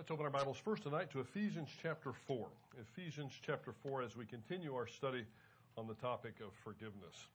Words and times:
Let's 0.00 0.10
open 0.10 0.24
our 0.24 0.30
Bibles 0.30 0.56
first 0.56 0.84
tonight 0.84 1.10
to 1.10 1.20
Ephesians 1.20 1.68
chapter 1.82 2.14
4. 2.26 2.46
Ephesians 2.80 3.32
chapter 3.44 3.74
4 3.82 4.02
as 4.02 4.16
we 4.16 4.24
continue 4.24 4.74
our 4.74 4.86
study 4.86 5.26
on 5.76 5.86
the 5.86 5.92
topic 5.92 6.36
of 6.40 6.54
forgiveness. 6.64 7.26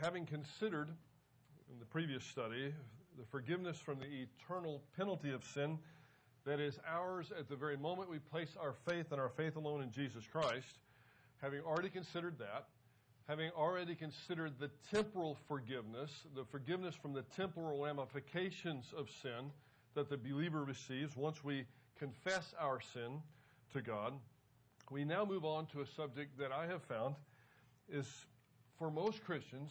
Having 0.00 0.26
considered 0.26 0.88
in 1.68 1.80
the 1.80 1.84
previous 1.84 2.22
study 2.22 2.72
the 3.18 3.24
forgiveness 3.24 3.76
from 3.76 3.98
the 3.98 4.06
eternal 4.06 4.82
penalty 4.96 5.32
of 5.32 5.42
sin 5.42 5.80
that 6.46 6.60
is 6.60 6.78
ours 6.88 7.32
at 7.36 7.48
the 7.48 7.56
very 7.56 7.76
moment 7.76 8.08
we 8.08 8.20
place 8.20 8.54
our 8.62 8.74
faith 8.88 9.10
and 9.10 9.20
our 9.20 9.30
faith 9.30 9.56
alone 9.56 9.82
in 9.82 9.90
Jesus 9.90 10.22
Christ, 10.30 10.78
having 11.40 11.62
already 11.62 11.90
considered 11.90 12.38
that, 12.38 12.66
having 13.26 13.50
already 13.58 13.96
considered 13.96 14.52
the 14.60 14.70
temporal 14.94 15.36
forgiveness, 15.48 16.12
the 16.36 16.44
forgiveness 16.44 16.94
from 16.94 17.12
the 17.12 17.22
temporal 17.36 17.82
ramifications 17.82 18.94
of 18.96 19.08
sin, 19.24 19.50
that 19.94 20.08
the 20.08 20.16
believer 20.16 20.64
receives 20.64 21.16
once 21.16 21.44
we 21.44 21.64
confess 21.98 22.54
our 22.58 22.80
sin 22.80 23.20
to 23.72 23.80
God, 23.80 24.14
we 24.90 25.04
now 25.04 25.24
move 25.24 25.44
on 25.44 25.66
to 25.66 25.80
a 25.80 25.86
subject 25.86 26.38
that 26.38 26.52
I 26.52 26.66
have 26.66 26.82
found 26.82 27.14
is, 27.88 28.06
for 28.78 28.90
most 28.90 29.24
Christians, 29.24 29.70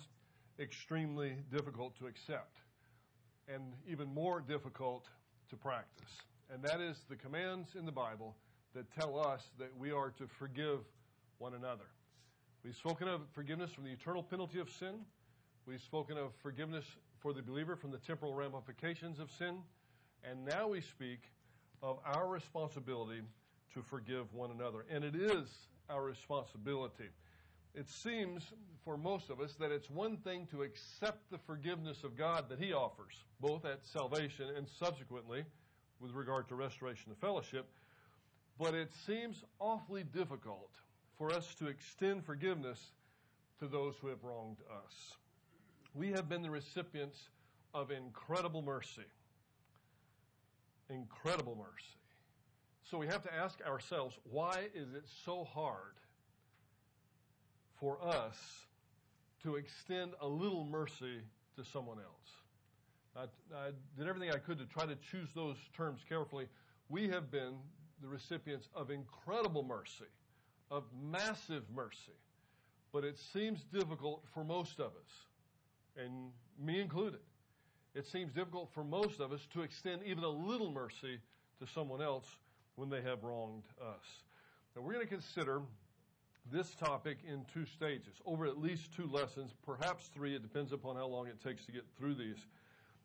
extremely 0.60 1.36
difficult 1.52 1.98
to 2.00 2.08
accept 2.08 2.58
and 3.48 3.64
even 3.88 4.14
more 4.14 4.42
difficult 4.42 5.08
to 5.50 5.56
practice. 5.56 6.10
And 6.54 6.64
that 6.64 6.82
is 6.82 6.98
the 7.10 7.16
commands 7.16 7.76
in 7.76 7.86
the 7.86 7.92
Bible 7.92 8.36
that 8.74 8.86
tell 8.94 9.20
us 9.20 9.44
that 9.60 9.70
we 9.78 9.92
are 9.92 10.12
to 10.12 10.28
forgive 10.28 10.80
one 11.38 11.54
another. 11.54 11.86
We've 12.64 12.76
spoken 12.76 13.08
of 13.08 13.22
forgiveness 13.34 13.72
from 13.72 13.86
the 13.86 13.92
eternal 13.92 14.24
penalty 14.24 14.60
of 14.60 14.70
sin. 14.70 15.00
We've 15.66 15.82
spoken 15.82 16.18
of 16.18 16.34
forgiveness 16.42 16.86
for 17.20 17.34
the 17.34 17.42
believer 17.42 17.76
from 17.76 17.92
the 17.92 17.98
temporal 17.98 18.34
ramifications 18.34 19.20
of 19.20 19.32
sin. 19.32 19.58
And 20.30 20.46
now 20.46 20.68
we 20.68 20.82
speak 20.82 21.22
of 21.82 22.00
our 22.06 22.28
responsibility 22.28 23.22
to 23.74 23.82
forgive 23.82 24.34
one 24.34 24.52
another. 24.52 24.86
And 24.90 25.04
it 25.04 25.16
is 25.16 25.48
our 25.90 26.04
responsibility. 26.04 27.10
It 27.74 27.90
seems 27.90 28.44
for 28.84 28.98
most 28.98 29.30
of 29.30 29.40
us 29.40 29.54
that 29.60 29.72
it's 29.72 29.90
one 29.90 30.18
thing 30.18 30.46
to 30.52 30.64
accept 30.64 31.30
the 31.32 31.38
forgiveness 31.38 32.04
of 32.04 32.18
God 32.18 32.50
that 32.50 32.60
He 32.60 32.74
offers, 32.74 33.14
both 33.40 33.66
at 33.66 33.86
salvation 33.86 34.48
and 34.56 34.68
subsequently 34.68 35.44
with 36.00 36.12
regard 36.12 36.48
to 36.50 36.56
restoration 36.56 37.12
of 37.12 37.18
fellowship. 37.18 37.70
But 38.60 38.76
it 38.76 38.92
seems 39.06 39.44
awfully 39.60 40.04
difficult 40.04 40.70
for 41.18 41.32
us 41.32 41.56
to 41.56 41.68
extend 41.68 42.26
forgiveness 42.26 42.92
to 43.60 43.68
those 43.68 43.96
who 44.02 44.08
have 44.08 44.24
wronged 44.24 44.58
us. 44.72 45.16
We 45.94 46.12
have 46.12 46.28
been 46.28 46.42
the 46.42 46.50
recipients 46.50 47.30
of 47.74 47.92
incredible 47.92 48.62
mercy 48.62 49.06
incredible 50.92 51.56
mercy. 51.56 51.98
So 52.90 52.98
we 52.98 53.08
have 53.08 53.24
to 53.24 53.34
ask 53.34 53.62
ourselves 53.66 54.16
why 54.24 54.66
is 54.76 54.94
it 54.94 55.06
so 55.26 55.44
hard 55.44 55.96
for 57.80 58.04
us 58.06 58.36
to 59.44 59.56
extend 59.56 60.12
a 60.22 60.28
little 60.28 60.66
mercy 60.66 61.22
to 61.56 61.64
someone 61.64 61.98
else? 61.98 62.32
I, 63.16 63.24
I, 63.58 63.72
did 63.98 64.08
everything 64.08 64.32
I 64.32 64.38
could 64.38 64.58
to 64.60 64.66
try 64.66 64.86
to 64.86 64.96
choose 64.96 65.30
those 65.36 65.58
terms 65.76 66.02
carefully. 66.08 66.46
We 66.90 67.08
have 67.10 67.32
been 67.32 67.56
the 68.02 68.08
recipients 68.08 68.68
of 68.74 68.90
incredible 68.90 69.64
mercy, 69.64 70.06
of 70.70 70.84
massive 71.02 71.64
mercy, 71.74 72.18
but 72.94 73.04
it 73.04 73.18
seems 73.18 73.64
difficult 73.74 74.24
for 74.34 74.44
most 74.44 74.80
of 74.80 74.88
us, 74.88 75.26
and 75.98 76.32
me 76.60 76.80
included, 76.80 77.20
it 77.94 78.08
seems 78.08 78.32
difficult 78.32 78.70
for 78.74 78.84
most 78.84 79.20
of 79.20 79.32
us 79.32 79.42
to 79.54 79.62
extend 79.62 80.02
even 80.06 80.24
a 80.24 80.30
little 80.30 80.72
mercy 80.72 81.20
to 81.60 81.68
someone 81.68 82.02
else 82.02 82.26
when 82.76 82.90
they 82.90 83.02
have 83.02 83.24
wronged 83.24 83.64
us. 83.82 84.06
Now, 84.76 84.82
we're 84.82 84.94
going 84.94 85.06
to 85.06 85.14
consider 85.14 85.62
this 86.52 86.74
topic 86.76 87.20
in 87.28 87.46
two 87.54 87.66
stages, 87.66 88.16
over 88.26 88.46
at 88.46 88.58
least 88.58 88.96
two 88.96 89.08
lessons, 89.08 89.52
perhaps 89.66 90.10
three. 90.14 90.36
It 90.36 90.42
depends 90.42 90.72
upon 90.72 90.96
how 90.96 91.08
long 91.08 91.28
it 91.28 91.42
takes 91.44 91.66
to 91.66 91.72
get 91.72 91.84
through 91.98 92.16
these. 92.16 92.38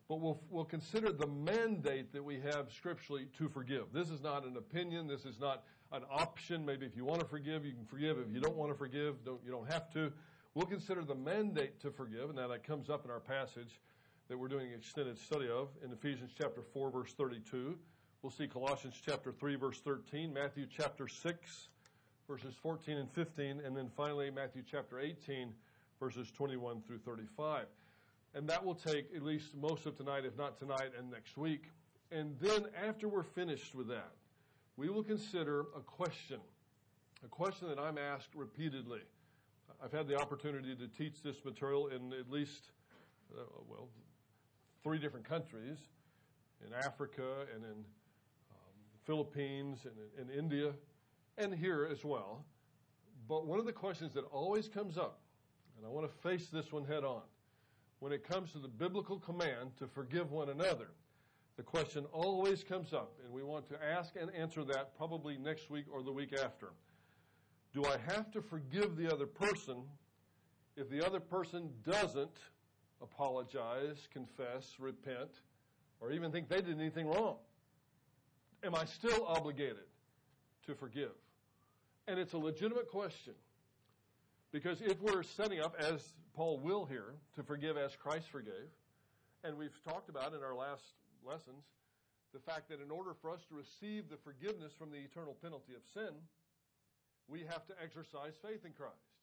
But 0.09 0.21
we'll, 0.21 0.41
we'll 0.51 0.65
consider 0.65 1.13
the 1.13 1.27
mandate 1.27 2.13
that 2.13 2.25
we 2.25 2.41
have 2.41 2.69
scripturally 2.73 3.27
to 3.39 3.49
forgive. 3.49 3.87
This 3.93 4.09
is 4.09 4.23
not 4.23 4.47
an 4.47 4.57
opinion. 4.57 5.09
This 5.09 5.25
is 5.25 5.41
not 5.41 5.65
an 5.93 6.03
option. 6.11 6.65
Maybe 6.65 6.87
if 6.87 6.97
you 6.97 7.05
want 7.05 7.21
to 7.21 7.27
forgive, 7.27 7.65
you 7.65 7.73
can 7.73 7.85
forgive. 7.85 8.19
If 8.19 8.33
you 8.33 8.41
don't 8.41 8.57
want 8.57 8.71
to 8.71 8.79
forgive, 8.79 9.25
don't, 9.25 9.41
you 9.45 9.51
don't 9.51 9.71
have 9.71 9.93
to. 9.95 10.13
We'll 10.55 10.67
consider 10.67 11.03
the 11.03 11.15
mandate 11.15 11.81
to 11.81 11.91
forgive, 11.91 12.31
and 12.31 12.37
now 12.37 12.49
that 12.49 12.65
comes 12.65 12.89
up 12.89 13.05
in 13.05 13.11
our 13.11 13.21
passage 13.21 13.81
that 14.29 14.39
we're 14.39 14.49
doing 14.49 14.69
an 14.73 14.79
extended 14.79 15.19
study 15.19 15.49
of 15.49 15.69
in 15.85 15.93
Ephesians 15.93 16.33
chapter 16.37 16.61
4, 16.61 16.91
verse 16.91 17.13
32. 17.13 17.77
We'll 18.23 18.33
see 18.33 18.49
Colossians 18.49 18.95
chapter 19.05 19.31
3, 19.31 19.55
verse 19.55 19.81
13, 19.81 20.33
Matthew 20.33 20.67
chapter 20.69 21.07
6, 21.07 21.69
verses 22.29 22.55
14 22.61 22.97
and 22.97 23.11
15, 23.13 23.61
and 23.65 23.77
then 23.77 23.89
finally 23.97 24.31
Matthew 24.31 24.63
chapter 24.69 24.99
18, 24.99 25.53
verses 26.01 26.31
21 26.33 26.83
through 26.83 26.99
35. 26.99 27.67
And 28.35 28.49
that 28.49 28.65
will 28.65 28.75
take 28.75 29.15
at 29.15 29.23
least 29.23 29.55
most 29.55 29.87
of 29.87 29.97
tonight, 29.97 30.25
if 30.25 30.37
not 30.37 30.59
tonight 30.59 30.91
and 30.99 31.09
next 31.09 31.37
week. 31.37 31.71
And 32.11 32.37
then 32.41 32.67
after 32.85 33.09
we're 33.09 33.23
finished 33.23 33.77
with 33.77 33.87
that, 33.89 34.11
we 34.77 34.89
will 34.89 35.05
consider 35.05 35.67
a 35.77 35.81
question, 35.81 36.41
a 37.25 37.29
question 37.29 37.69
that 37.69 37.79
I'm 37.79 37.97
asked 37.97 38.35
repeatedly. 38.35 39.03
I've 39.83 39.93
had 39.93 40.09
the 40.09 40.17
opportunity 40.21 40.75
to 40.75 40.89
teach 40.89 41.23
this 41.23 41.45
material 41.45 41.89
in 41.89 42.13
at 42.13 42.31
least, 42.31 42.73
uh, 43.33 43.43
well, 43.69 43.89
three 44.87 44.99
different 44.99 45.29
countries 45.29 45.79
in 46.65 46.73
Africa 46.73 47.25
and 47.53 47.65
in 47.65 47.73
um, 47.73 48.77
Philippines 49.05 49.81
and 49.85 49.95
in, 50.17 50.33
in 50.33 50.39
India 50.39 50.71
and 51.39 51.53
here 51.53 51.89
as 51.91 52.05
well. 52.05 52.45
But 53.29 53.49
one 53.49 53.59
of 53.59 53.67
the 53.67 53.73
questions 53.73 54.15
that 54.15 54.23
always 54.31 54.69
comes 54.69 54.97
up, 54.97 55.19
and 55.77 55.85
I 55.85 55.89
want 55.89 56.09
to 56.09 56.29
face 56.29 56.51
this 56.53 56.71
one 56.71 56.85
head 56.85 57.03
on, 57.03 57.23
when 57.99 58.13
it 58.13 58.23
comes 58.23 58.53
to 58.53 58.61
the 58.61 58.69
biblical 58.69 59.19
command 59.19 59.77
to 59.81 59.89
forgive 59.89 60.31
one 60.31 60.51
another, 60.51 60.91
the 61.57 61.65
question 61.65 62.05
always 62.13 62.63
comes 62.63 62.93
up, 62.93 63.19
and 63.25 63.33
we 63.33 63.43
want 63.43 63.67
to 63.71 63.85
ask 63.85 64.15
and 64.15 64.33
answer 64.37 64.63
that 64.67 64.97
probably 64.97 65.37
next 65.37 65.69
week 65.69 65.87
or 65.93 66.05
the 66.05 66.13
week 66.13 66.33
after. 66.33 66.69
Do 67.75 67.85
I 67.87 67.97
have 68.15 68.31
to 68.31 68.41
forgive 68.41 68.97
the 68.97 69.13
other 69.13 69.27
person 69.27 69.83
if 70.77 70.89
the 70.89 71.05
other 71.05 71.19
person 71.19 71.71
doesn't 71.85 72.39
apologize, 73.03 74.09
confess, 74.13 74.75
repent, 74.79 75.31
or 76.01 76.13
even 76.13 76.33
think 76.33 76.49
they 76.49 76.61
did 76.61 76.79
anything 76.79 77.07
wrong? 77.07 77.37
Am 78.63 78.75
I 78.75 78.85
still 78.85 79.25
obligated 79.27 79.87
to 80.67 80.75
forgive? 80.75 81.13
And 82.09 82.19
it's 82.19 82.33
a 82.33 82.39
legitimate 82.39 82.89
question. 82.89 83.35
Because 84.53 84.81
if 84.81 85.01
we're 85.01 85.23
setting 85.23 85.61
up, 85.61 85.75
as 85.79 86.01
Paul 86.35 86.59
will 86.61 86.85
here, 86.85 87.15
to 87.35 87.43
forgive 87.43 87.77
as 87.77 87.95
Christ 87.97 88.29
forgave, 88.31 88.71
and 89.45 89.57
we've 89.57 89.79
talked 89.85 90.09
about 90.09 90.33
in 90.33 90.43
our 90.43 90.55
last 90.55 90.83
lessons 91.27 91.65
the 92.33 92.41
fact 92.41 92.69
that 92.69 92.81
in 92.81 92.91
order 92.91 93.13
for 93.21 93.31
us 93.31 93.41
to 93.49 93.55
receive 93.55 94.09
the 94.09 94.17
forgiveness 94.17 94.73
from 94.79 94.91
the 94.91 94.99
eternal 94.99 95.37
penalty 95.43 95.75
of 95.75 95.83
sin, 95.93 96.15
we 97.29 97.41
have 97.41 97.67
to 97.67 97.75
exercise 97.83 98.35
faith 98.43 98.65
in 98.65 98.73
Christ 98.73 99.16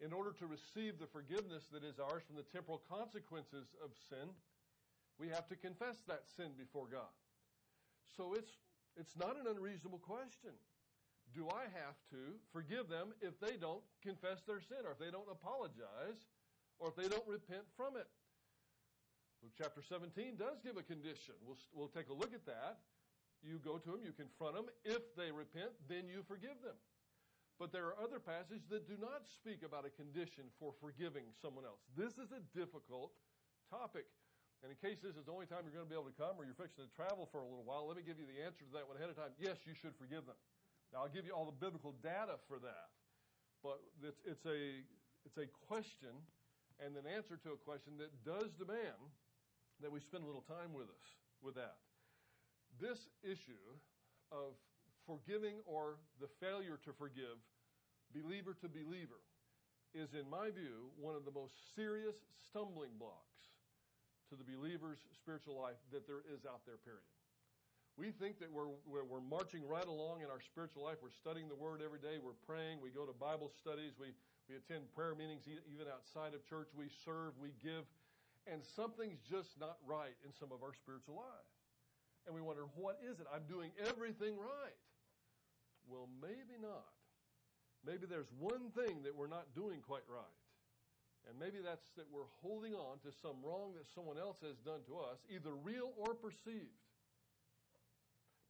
in 0.00 0.12
order 0.12 0.32
to 0.32 0.46
receive 0.46 0.98
the 0.98 1.06
forgiveness 1.06 1.64
that 1.72 1.84
is 1.84 1.98
ours 1.98 2.22
from 2.26 2.36
the 2.36 2.46
temporal 2.52 2.82
consequences 2.88 3.72
of 3.82 3.90
sin, 4.08 4.28
we 5.18 5.28
have 5.28 5.48
to 5.48 5.56
confess 5.56 6.02
that 6.08 6.28
sin 6.36 6.52
before 6.58 6.86
God. 6.90 7.12
So 8.16 8.34
it's, 8.34 8.52
it's 8.96 9.16
not 9.16 9.40
an 9.40 9.48
unreasonable 9.48 9.98
question. 9.98 10.52
Do 11.34 11.48
I 11.48 11.64
have 11.72 11.96
to 12.12 12.36
forgive 12.52 12.88
them 12.88 13.12
if 13.20 13.40
they 13.40 13.56
don't 13.56 13.82
confess 14.02 14.44
their 14.46 14.60
sin, 14.60 14.84
or 14.84 14.92
if 14.92 14.98
they 14.98 15.10
don't 15.10 15.28
apologize, 15.30 16.20
or 16.78 16.88
if 16.88 16.96
they 16.96 17.08
don't 17.08 17.26
repent 17.26 17.64
from 17.76 17.96
it? 17.96 18.06
Luke 19.42 19.52
chapter 19.56 19.82
17 19.82 20.36
does 20.36 20.60
give 20.64 20.76
a 20.76 20.82
condition. 20.82 21.34
We'll, 21.44 21.58
we'll 21.72 21.92
take 21.92 22.08
a 22.08 22.14
look 22.14 22.32
at 22.32 22.46
that. 22.46 22.78
You 23.42 23.60
go 23.60 23.76
to 23.76 23.90
them, 23.90 24.00
you 24.04 24.12
confront 24.12 24.54
them. 24.56 24.66
If 24.84 25.14
they 25.16 25.30
repent, 25.30 25.72
then 25.88 26.08
you 26.08 26.24
forgive 26.26 26.56
them. 26.64 26.76
But 27.56 27.72
there 27.72 27.88
are 27.88 27.96
other 27.96 28.20
passages 28.20 28.68
that 28.68 28.84
do 28.84 29.00
not 29.00 29.24
speak 29.24 29.64
about 29.64 29.88
a 29.88 29.92
condition 29.92 30.52
for 30.60 30.76
forgiving 30.76 31.24
someone 31.40 31.64
else. 31.64 31.80
This 31.96 32.20
is 32.20 32.28
a 32.28 32.44
difficult 32.52 33.16
topic. 33.72 34.04
And 34.60 34.68
in 34.68 34.76
case 34.76 35.00
this 35.00 35.16
is 35.16 35.24
the 35.24 35.32
only 35.32 35.48
time 35.48 35.64
you're 35.64 35.72
going 35.72 35.88
to 35.88 35.92
be 35.92 35.96
able 35.96 36.12
to 36.12 36.20
come 36.20 36.36
or 36.36 36.44
you're 36.44 36.56
fixing 36.56 36.84
to 36.84 36.92
travel 36.92 37.24
for 37.32 37.40
a 37.40 37.48
little 37.48 37.64
while, 37.64 37.88
let 37.88 37.96
me 37.96 38.04
give 38.04 38.20
you 38.20 38.28
the 38.28 38.44
answer 38.44 38.64
to 38.68 38.72
that 38.76 38.84
one 38.84 39.00
ahead 39.00 39.08
of 39.08 39.16
time. 39.16 39.32
Yes, 39.40 39.64
you 39.64 39.72
should 39.72 39.96
forgive 39.96 40.28
them. 40.28 40.36
Now, 40.92 41.04
I'll 41.04 41.12
give 41.12 41.24
you 41.24 41.32
all 41.32 41.48
the 41.48 41.56
biblical 41.56 41.96
data 42.04 42.36
for 42.44 42.60
that. 42.60 42.92
But 43.64 43.80
it's, 44.04 44.20
it's, 44.28 44.44
a, 44.44 44.84
it's 45.24 45.40
a 45.40 45.48
question 45.64 46.12
and 46.76 46.92
an 46.96 47.08
answer 47.08 47.40
to 47.40 47.56
a 47.56 47.60
question 47.60 47.96
that 48.04 48.12
does 48.20 48.52
demand 48.52 49.00
that 49.80 49.88
we 49.88 50.00
spend 50.00 50.24
a 50.24 50.26
little 50.28 50.44
time 50.44 50.76
with 50.76 50.92
us 50.92 51.06
with 51.40 51.56
that. 51.56 51.80
This 52.80 53.08
issue 53.24 53.64
of 54.32 54.56
forgiving 55.06 55.62
or 55.64 55.96
the 56.20 56.28
failure 56.42 56.78
to 56.84 56.92
forgive, 56.92 57.38
believer 58.12 58.54
to 58.60 58.68
believer, 58.68 59.22
is, 59.94 60.12
in 60.12 60.28
my 60.28 60.52
view, 60.52 60.92
one 61.00 61.16
of 61.16 61.24
the 61.24 61.32
most 61.32 61.54
serious 61.72 62.16
stumbling 62.50 62.92
blocks 62.98 63.48
to 64.28 64.36
the 64.36 64.44
believer's 64.44 65.00
spiritual 65.14 65.56
life 65.56 65.78
that 65.94 66.04
there 66.04 66.26
is 66.28 66.44
out 66.44 66.66
there, 66.66 66.76
period. 66.82 67.06
We 67.96 68.12
think 68.12 68.36
that 68.44 68.52
we're, 68.52 68.68
we're, 68.84 69.24
marching 69.24 69.64
right 69.64 69.86
along 69.86 70.20
in 70.20 70.28
our 70.28 70.44
spiritual 70.44 70.84
life. 70.84 71.00
We're 71.00 71.16
studying 71.16 71.48
the 71.48 71.56
Word 71.56 71.80
every 71.80 71.96
day. 71.96 72.20
We're 72.20 72.36
praying. 72.44 72.84
We 72.84 72.92
go 72.92 73.08
to 73.08 73.16
Bible 73.16 73.48
studies. 73.48 73.96
We, 73.96 74.12
we 74.52 74.60
attend 74.60 74.92
prayer 74.92 75.16
meetings 75.16 75.48
even 75.48 75.88
outside 75.88 76.36
of 76.36 76.44
church. 76.44 76.68
We 76.76 76.92
serve. 76.92 77.32
We 77.40 77.56
give. 77.64 77.88
And 78.44 78.60
something's 78.60 79.16
just 79.24 79.56
not 79.56 79.80
right 79.88 80.12
in 80.28 80.30
some 80.36 80.52
of 80.52 80.60
our 80.60 80.76
spiritual 80.76 81.16
lives. 81.16 81.56
And 82.28 82.36
we 82.36 82.44
wonder, 82.44 82.68
what 82.76 83.00
is 83.00 83.16
it? 83.16 83.26
I'm 83.32 83.48
doing 83.48 83.72
everything 83.80 84.36
right. 84.36 84.76
Well, 85.86 86.08
maybe 86.20 86.58
not. 86.60 86.92
Maybe 87.86 88.06
there's 88.10 88.30
one 88.38 88.74
thing 88.74 89.06
that 89.06 89.14
we're 89.14 89.30
not 89.30 89.54
doing 89.54 89.78
quite 89.80 90.06
right. 90.10 90.38
And 91.30 91.38
maybe 91.38 91.58
that's 91.58 91.90
that 91.98 92.06
we're 92.10 92.30
holding 92.42 92.74
on 92.74 92.98
to 93.02 93.10
some 93.10 93.42
wrong 93.42 93.74
that 93.74 93.86
someone 93.94 94.18
else 94.18 94.38
has 94.42 94.58
done 94.62 94.82
to 94.86 94.98
us, 94.98 95.18
either 95.30 95.54
real 95.54 95.90
or 95.98 96.14
perceived. 96.14 96.82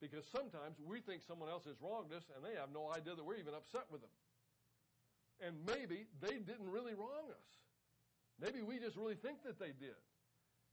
Because 0.01 0.29
sometimes 0.29 0.77
we 0.85 1.01
think 1.01 1.25
someone 1.25 1.49
else 1.49 1.65
has 1.65 1.81
wronged 1.81 2.13
us 2.13 2.29
and 2.37 2.45
they 2.45 2.53
have 2.61 2.69
no 2.69 2.93
idea 2.93 3.17
that 3.17 3.25
we're 3.25 3.41
even 3.41 3.57
upset 3.57 3.89
with 3.89 4.05
them. 4.05 4.13
And 5.41 5.57
maybe 5.65 6.05
they 6.21 6.37
didn't 6.37 6.69
really 6.69 6.93
wrong 6.93 7.33
us. 7.33 7.49
Maybe 8.37 8.61
we 8.61 8.77
just 8.77 8.97
really 8.97 9.17
think 9.17 9.41
that 9.49 9.57
they 9.57 9.73
did. 9.73 9.97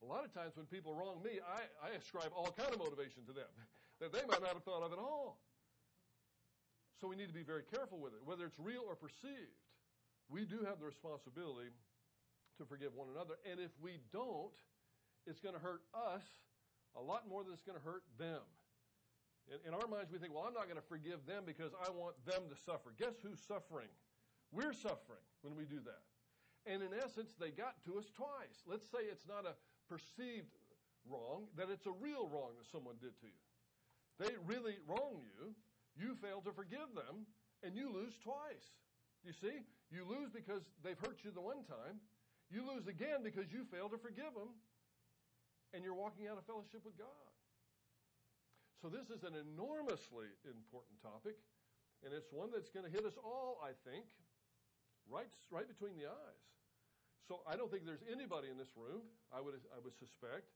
A 0.03 0.07
lot 0.07 0.27
of 0.27 0.35
times 0.35 0.59
when 0.59 0.67
people 0.67 0.91
wrong 0.91 1.23
me, 1.23 1.39
I, 1.39 1.63
I 1.79 1.95
ascribe 1.95 2.35
all 2.35 2.51
kind 2.51 2.71
of 2.75 2.79
motivation 2.79 3.23
to 3.31 3.33
them 3.33 3.47
that 4.03 4.11
they 4.11 4.23
might 4.27 4.43
not 4.43 4.59
have 4.59 4.63
thought 4.67 4.83
of 4.83 4.91
at 4.91 4.99
all. 4.99 5.39
So 7.03 7.11
we 7.11 7.19
need 7.19 7.27
to 7.27 7.35
be 7.35 7.43
very 7.43 7.67
careful 7.67 7.99
with 7.99 8.15
it, 8.15 8.23
whether 8.23 8.47
it's 8.47 8.55
real 8.55 8.87
or 8.87 8.95
perceived. 8.95 9.59
We 10.31 10.47
do 10.47 10.63
have 10.63 10.79
the 10.79 10.87
responsibility 10.87 11.67
to 12.55 12.63
forgive 12.63 12.95
one 12.95 13.11
another. 13.11 13.35
And 13.43 13.59
if 13.59 13.75
we 13.83 13.99
don't, 14.15 14.55
it's 15.27 15.43
going 15.43 15.51
to 15.51 15.59
hurt 15.59 15.83
us 15.91 16.23
a 16.95 17.03
lot 17.03 17.27
more 17.27 17.43
than 17.43 17.51
it's 17.51 17.67
going 17.67 17.75
to 17.75 17.83
hurt 17.83 18.07
them. 18.15 18.39
In, 19.51 19.59
in 19.67 19.71
our 19.75 19.83
minds, 19.91 20.15
we 20.15 20.17
think, 20.17 20.31
well, 20.31 20.47
I'm 20.47 20.55
not 20.55 20.71
going 20.71 20.79
to 20.79 20.87
forgive 20.87 21.27
them 21.27 21.43
because 21.43 21.75
I 21.75 21.91
want 21.91 22.15
them 22.23 22.47
to 22.47 22.55
suffer. 22.55 22.95
Guess 22.95 23.19
who's 23.19 23.43
suffering? 23.43 23.91
We're 24.55 24.71
suffering 24.71 25.27
when 25.43 25.59
we 25.59 25.67
do 25.67 25.83
that. 25.83 26.07
And 26.63 26.79
in 26.79 26.95
essence, 26.95 27.35
they 27.35 27.51
got 27.51 27.83
to 27.83 27.99
us 27.99 28.07
twice. 28.15 28.63
Let's 28.63 28.87
say 28.87 29.11
it's 29.11 29.27
not 29.27 29.43
a 29.43 29.59
perceived 29.91 30.55
wrong, 31.03 31.51
that 31.59 31.67
it's 31.67 31.83
a 31.83 31.91
real 31.99 32.31
wrong 32.31 32.55
that 32.55 32.71
someone 32.71 32.95
did 33.03 33.19
to 33.19 33.27
you. 33.27 33.43
They 34.23 34.31
really 34.47 34.79
wrong 34.87 35.19
you, 35.19 35.51
you 35.95 36.17
fail 36.21 36.41
to 36.41 36.51
forgive 36.51 36.89
them, 36.95 37.25
and 37.61 37.75
you 37.77 37.91
lose 37.91 38.17
twice. 38.23 38.67
You 39.23 39.31
see? 39.31 39.63
You 39.93 40.03
lose 40.03 40.33
because 40.33 40.65
they've 40.83 40.99
hurt 40.99 41.21
you 41.23 41.31
the 41.31 41.41
one 41.41 41.63
time. 41.69 42.01
You 42.51 42.65
lose 42.67 42.87
again 42.87 43.23
because 43.23 43.49
you 43.53 43.63
fail 43.71 43.87
to 43.89 43.97
forgive 43.97 44.33
them, 44.33 44.51
and 45.73 45.81
you're 45.81 45.97
walking 45.97 46.27
out 46.27 46.37
of 46.37 46.45
fellowship 46.45 46.83
with 46.83 46.97
God. 46.97 47.29
So, 48.83 48.91
this 48.91 49.07
is 49.07 49.23
an 49.23 49.31
enormously 49.31 50.27
important 50.43 50.99
topic, 50.99 51.39
and 52.03 52.11
it's 52.11 52.27
one 52.35 52.51
that's 52.51 52.67
going 52.67 52.83
to 52.83 52.91
hit 52.91 53.07
us 53.07 53.15
all, 53.15 53.63
I 53.63 53.71
think, 53.87 54.03
right, 55.07 55.31
right 55.47 55.63
between 55.63 55.95
the 55.95 56.11
eyes. 56.11 56.43
So, 57.23 57.39
I 57.47 57.55
don't 57.55 57.71
think 57.71 57.87
there's 57.87 58.03
anybody 58.11 58.51
in 58.51 58.59
this 58.59 58.75
room, 58.75 59.07
I 59.31 59.39
would, 59.39 59.55
I 59.71 59.79
would 59.79 59.95
suspect. 59.95 60.51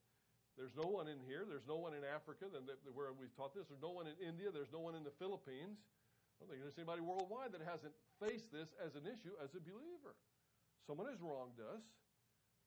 There's 0.58 0.74
no 0.74 0.90
one 0.90 1.06
in 1.06 1.22
here. 1.22 1.46
There's 1.46 1.70
no 1.70 1.78
one 1.78 1.94
in 1.94 2.02
Africa 2.02 2.50
where 2.90 3.14
we've 3.14 3.34
taught 3.38 3.54
this. 3.54 3.70
There's 3.70 3.86
no 3.86 3.94
one 3.94 4.10
in 4.10 4.18
India. 4.18 4.50
There's 4.50 4.74
no 4.74 4.82
one 4.82 4.98
in 4.98 5.06
the 5.06 5.14
Philippines. 5.22 5.78
I 5.78 6.36
don't 6.42 6.50
think 6.50 6.66
there's 6.66 6.82
anybody 6.82 7.06
worldwide 7.06 7.54
that 7.54 7.62
hasn't 7.62 7.94
faced 8.18 8.50
this 8.50 8.74
as 8.82 8.98
an 8.98 9.06
issue 9.06 9.38
as 9.38 9.54
a 9.54 9.62
believer. 9.62 10.18
Someone 10.90 11.06
has 11.14 11.22
wronged 11.22 11.62
us. 11.62 11.86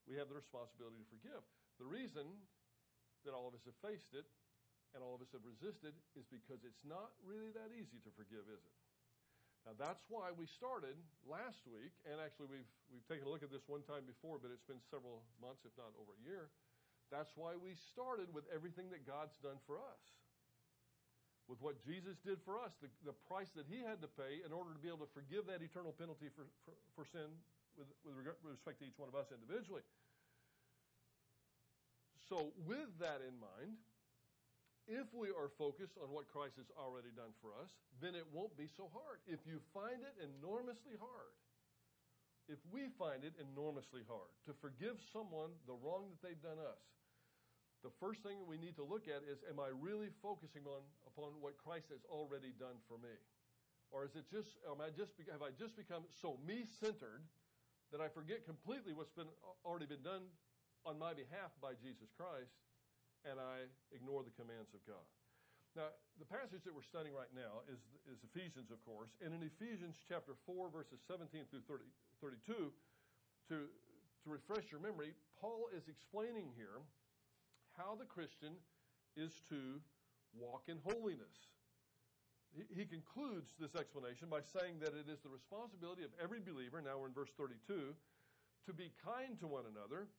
We 0.07 0.15
have 0.23 0.31
the 0.31 0.39
responsibility 0.39 1.03
to 1.03 1.09
forgive. 1.11 1.43
The 1.83 1.87
reason 1.87 2.27
that 3.27 3.35
all 3.35 3.51
of 3.51 3.55
us 3.59 3.67
have 3.67 3.79
faced 3.83 4.15
it 4.15 4.27
and 4.95 5.03
all 5.03 5.15
of 5.15 5.23
us 5.23 5.31
have 5.35 5.43
resisted 5.47 5.95
is 6.19 6.27
because 6.31 6.63
it's 6.67 6.83
not 6.83 7.15
really 7.23 7.55
that 7.55 7.71
easy 7.75 7.99
to 8.03 8.11
forgive, 8.15 8.47
is 8.51 8.63
it? 8.63 8.77
Now 9.67 9.77
that's 9.77 10.09
why 10.09 10.33
we 10.33 10.49
started 10.49 10.97
last 11.29 11.69
week, 11.69 11.93
and 12.09 12.17
actually 12.17 12.49
we've 12.49 12.73
we've 12.89 13.05
taken 13.05 13.29
a 13.29 13.31
look 13.31 13.45
at 13.45 13.53
this 13.53 13.69
one 13.69 13.85
time 13.85 14.09
before, 14.09 14.41
but 14.41 14.49
it's 14.49 14.65
been 14.65 14.81
several 14.89 15.21
months, 15.37 15.69
if 15.69 15.75
not 15.77 15.93
over 16.01 16.17
a 16.17 16.23
year. 16.25 16.49
That's 17.11 17.35
why 17.35 17.59
we 17.59 17.75
started 17.91 18.31
with 18.31 18.47
everything 18.55 18.87
that 18.95 19.03
God's 19.03 19.35
done 19.43 19.59
for 19.67 19.83
us. 19.83 20.03
With 21.51 21.59
what 21.59 21.83
Jesus 21.83 22.15
did 22.23 22.39
for 22.47 22.63
us, 22.63 22.71
the, 22.79 22.87
the 23.03 23.17
price 23.27 23.51
that 23.59 23.67
he 23.67 23.83
had 23.83 23.99
to 24.07 24.11
pay 24.15 24.39
in 24.47 24.55
order 24.55 24.71
to 24.71 24.79
be 24.79 24.87
able 24.87 25.03
to 25.03 25.11
forgive 25.11 25.51
that 25.51 25.59
eternal 25.59 25.91
penalty 25.91 26.31
for, 26.31 26.47
for, 26.63 26.75
for 26.95 27.05
sin 27.11 27.27
with, 27.75 27.91
with, 28.07 28.15
with 28.47 28.55
respect 28.55 28.79
to 28.79 28.87
each 28.87 28.95
one 28.95 29.11
of 29.11 29.19
us 29.19 29.35
individually. 29.35 29.83
So, 32.31 32.55
with 32.63 32.87
that 33.03 33.19
in 33.27 33.35
mind, 33.43 33.75
if 34.87 35.11
we 35.11 35.35
are 35.35 35.51
focused 35.59 35.99
on 35.99 36.15
what 36.15 36.31
Christ 36.31 36.55
has 36.63 36.71
already 36.79 37.11
done 37.11 37.35
for 37.43 37.51
us, 37.59 37.75
then 37.99 38.15
it 38.15 38.27
won't 38.31 38.55
be 38.55 38.71
so 38.71 38.87
hard. 38.95 39.19
If 39.27 39.43
you 39.43 39.59
find 39.75 39.99
it 39.99 40.15
enormously 40.23 40.95
hard, 40.95 41.35
if 42.47 42.63
we 42.71 42.91
find 42.95 43.27
it 43.27 43.35
enormously 43.39 44.07
hard 44.07 44.31
to 44.47 44.55
forgive 44.63 44.99
someone 45.11 45.51
the 45.67 45.79
wrong 45.79 46.11
that 46.11 46.23
they've 46.23 46.43
done 46.43 46.59
us, 46.59 46.83
the 47.83 47.93
first 48.01 48.21
thing 48.23 48.45
we 48.45 48.61
need 48.61 48.77
to 48.77 48.85
look 48.85 49.09
at 49.09 49.25
is 49.25 49.41
am 49.49 49.57
I 49.57 49.73
really 49.73 50.13
focusing 50.21 50.69
on 50.69 50.85
upon 51.09 51.41
what 51.41 51.57
Christ 51.57 51.89
has 51.91 52.05
already 52.09 52.53
done 52.57 52.77
for 52.85 53.01
me? 53.01 53.17
Or 53.91 54.05
is 54.05 54.15
it 54.15 54.29
just 54.29 54.61
am 54.69 54.85
I 54.85 54.93
just 54.93 55.17
have 55.33 55.43
I 55.43 55.51
just 55.57 55.77
become 55.77 56.05
so 56.09 56.37
me-centered 56.45 57.25
that 57.91 58.01
I 58.01 58.09
forget 58.13 58.47
completely 58.47 58.93
what's 58.93 59.13
been 59.13 59.31
uh, 59.43 59.57
already 59.67 59.89
been 59.89 60.05
done 60.05 60.29
on 60.87 61.01
my 61.01 61.13
behalf 61.13 61.51
by 61.59 61.75
Jesus 61.77 62.13
Christ 62.15 62.55
and 63.29 63.37
I 63.37 63.69
ignore 63.93 64.25
the 64.25 64.33
commands 64.33 64.73
of 64.73 64.81
God. 64.89 65.05
Now, 65.77 65.95
the 66.19 66.27
passage 66.27 66.67
that 66.67 66.75
we're 66.75 66.87
studying 66.87 67.15
right 67.15 67.31
now 67.31 67.63
is, 67.71 67.79
is 68.11 68.19
Ephesians, 68.27 68.75
of 68.75 68.83
course. 68.83 69.15
And 69.23 69.31
in 69.31 69.45
Ephesians 69.45 70.03
chapter 70.03 70.35
4, 70.49 70.73
verses 70.73 70.99
17 71.07 71.47
through 71.47 71.63
30, 71.69 71.85
32, 72.19 72.75
to, 73.53 73.57
to 73.71 74.27
refresh 74.27 74.67
your 74.75 74.83
memory, 74.83 75.15
Paul 75.39 75.71
is 75.71 75.87
explaining 75.87 76.51
here 76.59 76.83
how 77.81 77.97
the 77.97 78.05
Christian 78.05 78.53
is 79.17 79.41
to 79.49 79.81
walk 80.37 80.69
in 80.69 80.77
holiness. 80.85 81.49
He, 82.53 82.85
concludes 82.85 83.55
this 83.63 83.79
explanation 83.79 84.27
by 84.27 84.43
saying 84.43 84.83
that 84.83 84.91
it 84.91 85.07
is 85.07 85.23
the 85.23 85.31
responsibility 85.31 86.03
of 86.03 86.11
every 86.19 86.43
believer, 86.43 86.83
now 86.83 86.99
we're 86.99 87.07
in 87.07 87.15
verse 87.15 87.31
32, 87.39 87.95
to 88.67 88.73
be 88.75 88.91
kind 88.99 89.39
to 89.39 89.47
one 89.47 89.71
another, 89.71 90.11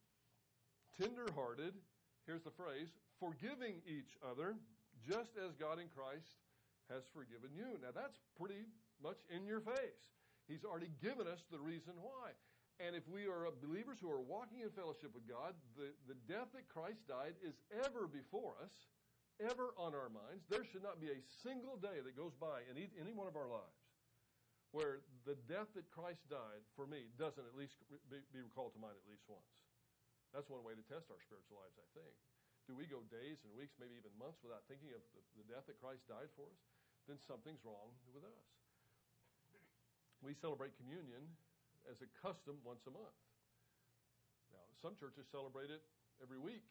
tender 0.95 1.27
hearted, 1.35 1.75
here's 2.23 2.47
the 2.47 2.55
phrase, 2.55 2.95
forgiving 3.19 3.83
each 3.83 4.15
other, 4.23 4.55
just 5.03 5.35
as 5.35 5.59
God 5.59 5.75
in 5.83 5.91
Christ 5.91 6.39
has 6.87 7.03
forgiven 7.11 7.51
you. 7.51 7.75
Now, 7.83 7.91
that's 7.91 8.23
pretty 8.39 8.63
much 9.03 9.19
in 9.27 9.43
your 9.43 9.59
face. 9.59 10.07
He's 10.47 10.63
already 10.63 10.91
given 11.03 11.27
us 11.27 11.43
the 11.51 11.59
reason 11.59 11.99
why. 11.99 12.31
And 12.81 12.97
if 12.97 13.05
we 13.05 13.29
are 13.29 13.45
believers 13.61 14.01
who 14.01 14.09
are 14.09 14.25
walking 14.25 14.65
in 14.65 14.73
fellowship 14.73 15.13
with 15.13 15.29
God, 15.29 15.53
the, 15.77 15.93
the 16.09 16.17
death 16.25 16.49
that 16.57 16.65
Christ 16.65 17.05
died 17.05 17.37
is 17.45 17.53
ever 17.85 18.09
before 18.09 18.57
us, 18.57 18.73
ever 19.37 19.77
on 19.77 19.93
our 19.93 20.09
minds. 20.09 20.49
There 20.49 20.65
should 20.65 20.81
not 20.81 20.97
be 20.97 21.13
a 21.13 21.21
single 21.45 21.77
day 21.77 22.01
that 22.01 22.17
goes 22.17 22.33
by 22.41 22.65
in 22.65 22.77
any 22.77 23.13
one 23.13 23.29
of 23.29 23.37
our 23.37 23.45
lives 23.45 23.81
where 24.73 25.03
the 25.27 25.35
death 25.51 25.67
that 25.75 25.85
Christ 25.91 26.25
died 26.31 26.63
for 26.73 26.87
me 26.87 27.11
doesn't 27.19 27.43
at 27.43 27.53
least 27.59 27.75
be, 28.07 28.23
be 28.31 28.41
recalled 28.41 28.73
to 28.73 28.81
mind 28.81 28.95
at 28.95 29.05
least 29.05 29.27
once. 29.27 29.67
That's 30.31 30.47
one 30.47 30.63
way 30.63 30.73
to 30.73 30.85
test 30.87 31.11
our 31.11 31.19
spiritual 31.19 31.59
lives, 31.59 31.75
I 31.75 31.87
think. 31.91 32.15
Do 32.65 32.73
we 32.79 32.87
go 32.87 33.03
days 33.11 33.43
and 33.43 33.51
weeks, 33.51 33.75
maybe 33.75 33.99
even 33.99 34.15
months, 34.15 34.39
without 34.39 34.63
thinking 34.71 34.95
of 34.95 35.03
the, 35.11 35.21
the 35.43 35.45
death 35.51 35.67
that 35.67 35.75
Christ 35.83 36.07
died 36.07 36.31
for 36.39 36.47
us? 36.47 36.61
Then 37.03 37.19
something's 37.19 37.61
wrong 37.67 37.91
with 38.15 38.23
us. 38.23 38.47
We 40.23 40.37
celebrate 40.37 40.77
communion 40.79 41.27
as 41.89 42.01
a 42.01 42.09
custom 42.21 42.59
once 42.61 42.85
a 42.85 42.93
month. 42.93 43.17
Now, 44.53 44.65
some 44.81 44.93
churches 44.99 45.25
celebrate 45.31 45.69
it 45.73 45.81
every 46.21 46.37
week. 46.37 46.65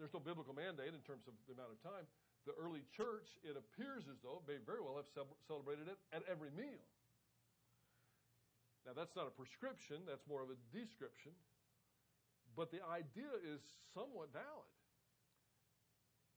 There's 0.00 0.12
no 0.12 0.20
biblical 0.20 0.56
mandate 0.56 0.96
in 0.96 1.04
terms 1.04 1.28
of 1.28 1.36
the 1.44 1.54
amount 1.54 1.76
of 1.76 1.78
time. 1.84 2.08
The 2.44 2.56
early 2.60 2.84
church, 2.92 3.40
it 3.40 3.56
appears 3.56 4.04
as 4.08 4.20
though, 4.20 4.44
may 4.44 4.60
very 4.60 4.80
well 4.80 5.00
have 5.00 5.08
celebrated 5.48 5.88
it 5.88 5.96
at 6.12 6.24
every 6.28 6.52
meal. 6.52 6.84
Now, 8.84 8.92
that's 8.92 9.16
not 9.16 9.24
a 9.24 9.32
prescription, 9.32 10.04
that's 10.04 10.28
more 10.28 10.44
of 10.44 10.52
a 10.52 10.58
description. 10.68 11.32
But 12.52 12.68
the 12.68 12.84
idea 12.84 13.32
is 13.40 13.64
somewhat 13.96 14.28
valid. 14.36 14.72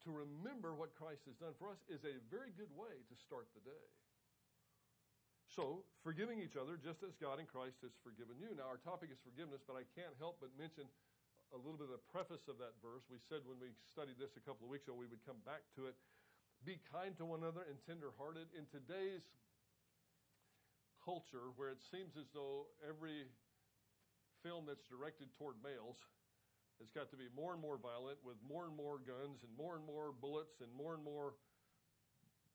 To 0.08 0.16
remember 0.16 0.72
what 0.72 0.96
Christ 0.96 1.28
has 1.28 1.36
done 1.36 1.52
for 1.60 1.68
us 1.68 1.84
is 1.92 2.08
a 2.08 2.16
very 2.32 2.56
good 2.56 2.72
way 2.72 3.04
to 3.12 3.16
start 3.20 3.52
the 3.52 3.64
day. 3.68 3.88
So, 5.58 5.82
forgiving 6.06 6.38
each 6.38 6.54
other 6.54 6.78
just 6.78 7.02
as 7.02 7.18
God 7.18 7.42
in 7.42 7.50
Christ 7.50 7.82
has 7.82 7.98
forgiven 8.06 8.38
you. 8.38 8.54
Now, 8.54 8.70
our 8.70 8.78
topic 8.78 9.10
is 9.10 9.18
forgiveness, 9.26 9.66
but 9.66 9.74
I 9.74 9.90
can't 9.98 10.14
help 10.22 10.38
but 10.38 10.54
mention 10.54 10.86
a 11.50 11.58
little 11.58 11.82
bit 11.82 11.90
of 11.90 11.98
the 11.98 12.06
preface 12.14 12.46
of 12.46 12.62
that 12.62 12.78
verse. 12.78 13.10
We 13.10 13.18
said 13.26 13.42
when 13.42 13.58
we 13.58 13.74
studied 13.90 14.22
this 14.22 14.38
a 14.38 14.44
couple 14.46 14.70
of 14.70 14.72
weeks 14.72 14.86
ago, 14.86 14.94
we 14.94 15.10
would 15.10 15.26
come 15.26 15.42
back 15.50 15.66
to 15.82 15.90
it. 15.90 15.98
Be 16.62 16.78
kind 16.94 17.18
to 17.18 17.26
one 17.26 17.42
another 17.42 17.66
and 17.66 17.74
tenderhearted. 17.90 18.54
In 18.54 18.70
today's 18.70 19.26
culture, 21.02 21.50
where 21.58 21.74
it 21.74 21.82
seems 21.82 22.14
as 22.22 22.30
though 22.38 22.70
every 22.86 23.26
film 24.46 24.70
that's 24.70 24.86
directed 24.86 25.34
toward 25.42 25.58
males 25.66 25.98
has 26.78 26.94
got 26.94 27.10
to 27.10 27.18
be 27.18 27.34
more 27.34 27.58
and 27.58 27.62
more 27.66 27.82
violent 27.82 28.22
with 28.22 28.38
more 28.46 28.70
and 28.70 28.78
more 28.78 29.02
guns 29.02 29.42
and 29.42 29.50
more 29.58 29.74
and 29.74 29.90
more 29.90 30.14
bullets 30.14 30.62
and 30.62 30.70
more 30.78 30.94
and 30.94 31.02
more 31.02 31.34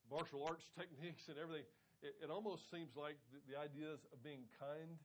martial 0.07 0.47
arts 0.47 0.71
techniques 0.79 1.27
and 1.27 1.35
everything. 1.35 1.67
It, 2.03 2.19
it 2.27 2.31
almost 2.35 2.67
seems 2.67 2.99
like 2.99 3.15
the, 3.31 3.39
the, 3.47 3.55
ideas 3.55 4.03
of 4.11 4.19
being 4.27 4.51
kind 4.59 4.99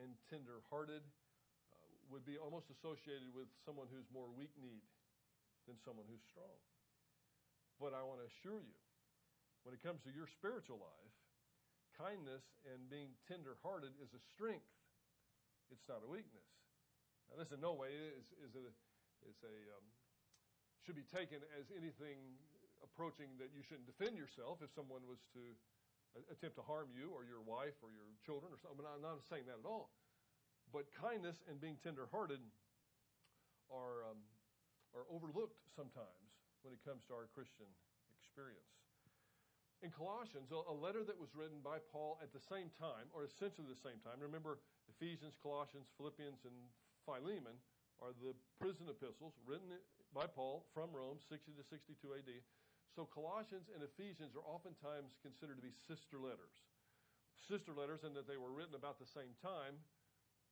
and 0.00 0.16
tender-hearted 0.32 1.04
uh, 1.04 1.76
would 2.08 2.24
be 2.24 2.40
almost 2.40 2.72
associated 2.72 3.28
with 3.36 3.52
someone 3.68 3.84
who's 3.92 4.08
more 4.08 4.32
weak-kneed 4.32 4.80
than 5.68 5.76
someone 5.84 6.08
who's 6.08 6.24
strong. 6.24 6.56
But 7.76 7.92
I 7.92 8.00
want 8.00 8.24
to 8.24 8.26
assure 8.32 8.64
you, 8.64 8.78
when 9.68 9.76
it 9.76 9.84
comes 9.84 10.00
to 10.08 10.10
your 10.10 10.24
spiritual 10.24 10.80
life, 10.80 11.14
kindness 12.00 12.42
and 12.64 12.88
being 12.88 13.12
tender-hearted 13.28 13.92
is 14.00 14.16
a 14.16 14.22
strength. 14.32 14.72
It's 15.68 15.84
not 15.84 16.00
a 16.00 16.08
weakness. 16.08 16.48
Now, 17.28 17.44
this 17.44 17.52
in 17.52 17.60
no 17.60 17.76
way 17.76 17.92
is, 17.92 18.32
is 18.40 18.56
a, 18.56 18.64
is 19.28 19.36
a 19.44 19.56
um, 19.76 19.84
should 20.80 20.96
be 20.96 21.06
taken 21.12 21.44
as 21.60 21.68
anything 21.76 22.40
approaching 22.80 23.36
that 23.38 23.52
you 23.54 23.60
shouldn't 23.62 23.86
defend 23.86 24.16
yourself 24.18 24.64
if 24.64 24.72
someone 24.74 25.04
was 25.06 25.20
to 25.36 25.54
attempt 26.28 26.56
to 26.60 26.64
harm 26.64 26.92
you 26.92 27.12
or 27.12 27.24
your 27.24 27.40
wife 27.40 27.76
or 27.80 27.88
your 27.88 28.08
children 28.24 28.52
or 28.52 28.58
something. 28.60 28.80
But 28.80 28.88
I'm 28.88 29.04
not 29.04 29.24
saying 29.26 29.48
that 29.48 29.60
at 29.60 29.68
all. 29.68 29.92
But 30.72 30.88
kindness 30.92 31.44
and 31.48 31.60
being 31.60 31.76
tenderhearted 31.80 32.40
are, 33.68 34.08
um, 34.08 34.20
are 34.96 35.04
overlooked 35.08 35.60
sometimes 35.72 36.32
when 36.64 36.72
it 36.72 36.80
comes 36.84 37.04
to 37.08 37.12
our 37.16 37.28
Christian 37.32 37.68
experience. 38.12 38.72
In 39.82 39.90
Colossians, 39.90 40.54
a 40.54 40.70
letter 40.70 41.02
that 41.02 41.18
was 41.18 41.34
written 41.34 41.58
by 41.58 41.82
Paul 41.90 42.14
at 42.22 42.30
the 42.30 42.38
same 42.38 42.70
time, 42.78 43.10
or 43.10 43.26
essentially 43.26 43.66
the 43.66 43.74
same 43.74 43.98
time, 44.06 44.22
remember 44.22 44.62
Ephesians, 44.86 45.34
Colossians, 45.42 45.90
Philippians, 45.98 46.46
and 46.46 46.54
Philemon 47.02 47.58
are 47.98 48.14
the 48.22 48.30
prison 48.62 48.86
epistles 48.86 49.34
written 49.42 49.74
by 50.14 50.30
Paul 50.30 50.70
from 50.70 50.94
Rome, 50.94 51.18
60 51.18 51.58
to 51.58 51.66
62 51.66 51.98
AD. 52.14 52.30
So 52.92 53.08
Colossians 53.08 53.72
and 53.72 53.80
Ephesians 53.80 54.36
are 54.36 54.44
oftentimes 54.44 55.16
considered 55.24 55.56
to 55.56 55.64
be 55.64 55.72
sister 55.72 56.20
letters. 56.20 56.52
Sister 57.40 57.72
letters 57.72 58.04
in 58.04 58.12
that 58.12 58.28
they 58.28 58.36
were 58.36 58.52
written 58.52 58.76
about 58.76 59.00
the 59.00 59.08
same 59.08 59.32
time, 59.40 59.80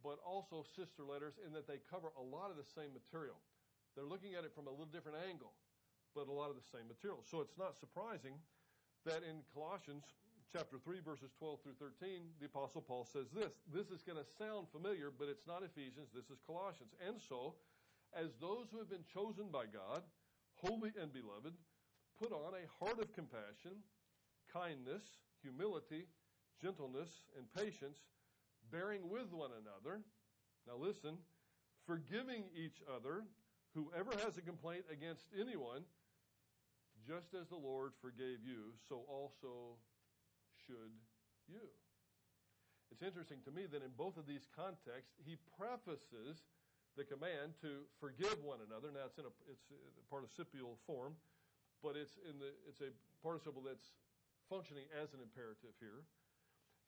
but 0.00 0.16
also 0.25 0.64
sister 0.64 1.04
letters 1.04 1.37
in 1.44 1.52
that 1.52 1.68
they 1.68 1.85
cover 1.92 2.09
a 2.16 2.25
lot 2.25 2.49
of 2.49 2.56
the 2.56 2.64
same 2.64 2.97
material. 2.97 3.37
They're 3.92 4.09
looking 4.09 4.32
at 4.32 4.49
it 4.49 4.56
from 4.56 4.66
a 4.66 4.73
little 4.73 4.88
different 4.88 5.20
angle, 5.28 5.52
but 6.16 6.32
a 6.32 6.32
lot 6.32 6.49
of 6.49 6.56
the 6.56 6.64
same 6.73 6.88
material. 6.88 7.20
So 7.28 7.44
it's 7.44 7.61
not 7.61 7.76
surprising 7.76 8.40
that 9.04 9.20
in 9.20 9.44
Colossians 9.52 10.09
chapter 10.49 10.80
3, 10.80 11.04
verses 11.04 11.30
12 11.38 11.61
through 11.62 11.78
13, 11.78 12.40
the 12.40 12.49
Apostle 12.49 12.80
Paul 12.80 13.04
says 13.04 13.30
this. 13.30 13.61
This 13.68 13.92
is 13.92 14.02
going 14.02 14.18
to 14.18 14.26
sound 14.40 14.66
familiar, 14.73 15.12
but 15.12 15.28
it's 15.28 15.47
not 15.47 15.62
Ephesians, 15.62 16.11
this 16.11 16.32
is 16.32 16.40
Colossians. 16.49 16.97
And 16.99 17.20
so, 17.20 17.54
as 18.16 18.35
those 18.40 18.66
who 18.73 18.80
have 18.80 18.90
been 18.90 19.06
chosen 19.06 19.52
by 19.52 19.70
God, 19.70 20.02
holy 20.59 20.90
and 20.99 21.12
beloved, 21.12 21.54
put 22.20 22.32
on 22.32 22.52
a 22.52 22.84
heart 22.84 23.00
of 23.00 23.12
compassion, 23.14 23.80
kindness, 24.52 25.02
humility, 25.40 26.04
gentleness, 26.60 27.08
and 27.36 27.48
patience, 27.56 27.96
bearing 28.70 29.08
with 29.08 29.32
one 29.32 29.50
another. 29.56 30.04
Now 30.68 30.76
listen, 30.76 31.16
forgiving 31.86 32.44
each 32.52 32.84
other, 32.84 33.24
whoever 33.74 34.12
has 34.20 34.36
a 34.36 34.44
complaint 34.44 34.84
against 34.92 35.24
anyone, 35.32 35.88
just 37.08 37.32
as 37.32 37.48
the 37.48 37.56
Lord 37.56 37.92
forgave 38.02 38.44
you, 38.44 38.76
so 38.86 39.00
also 39.08 39.80
should 40.66 40.92
you. 41.48 41.64
It's 42.92 43.02
interesting 43.02 43.38
to 43.48 43.50
me 43.50 43.64
that 43.72 43.80
in 43.80 43.96
both 43.96 44.18
of 44.18 44.26
these 44.26 44.44
contexts, 44.52 45.16
he 45.24 45.40
prefaces 45.56 46.44
the 46.98 47.04
command 47.06 47.56
to 47.62 47.88
forgive 47.96 48.36
one 48.44 48.60
another. 48.60 48.92
Now, 48.92 49.08
it's 49.08 49.16
in 49.16 49.24
a, 49.24 49.32
it's 49.48 49.70
a 49.72 50.04
participial 50.10 50.76
form 50.86 51.14
but 51.82 51.96
it's 51.96 52.16
in 52.28 52.38
the 52.38 52.52
it's 52.68 52.80
a 52.80 52.92
participle 53.25 53.64
that's 53.64 53.96
functioning 54.49 54.84
as 54.96 55.12
an 55.12 55.20
imperative 55.20 55.75
here. 55.78 56.04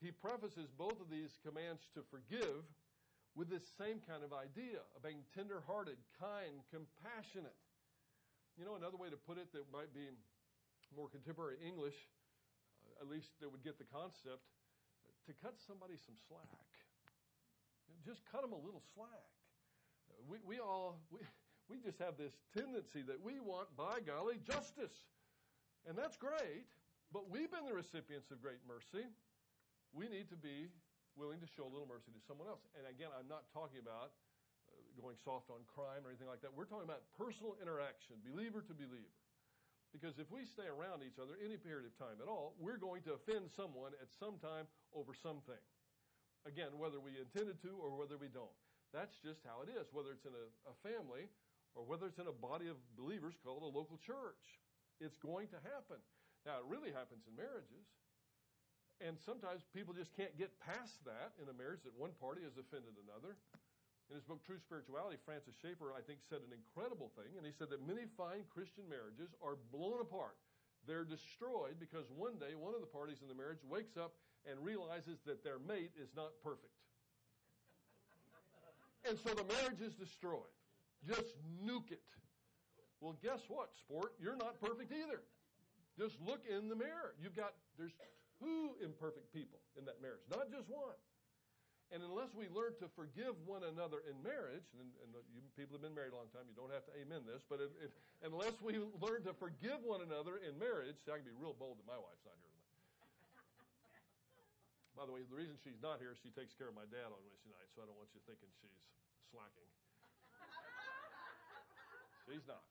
He 0.03 0.11
prefaces 0.11 0.67
both 0.67 0.99
of 0.99 1.07
these 1.07 1.39
commands 1.41 1.87
to 1.95 2.03
forgive 2.11 2.67
with 3.33 3.49
this 3.49 3.63
same 3.79 4.03
kind 4.03 4.21
of 4.21 4.35
idea 4.35 4.83
of 4.93 5.01
being 5.01 5.25
tender-hearted, 5.33 5.97
kind, 6.19 6.59
compassionate. 6.69 7.55
You 8.59 8.67
know, 8.67 8.75
another 8.75 8.99
way 8.99 9.09
to 9.09 9.17
put 9.17 9.41
it 9.41 9.49
that 9.55 9.65
might 9.71 9.89
be 9.95 10.11
more 10.93 11.09
contemporary 11.09 11.57
English, 11.65 11.97
uh, 12.85 13.01
at 13.01 13.07
least 13.09 13.33
that 13.41 13.49
would 13.49 13.63
get 13.65 13.81
the 13.81 13.87
concept, 13.89 14.45
to 15.25 15.31
cut 15.41 15.57
somebody 15.57 15.97
some 15.97 16.19
slack. 16.29 16.61
Just 18.05 18.21
cut 18.29 18.43
them 18.43 18.51
a 18.51 18.59
little 18.59 18.83
slack. 18.93 19.31
We, 20.27 20.37
we 20.45 20.59
all, 20.59 20.99
we, 21.09 21.23
we 21.69 21.79
just 21.79 21.99
have 21.99 22.17
this 22.17 22.33
tendency 22.51 23.01
that 23.07 23.19
we 23.21 23.39
want, 23.39 23.71
by 23.75 24.03
golly, 24.03 24.39
justice. 24.43 24.93
And 25.87 25.97
that's 25.97 26.15
great, 26.15 26.67
but 27.11 27.27
we've 27.29 27.51
been 27.51 27.67
the 27.67 27.75
recipients 27.75 28.31
of 28.31 28.39
great 28.39 28.63
mercy. 28.67 29.07
We 29.91 30.07
need 30.07 30.31
to 30.31 30.39
be 30.39 30.71
willing 31.15 31.39
to 31.43 31.49
show 31.49 31.67
a 31.67 31.71
little 31.71 31.87
mercy 31.87 32.09
to 32.09 32.21
someone 32.25 32.49
else. 32.49 32.65
And 32.73 32.87
again, 32.89 33.13
I'm 33.13 33.29
not 33.29 33.45
talking 33.53 33.83
about 33.83 34.15
uh, 34.65 34.73
going 34.97 35.19
soft 35.21 35.53
on 35.53 35.61
crime 35.69 36.01
or 36.01 36.09
anything 36.09 36.31
like 36.31 36.41
that. 36.41 36.49
We're 36.55 36.69
talking 36.69 36.87
about 36.87 37.05
personal 37.13 37.59
interaction, 37.61 38.17
believer 38.25 38.65
to 38.65 38.73
believer. 38.73 39.13
Because 39.93 40.17
if 40.17 40.25
we 40.33 40.41
stay 40.49 40.65
around 40.65 41.05
each 41.05 41.21
other 41.21 41.37
any 41.37 41.53
period 41.53 41.85
of 41.85 41.93
time 42.01 42.17
at 42.17 42.25
all, 42.25 42.57
we're 42.57 42.81
going 42.81 43.05
to 43.05 43.13
offend 43.13 43.53
someone 43.53 43.93
at 44.01 44.09
some 44.09 44.41
time 44.41 44.65
over 44.89 45.13
something. 45.13 45.61
Again, 46.49 46.73
whether 46.81 46.97
we 46.97 47.13
intended 47.21 47.61
to 47.61 47.77
or 47.77 47.93
whether 47.93 48.17
we 48.17 48.27
don't. 48.27 48.57
That's 48.89 49.13
just 49.21 49.45
how 49.45 49.61
it 49.61 49.69
is, 49.69 49.93
whether 49.93 50.09
it's 50.09 50.25
in 50.25 50.33
a, 50.33 50.45
a 50.65 50.75
family 50.81 51.29
or 51.73 51.83
whether 51.83 52.05
it's 52.05 52.21
in 52.21 52.29
a 52.29 52.35
body 52.35 52.69
of 52.69 52.77
believers 52.97 53.33
called 53.41 53.65
a 53.65 53.71
local 53.71 53.97
church. 53.97 54.61
It's 55.01 55.17
going 55.17 55.49
to 55.49 55.59
happen. 55.61 55.99
Now, 56.45 56.61
it 56.61 56.67
really 56.69 56.93
happens 56.93 57.25
in 57.25 57.33
marriages. 57.33 57.85
And 59.01 59.17
sometimes 59.19 59.65
people 59.73 59.91
just 59.91 60.13
can't 60.13 60.31
get 60.37 60.53
past 60.61 61.01
that 61.03 61.33
in 61.41 61.49
a 61.49 61.55
marriage 61.55 61.81
that 61.83 61.95
one 61.97 62.13
party 62.21 62.45
has 62.45 62.55
offended 62.55 62.95
another. 63.03 63.35
In 64.11 64.19
his 64.19 64.23
book, 64.23 64.43
True 64.45 64.59
Spirituality, 64.59 65.17
Francis 65.25 65.55
Schaeffer, 65.59 65.95
I 65.95 66.03
think, 66.05 66.21
said 66.27 66.43
an 66.45 66.53
incredible 66.53 67.09
thing. 67.17 67.33
And 67.35 67.43
he 67.47 67.55
said 67.55 67.71
that 67.73 67.81
many 67.83 68.05
fine 68.15 68.45
Christian 68.51 68.85
marriages 68.85 69.33
are 69.41 69.57
blown 69.73 69.99
apart. 70.03 70.37
They're 70.85 71.07
destroyed 71.07 71.79
because 71.79 72.11
one 72.11 72.35
day 72.37 72.55
one 72.59 72.75
of 72.75 72.83
the 72.83 72.91
parties 72.91 73.23
in 73.23 73.31
the 73.31 73.35
marriage 73.35 73.63
wakes 73.63 73.95
up 73.95 74.19
and 74.43 74.59
realizes 74.59 75.23
that 75.25 75.43
their 75.43 75.57
mate 75.57 75.95
is 75.95 76.11
not 76.15 76.35
perfect. 76.43 76.75
and 79.07 79.15
so 79.23 79.31
the 79.31 79.47
marriage 79.47 79.79
is 79.79 79.95
destroyed. 79.95 80.51
Just 81.07 81.35
nuke 81.59 81.91
it. 81.91 82.07
Well, 83.03 83.19
guess 83.19 83.43
what, 83.51 83.75
sport? 83.75 84.15
You're 84.15 84.39
not 84.39 84.59
perfect 84.63 84.95
either. 84.95 85.19
Just 85.99 86.15
look 86.23 86.41
in 86.47 86.71
the 86.71 86.75
mirror. 86.79 87.13
You've 87.19 87.35
got, 87.35 87.53
there's 87.75 87.93
two 88.39 88.79
imperfect 88.79 89.29
people 89.35 89.59
in 89.75 89.83
that 89.85 89.99
marriage, 89.99 90.23
not 90.31 90.47
just 90.49 90.71
one. 90.71 90.95
And 91.91 92.01
unless 92.01 92.33
we 92.33 92.49
learn 92.49 92.73
to 92.81 92.89
forgive 92.97 93.37
one 93.45 93.61
another 93.61 94.01
in 94.09 94.17
marriage, 94.25 94.65
and, 94.79 94.89
and 95.05 95.13
you 95.29 95.45
people 95.53 95.77
have 95.77 95.85
been 95.85 95.93
married 95.93 96.15
a 96.15 96.17
long 96.17 96.31
time, 96.33 96.49
you 96.49 96.57
don't 96.57 96.73
have 96.73 96.87
to 96.89 96.93
amen 96.97 97.21
this, 97.27 97.45
but 97.45 97.61
if, 97.61 97.69
if, 97.77 97.93
unless 98.25 98.57
we 98.65 98.81
learn 98.97 99.21
to 99.29 99.35
forgive 99.37 99.83
one 99.85 100.01
another 100.01 100.41
in 100.41 100.57
marriage, 100.57 100.97
see, 101.05 101.13
I 101.13 101.21
can 101.21 101.27
be 101.27 101.37
real 101.37 101.53
bold 101.53 101.77
that 101.77 101.85
my 101.85 101.99
wife's 101.99 102.25
not 102.25 102.33
here 102.41 102.49
tonight. 102.49 102.73
By 104.97 105.05
the 105.05 105.13
way, 105.13 105.21
the 105.21 105.37
reason 105.37 105.53
she's 105.61 105.77
not 105.85 106.01
here, 106.01 106.17
she 106.17 106.33
takes 106.33 106.57
care 106.57 106.71
of 106.71 106.73
my 106.73 106.89
dad 106.89 107.13
on 107.13 107.19
Wednesday 107.21 107.53
night, 107.53 107.69
so 107.77 107.83
I 107.83 107.85
don't 107.85 107.99
want 107.99 108.09
you 108.17 108.23
thinking 108.25 108.49
she's 108.57 108.79
slacking. 109.29 109.69
He's 112.27 112.47
not. 112.47 112.63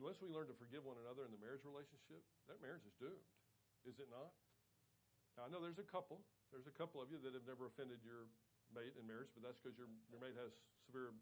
Unless 0.00 0.20
we 0.24 0.32
learn 0.32 0.48
to 0.48 0.56
forgive 0.56 0.84
one 0.84 0.96
another 0.96 1.28
in 1.28 1.32
the 1.32 1.40
marriage 1.40 1.64
relationship, 1.64 2.24
that 2.48 2.56
marriage 2.64 2.84
is 2.88 2.96
doomed, 2.96 3.28
is 3.84 4.00
it 4.00 4.08
not? 4.08 4.32
Now, 5.36 5.44
I 5.44 5.48
know 5.52 5.60
there's 5.60 5.80
a 5.80 5.88
couple. 5.88 6.24
There's 6.52 6.68
a 6.68 6.74
couple 6.74 7.04
of 7.04 7.12
you 7.12 7.20
that 7.20 7.36
have 7.36 7.44
never 7.44 7.68
offended 7.68 8.00
your 8.00 8.28
mate 8.72 8.96
in 8.96 9.04
marriage, 9.04 9.28
but 9.36 9.44
that's 9.44 9.60
because 9.60 9.76
your, 9.76 9.90
your 10.08 10.20
mate 10.22 10.34
has 10.40 10.56
severe 10.88 11.12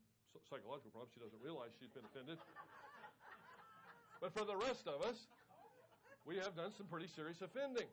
psychological 0.46 0.94
problems. 0.94 1.12
She 1.16 1.22
doesn't 1.22 1.42
realize 1.42 1.74
she's 1.76 1.92
been 1.92 2.06
offended. 2.06 2.38
but 4.22 4.30
for 4.30 4.46
the 4.46 4.56
rest 4.56 4.86
of 4.86 5.02
us, 5.02 5.26
we 6.22 6.38
have 6.38 6.54
done 6.54 6.70
some 6.76 6.86
pretty 6.86 7.08
serious 7.08 7.40
offending. 7.40 7.88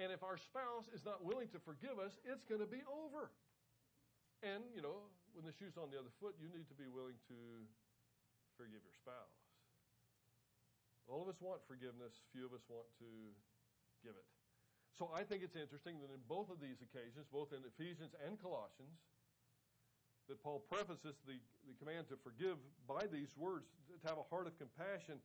And 0.00 0.08
if 0.08 0.24
our 0.24 0.40
spouse 0.40 0.88
is 0.90 1.04
not 1.04 1.20
willing 1.20 1.52
to 1.52 1.60
forgive 1.60 2.00
us, 2.00 2.16
it's 2.24 2.48
going 2.48 2.64
to 2.64 2.70
be 2.70 2.80
over. 2.88 3.28
And, 4.40 4.64
you 4.72 4.80
know, 4.80 5.04
when 5.32 5.44
the 5.48 5.54
shoe's 5.56 5.76
on 5.80 5.88
the 5.88 5.98
other 5.98 6.12
foot, 6.20 6.36
you 6.36 6.48
need 6.52 6.68
to 6.68 6.76
be 6.76 6.88
willing 6.88 7.16
to 7.28 7.38
forgive 8.56 8.84
your 8.84 8.96
spouse. 8.96 9.36
All 11.08 11.24
of 11.24 11.28
us 11.28 11.40
want 11.42 11.64
forgiveness, 11.66 12.14
few 12.30 12.46
of 12.46 12.54
us 12.54 12.62
want 12.68 12.86
to 13.02 13.10
give 14.04 14.14
it. 14.14 14.28
So 14.92 15.08
I 15.10 15.24
think 15.24 15.40
it's 15.40 15.56
interesting 15.56 15.98
that 16.04 16.12
in 16.12 16.20
both 16.28 16.52
of 16.52 16.60
these 16.60 16.84
occasions, 16.84 17.24
both 17.32 17.50
in 17.50 17.64
Ephesians 17.64 18.12
and 18.22 18.36
Colossians, 18.38 19.00
that 20.30 20.38
Paul 20.44 20.62
prefaces 20.70 21.18
the, 21.26 21.40
the 21.66 21.74
command 21.80 22.06
to 22.12 22.16
forgive 22.20 22.60
by 22.86 23.08
these 23.10 23.34
words, 23.34 23.66
to 23.90 24.06
have 24.06 24.20
a 24.20 24.26
heart 24.30 24.46
of 24.46 24.54
compassion, 24.60 25.18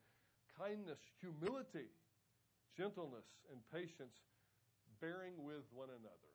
kindness, 0.58 0.98
humility, 1.22 1.94
gentleness, 2.74 3.28
and 3.54 3.62
patience, 3.70 4.18
bearing 4.98 5.38
with 5.38 5.68
one 5.70 5.94
another, 5.94 6.32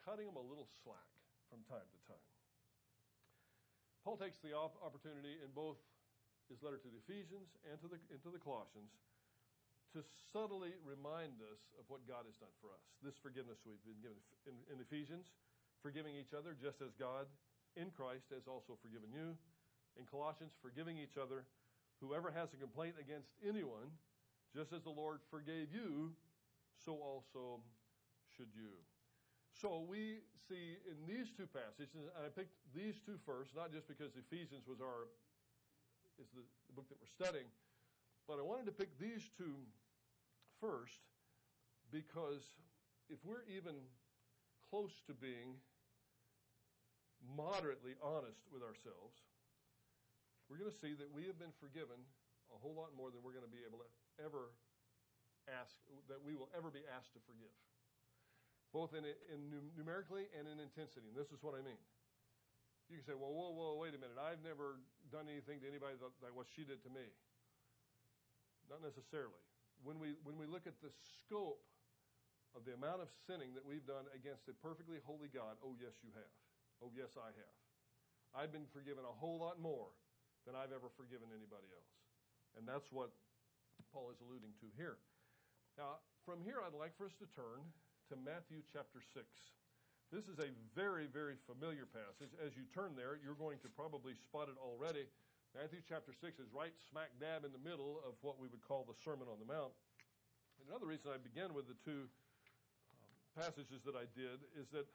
cutting 0.00 0.24
them 0.24 0.40
a 0.40 0.46
little 0.46 0.70
slack 0.80 1.12
from 1.52 1.60
time 1.68 1.84
to 1.84 2.00
time. 2.08 2.37
Paul 4.08 4.16
takes 4.16 4.40
the 4.40 4.56
op- 4.56 4.80
opportunity 4.80 5.36
in 5.44 5.52
both 5.52 5.76
his 6.48 6.64
letter 6.64 6.80
to 6.80 6.88
the 6.88 6.96
Ephesians 7.04 7.52
and 7.68 7.76
to 7.84 7.92
the, 7.92 8.00
and 8.08 8.16
to 8.24 8.32
the 8.32 8.40
Colossians 8.40 8.96
to 9.92 10.00
subtly 10.32 10.72
remind 10.80 11.44
us 11.44 11.60
of 11.76 11.84
what 11.92 12.08
God 12.08 12.24
has 12.24 12.40
done 12.40 12.56
for 12.56 12.72
us. 12.72 12.80
This 13.04 13.20
forgiveness 13.20 13.60
we've 13.68 13.84
been 13.84 14.00
given 14.00 14.16
in, 14.48 14.56
in 14.72 14.80
Ephesians, 14.80 15.36
forgiving 15.84 16.16
each 16.16 16.32
other 16.32 16.56
just 16.56 16.80
as 16.80 16.96
God 16.96 17.28
in 17.76 17.92
Christ 17.92 18.32
has 18.32 18.48
also 18.48 18.80
forgiven 18.80 19.12
you. 19.12 19.36
In 20.00 20.08
Colossians, 20.08 20.56
forgiving 20.64 20.96
each 20.96 21.20
other. 21.20 21.44
Whoever 22.00 22.32
has 22.32 22.56
a 22.56 22.58
complaint 22.64 22.96
against 22.96 23.36
anyone, 23.44 23.92
just 24.56 24.72
as 24.72 24.88
the 24.88 24.94
Lord 24.96 25.20
forgave 25.28 25.68
you, 25.68 26.16
so 26.80 26.96
also 26.96 27.60
should 28.32 28.56
you. 28.56 28.72
So 29.58 29.82
we 29.90 30.22
see 30.46 30.78
in 30.86 30.94
these 31.02 31.34
two 31.34 31.50
passages, 31.50 31.90
and 31.98 32.06
I 32.14 32.30
picked 32.30 32.54
these 32.70 33.02
two 33.02 33.18
first, 33.26 33.58
not 33.58 33.74
just 33.74 33.90
because 33.90 34.14
Ephesians 34.14 34.70
was 34.70 34.78
our 34.78 35.10
is 36.18 36.30
the, 36.30 36.46
the 36.70 36.74
book 36.74 36.86
that 36.90 36.98
we're 36.98 37.10
studying, 37.10 37.46
but 38.30 38.38
I 38.38 38.44
wanted 38.46 38.70
to 38.70 38.74
pick 38.74 38.94
these 38.98 39.30
two 39.34 39.54
first 40.62 40.98
because 41.90 42.42
if 43.10 43.18
we're 43.26 43.46
even 43.50 43.74
close 44.70 44.94
to 45.10 45.14
being 45.14 45.58
moderately 47.22 47.98
honest 47.98 48.46
with 48.54 48.62
ourselves, 48.62 49.18
we're 50.46 50.58
going 50.58 50.70
to 50.70 50.82
see 50.82 50.94
that 50.98 51.10
we 51.10 51.26
have 51.26 51.38
been 51.38 51.54
forgiven 51.58 51.98
a 52.54 52.58
whole 52.58 52.78
lot 52.78 52.94
more 52.94 53.10
than 53.10 53.22
we're 53.26 53.34
going 53.34 53.46
to 53.46 53.50
be 53.50 53.62
able 53.66 53.82
to 53.82 53.90
ever 54.22 54.54
ask, 55.50 55.74
that 56.06 56.22
we 56.22 56.38
will 56.38 56.50
ever 56.54 56.70
be 56.70 56.82
asked 56.94 57.14
to 57.14 57.22
forgive 57.26 57.54
both 58.72 58.92
in, 58.92 59.04
in 59.04 59.40
numerically 59.76 60.28
and 60.36 60.44
in 60.44 60.60
intensity. 60.60 61.08
And 61.08 61.16
this 61.16 61.32
is 61.32 61.40
what 61.40 61.56
I 61.56 61.64
mean. 61.64 61.80
You 62.88 63.00
can 63.00 63.04
say, 63.04 63.16
well, 63.16 63.32
whoa, 63.32 63.52
whoa, 63.52 63.76
wait 63.76 63.92
a 63.92 64.00
minute. 64.00 64.16
I've 64.16 64.40
never 64.40 64.80
done 65.12 65.28
anything 65.28 65.60
to 65.60 65.68
anybody 65.68 66.00
like 66.00 66.32
what 66.32 66.48
she 66.48 66.64
did 66.64 66.80
to 66.88 66.90
me. 66.92 67.04
Not 68.68 68.80
necessarily. 68.80 69.40
When 69.84 70.00
we, 70.00 70.16
when 70.24 70.40
we 70.40 70.48
look 70.48 70.64
at 70.64 70.76
the 70.80 70.92
scope 71.20 71.60
of 72.56 72.64
the 72.64 72.72
amount 72.72 73.04
of 73.04 73.08
sinning 73.28 73.52
that 73.56 73.64
we've 73.64 73.84
done 73.84 74.08
against 74.16 74.48
a 74.48 74.56
perfectly 74.56 75.00
holy 75.04 75.28
God, 75.28 75.60
oh, 75.60 75.76
yes, 75.76 76.00
you 76.00 76.12
have. 76.16 76.32
Oh, 76.80 76.88
yes, 76.96 77.12
I 77.20 77.28
have. 77.28 77.56
I've 78.32 78.52
been 78.52 78.68
forgiven 78.72 79.04
a 79.04 79.14
whole 79.14 79.40
lot 79.40 79.60
more 79.60 79.92
than 80.48 80.56
I've 80.56 80.72
ever 80.72 80.88
forgiven 80.96 81.28
anybody 81.32 81.68
else. 81.72 81.92
And 82.56 82.64
that's 82.64 82.88
what 82.88 83.12
Paul 83.92 84.08
is 84.12 84.20
alluding 84.24 84.56
to 84.64 84.68
here. 84.76 84.96
Now, 85.76 86.00
from 86.24 86.40
here, 86.40 86.60
I'd 86.64 86.76
like 86.76 86.96
for 86.96 87.04
us 87.04 87.16
to 87.20 87.28
turn 87.36 87.68
to 88.08 88.16
Matthew 88.16 88.64
chapter 88.72 89.04
6. 89.04 89.20
This 90.08 90.32
is 90.32 90.40
a 90.40 90.48
very, 90.72 91.04
very 91.04 91.36
familiar 91.44 91.84
passage. 91.84 92.32
As 92.40 92.56
you 92.56 92.64
turn 92.72 92.96
there, 92.96 93.20
you're 93.20 93.36
going 93.36 93.60
to 93.60 93.68
probably 93.68 94.16
spot 94.16 94.48
it 94.48 94.56
already. 94.56 95.04
Matthew 95.52 95.84
chapter 95.84 96.16
6 96.16 96.40
is 96.40 96.48
right 96.48 96.72
smack 96.88 97.12
dab 97.20 97.44
in 97.44 97.52
the 97.52 97.60
middle 97.60 98.00
of 98.08 98.16
what 98.24 98.40
we 98.40 98.48
would 98.48 98.64
call 98.64 98.88
the 98.88 98.96
Sermon 99.04 99.28
on 99.28 99.36
the 99.36 99.44
Mount. 99.44 99.76
And 100.56 100.72
another 100.72 100.88
reason 100.88 101.12
I 101.12 101.20
begin 101.20 101.52
with 101.52 101.68
the 101.68 101.76
two 101.84 102.08
um, 102.08 103.12
passages 103.36 103.84
that 103.84 103.92
I 103.92 104.08
did 104.16 104.40
is 104.56 104.72
that 104.72 104.88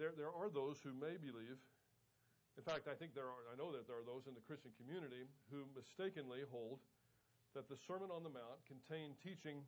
there, 0.00 0.16
there 0.16 0.32
are 0.32 0.48
those 0.48 0.80
who 0.80 0.96
may 0.96 1.20
believe, 1.20 1.60
in 2.56 2.64
fact, 2.64 2.88
I 2.88 2.96
think 2.96 3.12
there 3.12 3.28
are, 3.28 3.52
I 3.52 3.54
know 3.60 3.68
that 3.76 3.84
there 3.84 4.00
are 4.00 4.08
those 4.08 4.24
in 4.24 4.32
the 4.32 4.44
Christian 4.48 4.72
community 4.80 5.28
who 5.52 5.68
mistakenly 5.76 6.40
hold 6.48 6.80
that 7.52 7.68
the 7.68 7.76
Sermon 7.76 8.08
on 8.08 8.24
the 8.24 8.32
Mount 8.32 8.64
contained 8.64 9.20
teaching 9.20 9.60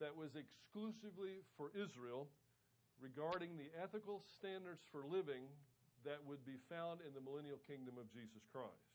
that 0.00 0.14
was 0.14 0.34
exclusively 0.38 1.42
for 1.56 1.70
Israel 1.74 2.30
regarding 2.98 3.54
the 3.58 3.70
ethical 3.78 4.22
standards 4.26 4.82
for 4.90 5.06
living 5.06 5.46
that 6.06 6.22
would 6.26 6.42
be 6.46 6.58
found 6.70 7.02
in 7.02 7.14
the 7.14 7.22
millennial 7.22 7.58
kingdom 7.66 7.98
of 7.98 8.10
Jesus 8.10 8.46
Christ. 8.50 8.94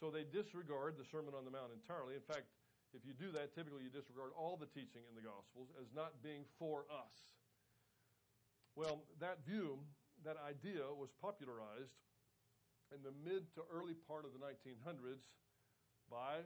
So 0.00 0.08
they 0.08 0.24
disregard 0.24 0.96
the 0.96 1.04
Sermon 1.04 1.36
on 1.36 1.44
the 1.44 1.52
Mount 1.52 1.76
entirely. 1.76 2.16
In 2.16 2.24
fact, 2.24 2.48
if 2.96 3.04
you 3.04 3.12
do 3.12 3.28
that, 3.36 3.52
typically 3.52 3.84
you 3.84 3.92
disregard 3.92 4.32
all 4.32 4.56
the 4.56 4.68
teaching 4.72 5.04
in 5.04 5.14
the 5.14 5.24
Gospels 5.24 5.68
as 5.76 5.92
not 5.92 6.24
being 6.24 6.48
for 6.56 6.88
us. 6.88 7.12
Well, 8.74 9.04
that 9.20 9.44
view, 9.44 9.76
that 10.24 10.40
idea, 10.40 10.88
was 10.88 11.12
popularized 11.20 12.00
in 12.90 13.04
the 13.04 13.12
mid 13.12 13.52
to 13.54 13.62
early 13.68 13.94
part 14.08 14.24
of 14.24 14.32
the 14.32 14.40
1900s 14.40 15.28
by 16.08 16.42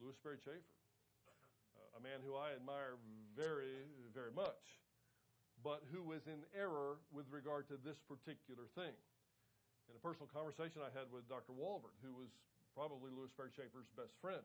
Lewis 0.00 0.16
Sperry 0.16 0.40
Chafer 0.40 0.77
a 1.96 2.00
man 2.00 2.20
who 2.24 2.36
I 2.36 2.52
admire 2.52 3.00
very, 3.36 3.88
very 4.12 4.32
much, 4.34 4.80
but 5.62 5.82
who 5.90 6.02
was 6.04 6.26
in 6.26 6.44
error 6.52 7.00
with 7.10 7.26
regard 7.30 7.66
to 7.72 7.76
this 7.80 7.98
particular 8.04 8.68
thing. 8.74 8.94
In 9.88 9.96
a 9.96 10.02
personal 10.04 10.28
conversation 10.28 10.84
I 10.84 10.92
had 10.92 11.08
with 11.08 11.24
Dr. 11.32 11.56
Walvoord, 11.56 11.96
who 12.04 12.12
was 12.12 12.28
probably 12.76 13.08
Lewis 13.08 13.32
Sperry 13.32 13.50
Chafer's 13.56 13.88
best 13.96 14.12
friend, 14.20 14.44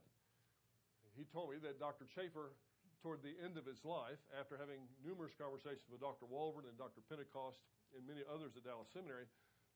he 1.14 1.28
told 1.30 1.54
me 1.54 1.62
that 1.62 1.78
Dr. 1.78 2.10
Chafer, 2.10 2.56
toward 3.06 3.22
the 3.22 3.36
end 3.44 3.60
of 3.60 3.68
his 3.68 3.84
life, 3.86 4.18
after 4.34 4.58
having 4.58 4.88
numerous 5.04 5.36
conversations 5.38 5.86
with 5.92 6.02
Dr. 6.02 6.26
Walvoord 6.26 6.66
and 6.66 6.74
Dr. 6.80 7.04
Pentecost 7.06 7.60
and 7.94 8.02
many 8.08 8.26
others 8.26 8.56
at 8.58 8.66
Dallas 8.66 8.90
Seminary, 8.90 9.30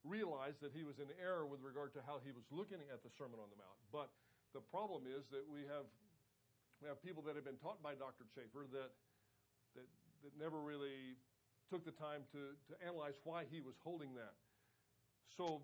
realized 0.07 0.63
that 0.63 0.73
he 0.73 0.87
was 0.87 0.97
in 0.97 1.11
error 1.19 1.45
with 1.45 1.61
regard 1.61 1.91
to 1.93 2.01
how 2.07 2.23
he 2.23 2.31
was 2.31 2.47
looking 2.49 2.81
at 2.89 3.03
the 3.03 3.11
Sermon 3.19 3.37
on 3.37 3.51
the 3.51 3.59
Mount. 3.59 3.77
But 3.91 4.09
the 4.55 4.63
problem 4.63 5.05
is 5.05 5.27
that 5.29 5.45
we 5.45 5.67
have 5.67 5.85
we 6.81 6.87
have 6.87 7.01
people 7.01 7.23
that 7.25 7.35
have 7.35 7.45
been 7.45 7.57
taught 7.57 7.81
by 7.81 7.97
Dr. 7.97 8.29
Chafer 8.37 8.69
that, 8.69 8.93
that, 9.73 9.87
that 10.23 10.33
never 10.37 10.61
really 10.61 11.17
took 11.69 11.83
the 11.83 11.95
time 11.95 12.23
to, 12.31 12.53
to 12.69 12.73
analyze 12.85 13.17
why 13.25 13.43
he 13.49 13.59
was 13.59 13.75
holding 13.81 14.13
that. 14.13 14.37
So 15.35 15.61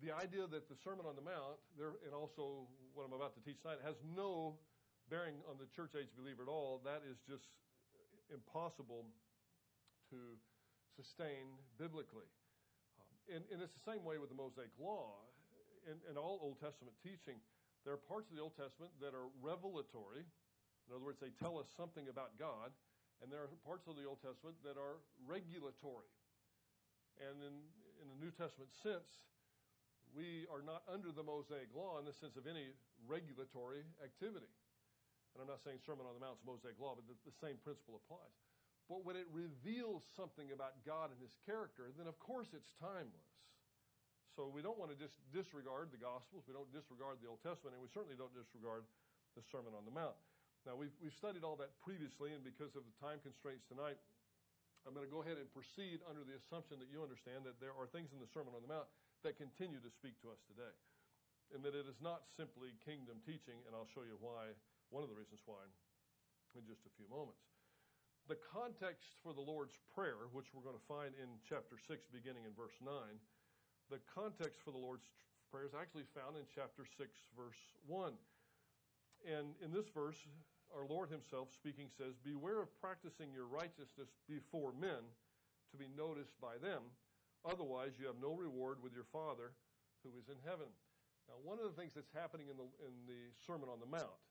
the 0.00 0.10
idea 0.10 0.48
that 0.50 0.66
the 0.66 0.76
Sermon 0.82 1.06
on 1.06 1.14
the 1.14 1.22
Mount, 1.22 1.60
there, 1.78 1.94
and 2.02 2.16
also 2.16 2.66
what 2.96 3.06
I'm 3.06 3.14
about 3.14 3.36
to 3.38 3.42
teach 3.44 3.60
tonight, 3.62 3.78
has 3.84 3.94
no 4.02 4.58
bearing 5.06 5.38
on 5.46 5.60
the 5.60 5.68
church 5.76 5.94
age 5.94 6.10
believer 6.16 6.42
at 6.42 6.50
all, 6.50 6.80
that 6.82 7.04
is 7.06 7.20
just 7.28 7.46
impossible 8.32 9.06
to 10.10 10.18
sustain 10.96 11.54
biblically. 11.78 12.26
Um, 12.98 13.36
and, 13.36 13.42
and, 13.52 13.60
it's 13.62 13.76
the 13.76 13.86
same 13.86 14.02
way 14.02 14.18
with 14.18 14.32
the 14.32 14.36
Mosaic 14.36 14.72
Law. 14.80 15.22
and, 15.86 16.00
in 16.10 16.16
all 16.16 16.40
Old 16.42 16.58
Testament 16.58 16.96
teaching, 17.04 17.38
there 17.82 17.94
are 17.94 18.02
parts 18.06 18.30
of 18.30 18.38
the 18.38 18.42
Old 18.42 18.54
Testament 18.54 18.94
that 19.02 19.14
are 19.14 19.26
revelatory. 19.42 20.22
In 20.22 20.88
other 20.94 21.02
words, 21.02 21.18
they 21.18 21.34
tell 21.42 21.58
us 21.58 21.66
something 21.74 22.06
about 22.06 22.38
God. 22.38 22.70
And 23.22 23.30
there 23.30 23.42
are 23.42 23.50
parts 23.62 23.86
of 23.86 23.94
the 23.94 24.06
Old 24.06 24.18
Testament 24.22 24.58
that 24.66 24.74
are 24.74 24.98
regulatory. 25.26 26.10
And 27.22 27.38
in, 27.42 27.54
in 28.02 28.06
the 28.10 28.18
New 28.18 28.34
Testament 28.34 28.70
sense, 28.82 29.06
we 30.10 30.46
are 30.50 30.62
not 30.62 30.82
under 30.90 31.14
the 31.14 31.22
Mosaic 31.22 31.70
law 31.70 32.02
in 32.02 32.04
the 32.04 32.14
sense 32.14 32.34
of 32.34 32.50
any 32.50 32.74
regulatory 33.06 33.86
activity. 34.02 34.50
And 35.34 35.40
I'm 35.40 35.48
not 35.48 35.64
saying 35.64 35.80
Sermon 35.86 36.04
on 36.04 36.12
the 36.12 36.22
Mount 36.22 36.36
is 36.38 36.44
Mosaic 36.44 36.76
law, 36.76 36.98
but 36.98 37.06
the, 37.08 37.16
the 37.24 37.36
same 37.40 37.56
principle 37.64 37.96
applies. 37.96 38.36
But 38.90 39.06
when 39.06 39.16
it 39.16 39.24
reveals 39.32 40.04
something 40.12 40.52
about 40.52 40.82
God 40.84 41.08
and 41.14 41.18
His 41.22 41.32
character, 41.48 41.88
then 41.96 42.10
of 42.10 42.18
course 42.20 42.52
it's 42.52 42.76
timeless. 42.76 43.30
So 44.32 44.48
we 44.48 44.64
don't 44.64 44.80
want 44.80 44.88
to 44.88 44.96
just 44.96 45.20
disregard 45.28 45.92
the 45.92 46.00
Gospels. 46.00 46.48
We 46.48 46.56
don't 46.56 46.70
disregard 46.72 47.20
the 47.20 47.28
Old 47.28 47.44
Testament, 47.44 47.76
and 47.76 47.82
we 47.84 47.92
certainly 47.92 48.16
don't 48.16 48.32
disregard 48.32 48.88
the 49.36 49.44
Sermon 49.52 49.76
on 49.76 49.84
the 49.84 49.92
Mount. 49.92 50.16
Now, 50.64 50.78
we've, 50.78 50.94
we've 51.04 51.16
studied 51.16 51.44
all 51.44 51.58
that 51.60 51.74
previously, 51.84 52.32
and 52.32 52.40
because 52.40 52.72
of 52.72 52.86
the 52.86 52.94
time 52.96 53.20
constraints 53.20 53.68
tonight, 53.68 54.00
I'm 54.88 54.96
going 54.96 55.04
to 55.04 55.12
go 55.12 55.20
ahead 55.20 55.36
and 55.36 55.46
proceed 55.52 56.00
under 56.08 56.24
the 56.24 56.38
assumption 56.38 56.80
that 56.80 56.88
you 56.88 57.04
understand 57.04 57.44
that 57.44 57.60
there 57.60 57.76
are 57.76 57.86
things 57.90 58.10
in 58.14 58.18
the 58.22 58.30
Sermon 58.30 58.56
on 58.56 58.64
the 58.64 58.72
Mount 58.72 58.88
that 59.20 59.36
continue 59.36 59.78
to 59.84 59.92
speak 59.92 60.16
to 60.24 60.32
us 60.32 60.40
today, 60.48 60.74
and 61.52 61.60
that 61.62 61.76
it 61.76 61.84
is 61.84 62.00
not 62.00 62.26
simply 62.34 62.74
kingdom 62.82 63.20
teaching, 63.22 63.60
and 63.68 63.76
I'll 63.76 63.90
show 63.90 64.02
you 64.02 64.16
why, 64.18 64.54
one 64.88 65.04
of 65.04 65.10
the 65.12 65.18
reasons 65.18 65.44
why, 65.44 65.62
in 66.56 66.64
just 66.64 66.88
a 66.88 66.92
few 66.96 67.06
moments. 67.12 67.42
The 68.30 68.38
context 68.38 69.18
for 69.20 69.34
the 69.34 69.42
Lord's 69.42 69.74
Prayer, 69.92 70.30
which 70.30 70.54
we're 70.54 70.64
going 70.64 70.78
to 70.78 70.90
find 70.90 71.10
in 71.18 71.42
chapter 71.42 71.74
6, 71.74 72.06
beginning 72.14 72.46
in 72.46 72.54
verse 72.54 72.78
9, 72.78 72.94
the 73.92 74.00
context 74.08 74.64
for 74.64 74.72
the 74.72 74.80
Lord's 74.80 75.04
Prayer 75.52 75.68
is 75.68 75.76
actually 75.76 76.08
found 76.16 76.40
in 76.40 76.48
chapter 76.48 76.88
6, 76.88 76.96
verse 77.36 77.60
1. 77.84 78.16
And 79.28 79.52
in 79.60 79.68
this 79.68 79.84
verse, 79.92 80.16
our 80.72 80.88
Lord 80.88 81.12
Himself 81.12 81.52
speaking 81.52 81.92
says, 81.92 82.16
Beware 82.24 82.64
of 82.64 82.72
practicing 82.80 83.28
your 83.36 83.44
righteousness 83.44 84.08
before 84.24 84.72
men 84.72 85.04
to 85.68 85.76
be 85.76 85.92
noticed 85.92 86.40
by 86.40 86.56
them. 86.56 86.80
Otherwise, 87.44 88.00
you 88.00 88.08
have 88.08 88.16
no 88.16 88.32
reward 88.32 88.80
with 88.80 88.96
your 88.96 89.04
Father 89.12 89.52
who 90.00 90.16
is 90.16 90.32
in 90.32 90.40
heaven. 90.40 90.72
Now, 91.28 91.36
one 91.44 91.60
of 91.60 91.68
the 91.68 91.76
things 91.76 91.92
that's 91.92 92.16
happening 92.16 92.48
in 92.48 92.56
the, 92.56 92.68
in 92.88 92.96
the 93.04 93.28
Sermon 93.44 93.68
on 93.68 93.76
the 93.76 93.92
Mount 93.92 94.24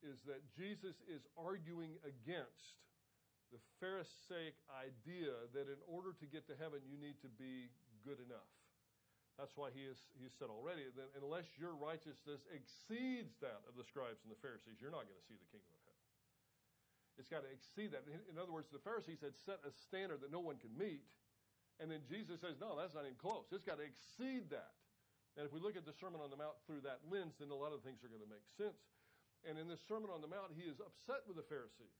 is 0.00 0.24
that 0.24 0.40
Jesus 0.56 0.96
is 1.04 1.28
arguing 1.36 2.00
against 2.08 2.80
the 3.52 3.60
Pharisaic 3.84 4.56
idea 4.72 5.36
that 5.52 5.68
in 5.68 5.80
order 5.84 6.16
to 6.16 6.24
get 6.24 6.48
to 6.48 6.56
heaven, 6.56 6.80
you 6.88 6.96
need 6.96 7.20
to 7.20 7.28
be 7.28 7.68
good 8.00 8.24
enough. 8.24 8.48
That's 9.38 9.54
why 9.54 9.70
he, 9.70 9.86
is, 9.86 10.02
he 10.18 10.26
said 10.34 10.50
already 10.50 10.90
that 10.98 11.14
unless 11.14 11.46
your 11.54 11.78
righteousness 11.78 12.42
exceeds 12.50 13.38
that 13.38 13.62
of 13.70 13.78
the 13.78 13.86
scribes 13.86 14.18
and 14.26 14.34
the 14.34 14.40
Pharisees, 14.42 14.82
you're 14.82 14.90
not 14.90 15.06
going 15.06 15.14
to 15.14 15.28
see 15.30 15.38
the 15.38 15.46
kingdom 15.54 15.70
of 15.70 15.82
heaven. 15.86 16.04
It's 17.22 17.30
got 17.30 17.46
to 17.46 17.50
exceed 17.54 17.94
that. 17.94 18.02
In 18.10 18.34
other 18.34 18.50
words, 18.50 18.66
the 18.74 18.82
Pharisees 18.82 19.22
had 19.22 19.38
set 19.46 19.62
a 19.62 19.70
standard 19.70 20.26
that 20.26 20.34
no 20.34 20.42
one 20.42 20.58
can 20.58 20.74
meet, 20.74 21.06
And 21.78 21.86
then 21.86 22.02
Jesus 22.10 22.42
says, 22.42 22.58
no, 22.58 22.74
that's 22.74 22.94
not 22.94 23.06
even 23.06 23.18
close. 23.22 23.46
It's 23.54 23.62
got 23.62 23.78
to 23.78 23.86
exceed 23.86 24.50
that. 24.50 24.74
And 25.38 25.46
if 25.46 25.54
we 25.54 25.62
look 25.62 25.78
at 25.78 25.86
the 25.86 25.94
Sermon 25.94 26.18
on 26.18 26.34
the 26.34 26.40
Mount 26.40 26.58
through 26.66 26.82
that 26.82 26.98
lens, 27.06 27.38
then 27.38 27.54
a 27.54 27.58
lot 27.58 27.70
of 27.70 27.86
things 27.86 28.02
are 28.02 28.10
going 28.10 28.22
to 28.22 28.30
make 28.30 28.42
sense. 28.58 28.82
And 29.46 29.54
in 29.54 29.70
this 29.70 29.78
Sermon 29.86 30.10
on 30.10 30.18
the 30.18 30.26
Mount, 30.26 30.50
he 30.58 30.66
is 30.66 30.82
upset 30.82 31.22
with 31.30 31.38
the 31.38 31.46
Pharisees 31.46 31.94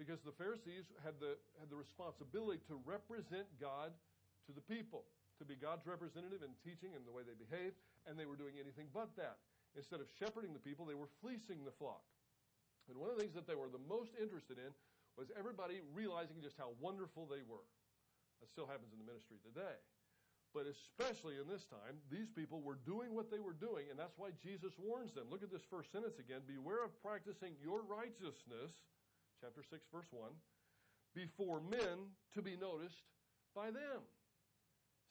because 0.00 0.24
the 0.24 0.32
Pharisees 0.32 0.88
had 1.04 1.20
the, 1.20 1.36
had 1.60 1.68
the 1.68 1.76
responsibility 1.76 2.64
to 2.72 2.80
represent 2.88 3.44
God 3.60 3.92
to 4.48 4.56
the 4.56 4.64
people, 4.64 5.04
to 5.38 5.46
be 5.46 5.54
God's 5.54 5.86
representative 5.86 6.42
in 6.42 6.52
teaching 6.60 6.94
and 6.98 7.06
the 7.06 7.14
way 7.14 7.22
they 7.22 7.38
behave, 7.38 7.72
and 8.06 8.18
they 8.18 8.26
were 8.26 8.38
doing 8.38 8.58
anything 8.58 8.90
but 8.90 9.14
that. 9.16 9.38
Instead 9.78 10.02
of 10.02 10.10
shepherding 10.18 10.52
the 10.52 10.62
people, 10.62 10.84
they 10.84 10.98
were 10.98 11.10
fleecing 11.22 11.62
the 11.62 11.74
flock. 11.78 12.02
And 12.88 12.96
one 12.96 13.12
of 13.12 13.16
the 13.16 13.22
things 13.22 13.36
that 13.36 13.46
they 13.46 13.54
were 13.54 13.68
the 13.68 13.84
most 13.84 14.16
interested 14.16 14.56
in 14.56 14.72
was 15.14 15.28
everybody 15.36 15.84
realizing 15.92 16.40
just 16.40 16.56
how 16.56 16.72
wonderful 16.80 17.28
they 17.28 17.44
were. 17.44 17.66
That 18.40 18.48
still 18.48 18.70
happens 18.70 18.94
in 18.94 18.98
the 19.02 19.08
ministry 19.08 19.42
today. 19.42 19.76
But 20.56 20.64
especially 20.64 21.36
in 21.36 21.44
this 21.44 21.68
time, 21.68 22.00
these 22.08 22.32
people 22.32 22.64
were 22.64 22.80
doing 22.86 23.12
what 23.12 23.28
they 23.28 23.42
were 23.42 23.52
doing, 23.52 23.92
and 23.92 23.98
that's 23.98 24.16
why 24.16 24.32
Jesus 24.40 24.72
warns 24.80 25.12
them. 25.12 25.28
Look 25.28 25.42
at 25.42 25.52
this 25.52 25.66
first 25.68 25.92
sentence 25.92 26.16
again 26.16 26.40
Beware 26.48 26.82
of 26.86 26.96
practicing 27.04 27.52
your 27.60 27.84
righteousness, 27.84 28.72
chapter 29.44 29.60
6, 29.60 29.84
verse 29.92 30.08
1, 30.08 30.32
before 31.14 31.60
men 31.60 32.16
to 32.32 32.40
be 32.40 32.56
noticed 32.56 33.04
by 33.54 33.68
them. 33.68 34.00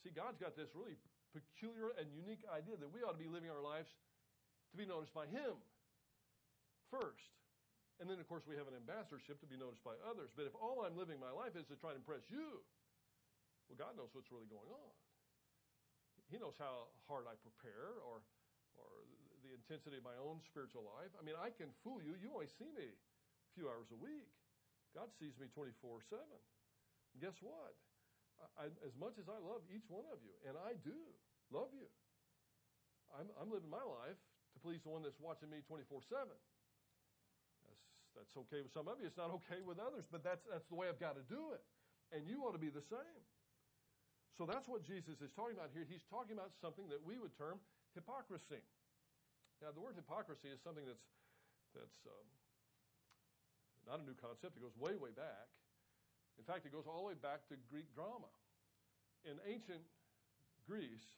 See, 0.06 0.14
God's 0.14 0.38
got 0.38 0.54
this 0.54 0.70
really 0.78 0.98
peculiar 1.34 1.94
and 1.98 2.10
unique 2.14 2.46
idea 2.50 2.78
that 2.78 2.90
we 2.90 3.02
ought 3.02 3.18
to 3.18 3.22
be 3.22 3.30
living 3.30 3.50
our 3.50 3.62
lives 3.62 3.90
to 4.72 4.76
be 4.78 4.86
noticed 4.86 5.14
by 5.14 5.26
Him 5.30 5.58
first. 6.90 7.34
And 7.98 8.06
then, 8.06 8.22
of 8.22 8.30
course, 8.30 8.46
we 8.46 8.54
have 8.54 8.70
an 8.70 8.78
ambassadorship 8.78 9.42
to 9.42 9.50
be 9.50 9.58
noticed 9.58 9.82
by 9.82 9.98
others. 10.06 10.30
But 10.38 10.46
if 10.46 10.54
all 10.54 10.86
I'm 10.86 10.94
living 10.94 11.18
my 11.18 11.34
life 11.34 11.58
is 11.58 11.66
to 11.74 11.76
try 11.82 11.98
to 11.98 12.00
impress 12.00 12.30
you, 12.30 12.62
well, 13.68 13.78
God 13.78 13.98
knows 13.98 14.14
what's 14.14 14.30
really 14.30 14.48
going 14.48 14.70
on. 14.70 14.94
He 16.30 16.38
knows 16.38 16.56
how 16.62 16.92
hard 17.10 17.26
I 17.26 17.36
prepare 17.42 17.98
or, 18.06 18.22
or 18.78 18.92
the 19.42 19.56
intensity 19.56 19.98
of 19.98 20.06
my 20.06 20.16
own 20.20 20.44
spiritual 20.46 20.86
life. 20.86 21.10
I 21.18 21.24
mean, 21.24 21.40
I 21.40 21.50
can 21.50 21.72
fool 21.82 22.04
you. 22.04 22.20
You 22.20 22.36
only 22.36 22.52
see 22.52 22.70
me 22.76 22.86
a 22.86 23.52
few 23.56 23.66
hours 23.72 23.90
a 23.90 24.00
week. 24.00 24.30
God 24.94 25.10
sees 25.18 25.34
me 25.40 25.48
24 25.52 26.04
7. 26.06 26.22
Guess 27.18 27.40
what? 27.42 27.74
I, 28.58 28.70
as 28.86 28.94
much 28.98 29.18
as 29.18 29.30
I 29.30 29.38
love 29.42 29.66
each 29.70 29.86
one 29.90 30.06
of 30.14 30.22
you, 30.22 30.34
and 30.46 30.58
I 30.58 30.78
do 30.82 30.98
love 31.50 31.74
you, 31.74 31.90
I'm, 33.14 33.30
I'm 33.38 33.50
living 33.50 33.70
my 33.70 33.82
life 33.82 34.20
to 34.54 34.58
please 34.60 34.82
the 34.86 34.92
one 34.94 35.02
that's 35.02 35.20
watching 35.22 35.50
me 35.50 35.62
24 35.66 36.02
7 36.06 36.28
that's 38.18 38.34
okay 38.34 38.66
with 38.66 38.74
some 38.74 38.90
of 38.90 38.98
you. 38.98 39.06
It's 39.06 39.22
not 39.22 39.30
okay 39.46 39.62
with 39.62 39.78
others, 39.78 40.10
but 40.10 40.26
that's, 40.26 40.42
that's 40.50 40.66
the 40.74 40.74
way 40.74 40.90
I've 40.90 40.98
got 40.98 41.14
to 41.14 41.26
do 41.30 41.54
it. 41.54 41.62
And 42.10 42.26
you 42.26 42.42
ought 42.50 42.58
to 42.58 42.62
be 42.62 42.74
the 42.74 42.82
same. 42.82 43.22
So 44.42 44.50
that's 44.50 44.66
what 44.66 44.82
Jesus 44.82 45.22
is 45.22 45.30
talking 45.38 45.54
about 45.54 45.70
here. 45.70 45.86
He's 45.86 46.06
talking 46.10 46.34
about 46.34 46.58
something 46.58 46.90
that 46.90 47.02
we 47.06 47.22
would 47.22 47.38
term 47.38 47.62
hypocrisy. 47.94 48.66
Now, 49.62 49.74
the 49.74 49.82
word 49.82 49.98
hypocrisy 49.98 50.50
is 50.50 50.62
something 50.62 50.86
that's, 50.86 51.06
that's 51.74 51.98
um, 52.10 52.28
not 53.86 54.02
a 54.02 54.06
new 54.06 54.18
concept. 54.18 54.58
It 54.58 54.62
goes 54.66 54.78
way, 54.78 54.98
way 54.98 55.14
back. 55.14 55.50
In 56.38 56.46
fact, 56.46 56.66
it 56.66 56.72
goes 56.72 56.86
all 56.86 57.02
the 57.04 57.10
way 57.12 57.18
back 57.18 57.46
to 57.50 57.58
Greek 57.68 57.90
drama. 57.98 58.30
In 59.26 59.42
ancient 59.44 59.84
Greece, 60.70 61.10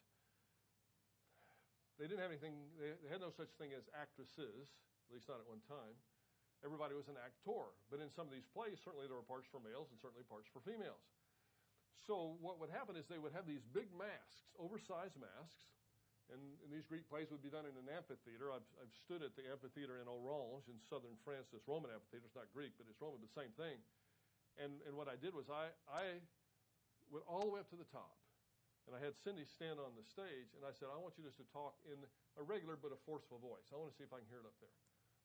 they 2.00 2.08
didn't 2.08 2.24
have 2.24 2.32
anything, 2.32 2.56
they 2.80 3.12
had 3.12 3.20
no 3.20 3.30
such 3.30 3.52
thing 3.60 3.76
as 3.76 3.84
actresses, 3.92 4.72
at 5.08 5.12
least 5.12 5.28
not 5.28 5.44
at 5.44 5.48
one 5.48 5.62
time 5.68 5.94
everybody 6.64 6.96
was 6.96 7.08
an 7.08 7.20
actor. 7.20 7.72
But 7.88 8.04
in 8.04 8.12
some 8.12 8.28
of 8.28 8.34
these 8.34 8.48
plays, 8.52 8.80
certainly 8.84 9.08
there 9.08 9.18
were 9.20 9.28
parts 9.28 9.48
for 9.48 9.64
males 9.64 9.88
and 9.92 9.98
certainly 10.00 10.28
parts 10.28 10.48
for 10.52 10.60
females. 10.64 11.04
So 12.08 12.40
what 12.40 12.58
would 12.60 12.72
happen 12.72 12.96
is 12.96 13.06
they 13.08 13.22
would 13.22 13.36
have 13.36 13.46
these 13.46 13.64
big 13.76 13.92
masks, 13.94 14.50
oversized 14.58 15.20
masks, 15.20 15.78
and, 16.30 16.40
and 16.62 16.70
these 16.70 16.86
Greek 16.86 17.10
plays 17.10 17.30
would 17.34 17.42
be 17.42 17.50
done 17.50 17.66
in 17.66 17.74
an 17.74 17.90
amphitheater. 17.90 18.54
I've, 18.54 18.66
I've 18.78 18.94
stood 18.94 19.26
at 19.26 19.34
the 19.34 19.46
amphitheater 19.50 19.98
in 19.98 20.06
Orange 20.06 20.70
in 20.70 20.78
southern 20.86 21.18
France, 21.26 21.50
this 21.50 21.66
Roman 21.66 21.90
amphitheater. 21.90 22.30
It's 22.30 22.38
not 22.38 22.50
Greek, 22.54 22.78
but 22.78 22.86
it's 22.86 23.02
Roman, 23.02 23.22
but 23.22 23.30
the 23.34 23.40
same 23.40 23.54
thing. 23.58 23.82
And, 24.60 24.84
and 24.84 24.94
what 24.94 25.08
I 25.08 25.16
did 25.16 25.32
was 25.32 25.48
I, 25.48 25.72
I 25.88 26.20
went 27.08 27.24
all 27.26 27.48
the 27.48 27.52
way 27.52 27.64
up 27.64 27.72
to 27.72 27.80
the 27.80 27.88
top. 27.88 28.20
And 28.88 28.98
I 28.98 29.00
had 29.00 29.14
Cindy 29.14 29.46
stand 29.46 29.78
on 29.78 29.94
the 29.94 30.02
stage, 30.02 30.50
and 30.58 30.66
I 30.66 30.74
said, 30.74 30.90
I 30.90 30.98
want 30.98 31.14
you 31.14 31.22
just 31.22 31.38
to 31.38 31.46
talk 31.54 31.78
in 31.86 32.00
a 32.36 32.44
regular 32.44 32.74
but 32.74 32.90
a 32.90 33.00
forceful 33.06 33.38
voice. 33.38 33.70
I 33.70 33.78
want 33.78 33.94
to 33.94 33.96
see 33.96 34.02
if 34.02 34.10
I 34.10 34.18
can 34.18 34.30
hear 34.34 34.42
it 34.42 34.50
up 34.50 34.58
there. 34.58 34.74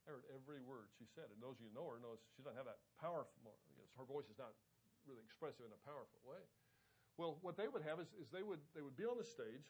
I 0.04 0.12
heard 0.12 0.28
every 0.28 0.60
word 0.60 0.92
she 1.00 1.08
said. 1.08 1.32
And 1.32 1.40
those 1.40 1.56
of 1.56 1.64
you 1.64 1.72
who 1.72 1.80
know 1.80 1.88
her 1.88 1.96
knows 1.96 2.20
she 2.36 2.44
doesn't 2.44 2.60
have 2.60 2.68
that 2.68 2.78
powerful. 3.00 3.40
Her 3.96 4.04
voice 4.04 4.28
is 4.28 4.36
not 4.36 4.52
really 5.08 5.24
expressive 5.24 5.64
in 5.64 5.72
a 5.72 5.80
powerful 5.80 6.20
way. 6.28 6.44
Well, 7.16 7.40
what 7.40 7.56
they 7.56 7.70
would 7.70 7.80
have 7.88 8.04
is, 8.04 8.12
is 8.20 8.28
they 8.28 8.44
would 8.44 8.60
they 8.74 8.82
would 8.82 8.98
be 8.98 9.08
on 9.08 9.16
the 9.16 9.24
stage, 9.24 9.64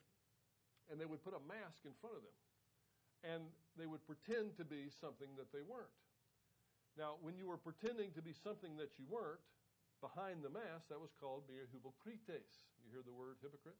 and 0.91 0.99
they 0.99 1.07
would 1.07 1.23
put 1.23 1.37
a 1.37 1.43
mask 1.47 1.87
in 1.87 1.95
front 2.03 2.17
of 2.17 2.23
them, 2.25 2.37
and 3.23 3.41
they 3.79 3.85
would 3.85 4.03
pretend 4.03 4.57
to 4.57 4.65
be 4.65 4.89
something 4.89 5.29
that 5.37 5.53
they 5.53 5.61
weren't. 5.61 5.93
Now, 6.97 7.15
when 7.21 7.37
you 7.37 7.47
were 7.47 7.59
pretending 7.59 8.11
to 8.15 8.23
be 8.23 8.33
something 8.33 8.75
that 8.75 8.97
you 8.97 9.05
weren't, 9.07 9.43
behind 10.01 10.43
the 10.43 10.51
mask, 10.51 10.89
that 10.89 10.99
was 10.99 11.13
called 11.17 11.47
being 11.47 11.67
hypocrites. 11.71 12.65
You 12.83 12.91
hear 12.91 13.03
the 13.05 13.15
word 13.15 13.39
hypocrite? 13.41 13.77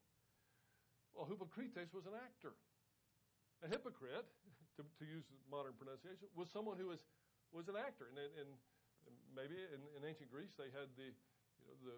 Well, 1.16 1.28
hypocrites 1.28 1.96
was 1.96 2.06
an 2.06 2.16
actor. 2.16 2.56
A 3.64 3.68
hypocrite 3.72 4.28
to, 4.76 4.84
to 4.84 5.06
use 5.08 5.24
modern 5.48 5.74
pronunciation, 5.80 6.28
was 6.36 6.52
someone 6.52 6.76
who 6.76 6.92
was, 6.92 7.00
was 7.56 7.72
an 7.72 7.80
actor. 7.80 8.12
And, 8.12 8.20
and 8.20 8.50
maybe 9.32 9.56
in, 9.56 9.80
in 9.96 10.02
ancient 10.04 10.28
Greece 10.28 10.52
they 10.60 10.68
had 10.76 10.92
the, 11.00 11.08
you 11.12 11.68
know, 11.68 11.78
the, 11.80 11.96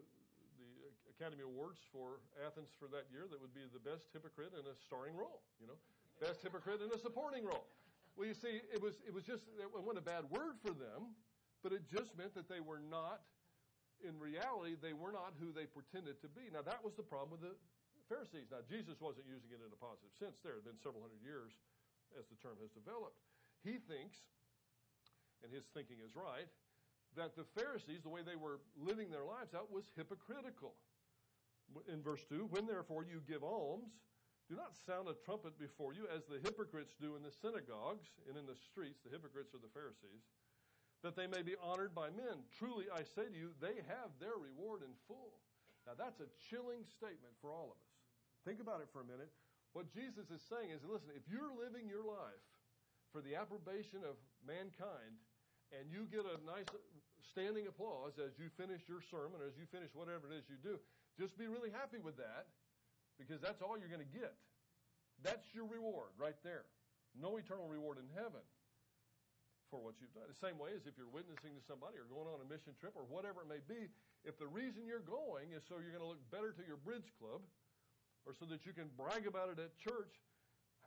the 0.62 0.70
Academy 1.10 1.42
Awards 1.42 1.82
for 1.90 2.22
Athens 2.38 2.70
for 2.78 2.86
that 2.94 3.10
year 3.10 3.26
that 3.26 3.42
would 3.42 3.54
be 3.58 3.66
the 3.74 3.82
best 3.82 4.14
hypocrite 4.14 4.54
in 4.54 4.66
a 4.70 4.76
starring 4.78 5.18
role, 5.18 5.42
you 5.58 5.66
know, 5.66 5.78
best 6.22 6.46
hypocrite 6.46 6.82
in 6.86 6.94
a 6.94 7.00
supporting 7.02 7.42
role. 7.42 7.66
Well, 8.14 8.26
you 8.26 8.38
see, 8.38 8.62
it 8.74 8.82
was, 8.82 9.02
it 9.06 9.14
was 9.14 9.26
just, 9.26 9.46
it 9.58 9.70
wasn't 9.70 10.02
a 10.02 10.06
bad 10.06 10.26
word 10.30 10.58
for 10.62 10.74
them, 10.74 11.14
but 11.62 11.74
it 11.74 11.86
just 11.86 12.18
meant 12.18 12.34
that 12.34 12.50
they 12.50 12.62
were 12.62 12.82
not, 12.82 13.22
in 14.06 14.16
reality, 14.22 14.78
they 14.78 14.94
were 14.94 15.12
not 15.12 15.34
who 15.42 15.50
they 15.50 15.66
pretended 15.66 16.22
to 16.22 16.30
be. 16.30 16.50
Now, 16.54 16.62
that 16.66 16.84
was 16.86 16.94
the 16.94 17.06
problem 17.06 17.38
with 17.38 17.46
the 17.46 17.56
Pharisees. 18.06 18.50
Now, 18.54 18.62
Jesus 18.66 19.02
wasn't 19.02 19.28
using 19.28 19.52
it 19.52 19.60
in 19.62 19.70
a 19.70 19.80
positive 19.80 20.14
sense. 20.16 20.40
There 20.42 20.58
been 20.62 20.80
several 20.80 21.02
hundred 21.04 21.22
years 21.26 21.54
as 22.16 22.30
the 22.30 22.40
term 22.40 22.56
has 22.64 22.72
developed. 22.72 23.20
He 23.66 23.82
thinks, 23.84 24.22
and 25.44 25.50
his 25.52 25.68
thinking 25.74 26.00
is 26.00 26.16
right, 26.16 26.48
that 27.18 27.36
the 27.36 27.48
Pharisees, 27.58 28.06
the 28.06 28.14
way 28.14 28.22
they 28.22 28.38
were 28.38 28.62
living 28.78 29.10
their 29.10 29.26
lives 29.26 29.58
out, 29.58 29.74
was 29.74 29.90
hypocritical. 29.98 30.78
In 31.92 32.00
verse 32.00 32.24
2, 32.30 32.48
when 32.54 32.64
therefore 32.64 33.04
you 33.04 33.20
give 33.28 33.44
alms, 33.44 33.92
do 34.48 34.56
not 34.56 34.72
sound 34.72 35.12
a 35.12 35.16
trumpet 35.28 35.60
before 35.60 35.92
you, 35.92 36.08
as 36.08 36.24
the 36.24 36.40
hypocrites 36.40 36.96
do 36.96 37.20
in 37.20 37.24
the 37.24 37.34
synagogues 37.34 38.08
and 38.32 38.40
in 38.40 38.48
the 38.48 38.56
streets. 38.56 39.04
The 39.04 39.12
hypocrites 39.12 39.52
are 39.52 39.60
the 39.60 39.74
Pharisees, 39.76 40.24
that 41.04 41.16
they 41.16 41.28
may 41.28 41.46
be 41.46 41.54
honored 41.62 41.94
by 41.94 42.10
men. 42.10 42.42
Truly, 42.58 42.90
I 42.90 43.06
say 43.06 43.30
to 43.30 43.38
you, 43.38 43.54
they 43.62 43.82
have 43.86 44.10
their 44.18 44.38
reward 44.38 44.82
in 44.82 44.94
full. 45.06 45.38
Now, 45.86 45.94
that's 45.94 46.20
a 46.20 46.30
chilling 46.50 46.84
statement 46.98 47.38
for 47.40 47.54
all 47.54 47.72
of 47.72 47.78
us. 47.78 47.94
Think 48.44 48.60
about 48.60 48.82
it 48.82 48.90
for 48.92 49.02
a 49.02 49.08
minute. 49.08 49.30
What 49.78 49.92
Jesus 49.94 50.28
is 50.34 50.42
saying 50.50 50.74
is 50.74 50.82
listen, 50.82 51.14
if 51.14 51.28
you're 51.30 51.54
living 51.54 51.86
your 51.86 52.04
life 52.04 52.44
for 53.14 53.22
the 53.22 53.38
approbation 53.38 54.02
of 54.02 54.18
mankind, 54.42 55.22
and 55.76 55.92
you 55.92 56.08
get 56.08 56.24
a 56.24 56.40
nice 56.48 56.68
standing 57.20 57.68
applause 57.68 58.16
as 58.24 58.32
you 58.40 58.48
finish 58.56 58.88
your 58.88 59.04
sermon 59.12 59.44
as 59.44 59.52
you 59.60 59.68
finish 59.68 59.92
whatever 59.92 60.32
it 60.32 60.40
is 60.40 60.48
you 60.48 60.56
do, 60.64 60.80
just 61.20 61.36
be 61.36 61.52
really 61.52 61.70
happy 61.70 62.00
with 62.00 62.16
that 62.16 62.48
because 63.20 63.44
that's 63.44 63.60
all 63.60 63.76
you're 63.76 63.92
going 63.92 64.04
to 64.04 64.16
get. 64.16 64.32
That's 65.24 65.44
your 65.52 65.68
reward 65.68 66.16
right 66.16 66.38
there. 66.44 66.64
No 67.18 67.36
eternal 67.36 67.68
reward 67.68 67.98
in 68.00 68.08
heaven 68.16 68.44
for 69.70 69.84
what 69.84 70.00
you've 70.00 70.14
done. 70.16 70.28
The 70.28 70.40
same 70.40 70.58
way 70.58 70.72
as 70.76 70.88
if 70.88 70.96
you're 70.96 71.12
witnessing 71.12 71.56
to 71.56 71.64
somebody 71.64 72.00
or 72.00 72.08
going 72.08 72.28
on 72.28 72.40
a 72.40 72.48
mission 72.48 72.76
trip 72.80 72.96
or 72.96 73.04
whatever 73.08 73.44
it 73.44 73.50
may 73.52 73.64
be, 73.64 73.92
if 74.24 74.40
the 74.40 74.48
reason 74.48 74.88
you're 74.88 75.04
going 75.04 75.52
is 75.52 75.64
so 75.68 75.80
you're 75.80 75.92
going 75.92 76.04
to 76.04 76.12
look 76.12 76.24
better 76.32 76.56
to 76.56 76.64
your 76.64 76.80
bridge 76.80 77.12
club, 77.20 77.44
or 78.28 78.36
so 78.36 78.44
that 78.48 78.68
you 78.68 78.76
can 78.76 78.92
brag 79.00 79.28
about 79.28 79.48
it 79.48 79.60
at 79.60 79.76
church, 79.80 80.20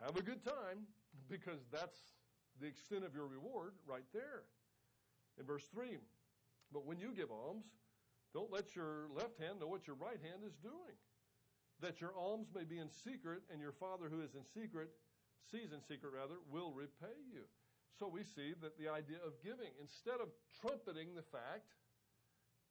have 0.05 0.17
a 0.17 0.23
good 0.23 0.45
time 0.45 0.85
because 1.29 1.65
that's 1.73 1.97
the 2.61 2.69
extent 2.69 3.05
of 3.05 3.15
your 3.15 3.27
reward 3.27 3.73
right 3.89 4.05
there. 4.13 4.45
In 5.39 5.47
verse 5.47 5.65
3, 5.73 5.97
but 6.73 6.85
when 6.85 7.01
you 7.01 7.13
give 7.17 7.31
alms, 7.31 7.65
don't 8.35 8.53
let 8.53 8.77
your 8.77 9.09
left 9.17 9.41
hand 9.41 9.61
know 9.61 9.67
what 9.67 9.87
your 9.87 9.97
right 9.97 10.21
hand 10.21 10.45
is 10.45 10.55
doing, 10.63 10.97
that 11.81 12.01
your 12.01 12.13
alms 12.17 12.49
may 12.55 12.65
be 12.65 12.79
in 12.79 12.91
secret, 12.91 13.43
and 13.51 13.61
your 13.61 13.73
Father 13.73 14.09
who 14.11 14.21
is 14.21 14.35
in 14.35 14.45
secret, 14.45 14.91
sees 15.51 15.73
in 15.73 15.81
secret 15.81 16.13
rather, 16.13 16.37
will 16.51 16.73
repay 16.73 17.17
you. 17.33 17.49
So 17.99 18.09
we 18.09 18.25
see 18.25 18.57
that 18.63 18.79
the 18.79 18.89
idea 18.89 19.21
of 19.27 19.37
giving, 19.45 19.73
instead 19.81 20.23
of 20.23 20.33
trumpeting 20.61 21.13
the 21.13 21.27
fact 21.27 21.75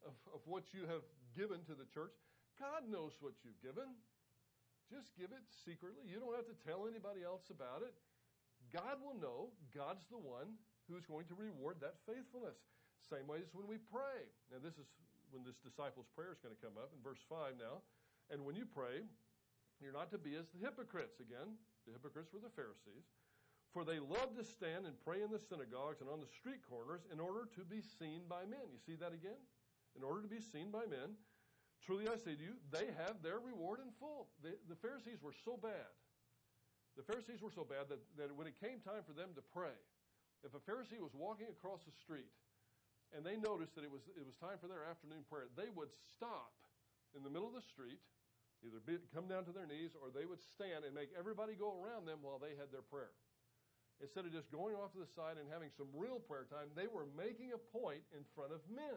of, 0.06 0.16
of 0.34 0.42
what 0.46 0.72
you 0.74 0.88
have 0.90 1.06
given 1.36 1.62
to 1.70 1.76
the 1.76 1.86
church, 1.92 2.16
God 2.58 2.88
knows 2.88 3.16
what 3.22 3.38
you've 3.46 3.60
given. 3.62 3.88
Just 4.90 5.14
give 5.14 5.30
it 5.30 5.46
secretly. 5.64 6.10
You 6.10 6.18
don't 6.18 6.34
have 6.34 6.50
to 6.50 6.58
tell 6.66 6.90
anybody 6.90 7.22
else 7.22 7.54
about 7.54 7.86
it. 7.86 7.94
God 8.74 9.00
will 9.00 9.18
know. 9.18 9.54
God's 9.70 10.04
the 10.10 10.20
one 10.20 10.58
who's 10.90 11.06
going 11.06 11.30
to 11.30 11.38
reward 11.38 11.78
that 11.86 12.02
faithfulness. 12.10 12.58
Same 13.06 13.30
way 13.30 13.40
as 13.40 13.54
when 13.54 13.70
we 13.70 13.78
pray. 13.78 14.26
Now, 14.50 14.60
this 14.60 14.76
is 14.82 14.90
when 15.30 15.46
this 15.46 15.62
disciples' 15.62 16.10
prayer 16.18 16.34
is 16.34 16.42
going 16.42 16.54
to 16.58 16.62
come 16.62 16.76
up 16.76 16.90
in 16.90 17.00
verse 17.06 17.22
5 17.30 17.56
now. 17.62 17.86
And 18.34 18.46
when 18.46 18.58
you 18.58 18.66
pray, 18.66 19.06
you're 19.78 19.96
not 19.96 20.10
to 20.12 20.20
be 20.20 20.36
as 20.36 20.50
the 20.52 20.62
hypocrites. 20.62 21.22
Again, 21.22 21.56
the 21.86 21.94
hypocrites 21.94 22.34
were 22.34 22.42
the 22.42 22.52
Pharisees. 22.54 23.06
For 23.74 23.86
they 23.86 24.02
love 24.02 24.34
to 24.34 24.44
stand 24.44 24.90
and 24.90 24.98
pray 25.06 25.22
in 25.22 25.30
the 25.30 25.38
synagogues 25.38 26.02
and 26.02 26.10
on 26.10 26.20
the 26.20 26.32
street 26.42 26.66
corners 26.66 27.06
in 27.14 27.22
order 27.22 27.46
to 27.54 27.62
be 27.62 27.86
seen 28.02 28.26
by 28.26 28.42
men. 28.50 28.66
You 28.74 28.82
see 28.82 28.98
that 28.98 29.14
again? 29.14 29.38
In 29.94 30.02
order 30.02 30.26
to 30.26 30.32
be 30.32 30.42
seen 30.42 30.74
by 30.74 30.90
men. 30.90 31.14
Truly 31.86 32.10
I 32.10 32.18
say 32.18 32.34
to 32.34 32.44
you, 32.44 32.58
they 32.74 32.90
have 32.98 33.22
their 33.22 33.40
reward 33.40 33.80
in 33.80 33.94
full. 34.02 34.34
The, 34.42 34.58
the 34.68 34.76
Pharisees 34.76 35.22
were 35.22 35.38
so 35.46 35.56
bad. 35.56 35.90
The 36.98 37.06
Pharisees 37.06 37.40
were 37.40 37.54
so 37.54 37.64
bad 37.64 37.88
that, 37.88 38.02
that 38.18 38.34
when 38.36 38.50
it 38.50 38.60
came 38.60 38.82
time 38.82 39.06
for 39.06 39.14
them 39.14 39.32
to 39.38 39.44
pray, 39.54 39.78
if 40.44 40.52
a 40.58 40.62
Pharisee 40.66 41.00
was 41.00 41.16
walking 41.16 41.48
across 41.48 41.86
the 41.86 41.96
street 41.96 42.28
and 43.16 43.24
they 43.24 43.38
noticed 43.38 43.76
that 43.78 43.86
it 43.86 43.92
was, 43.92 44.04
it 44.18 44.26
was 44.26 44.36
time 44.42 44.58
for 44.60 44.68
their 44.68 44.84
afternoon 44.84 45.24
prayer, 45.30 45.48
they 45.56 45.72
would 45.72 45.94
stop 46.16 46.52
in 47.16 47.24
the 47.24 47.32
middle 47.32 47.48
of 47.48 47.56
the 47.56 47.66
street, 47.66 48.02
either 48.66 48.82
be, 48.84 49.00
come 49.14 49.32
down 49.32 49.46
to 49.46 49.54
their 49.54 49.66
knees, 49.66 49.96
or 49.98 50.12
they 50.12 50.26
would 50.26 50.42
stand 50.42 50.84
and 50.84 50.94
make 50.94 51.10
everybody 51.18 51.54
go 51.56 51.74
around 51.74 52.06
them 52.06 52.20
while 52.22 52.38
they 52.38 52.58
had 52.60 52.70
their 52.74 52.86
prayer. 52.86 53.14
Instead 54.00 54.24
of 54.24 54.32
just 54.32 54.48
going 54.48 54.80
off 54.80 54.96
to 54.96 55.02
the 55.04 55.12
side 55.12 55.36
and 55.36 55.48
having 55.52 55.68
some 55.76 55.92
real 55.92 56.24
prayer 56.24 56.48
time, 56.48 56.72
they 56.72 56.88
were 56.88 57.08
making 57.20 57.52
a 57.52 57.60
point 57.60 58.00
in 58.16 58.24
front 58.32 58.56
of 58.56 58.64
men. 58.72 58.96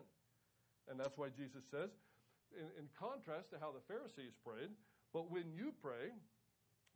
And 0.86 0.94
that's 0.98 1.18
why 1.18 1.30
Jesus 1.34 1.66
says, 1.70 1.90
in, 2.54 2.70
in 2.78 2.86
contrast 2.94 3.50
to 3.50 3.58
how 3.58 3.74
the 3.74 3.82
Pharisees 3.90 4.38
prayed, 4.46 4.70
but 5.10 5.30
when 5.30 5.50
you 5.50 5.74
pray, 5.82 6.14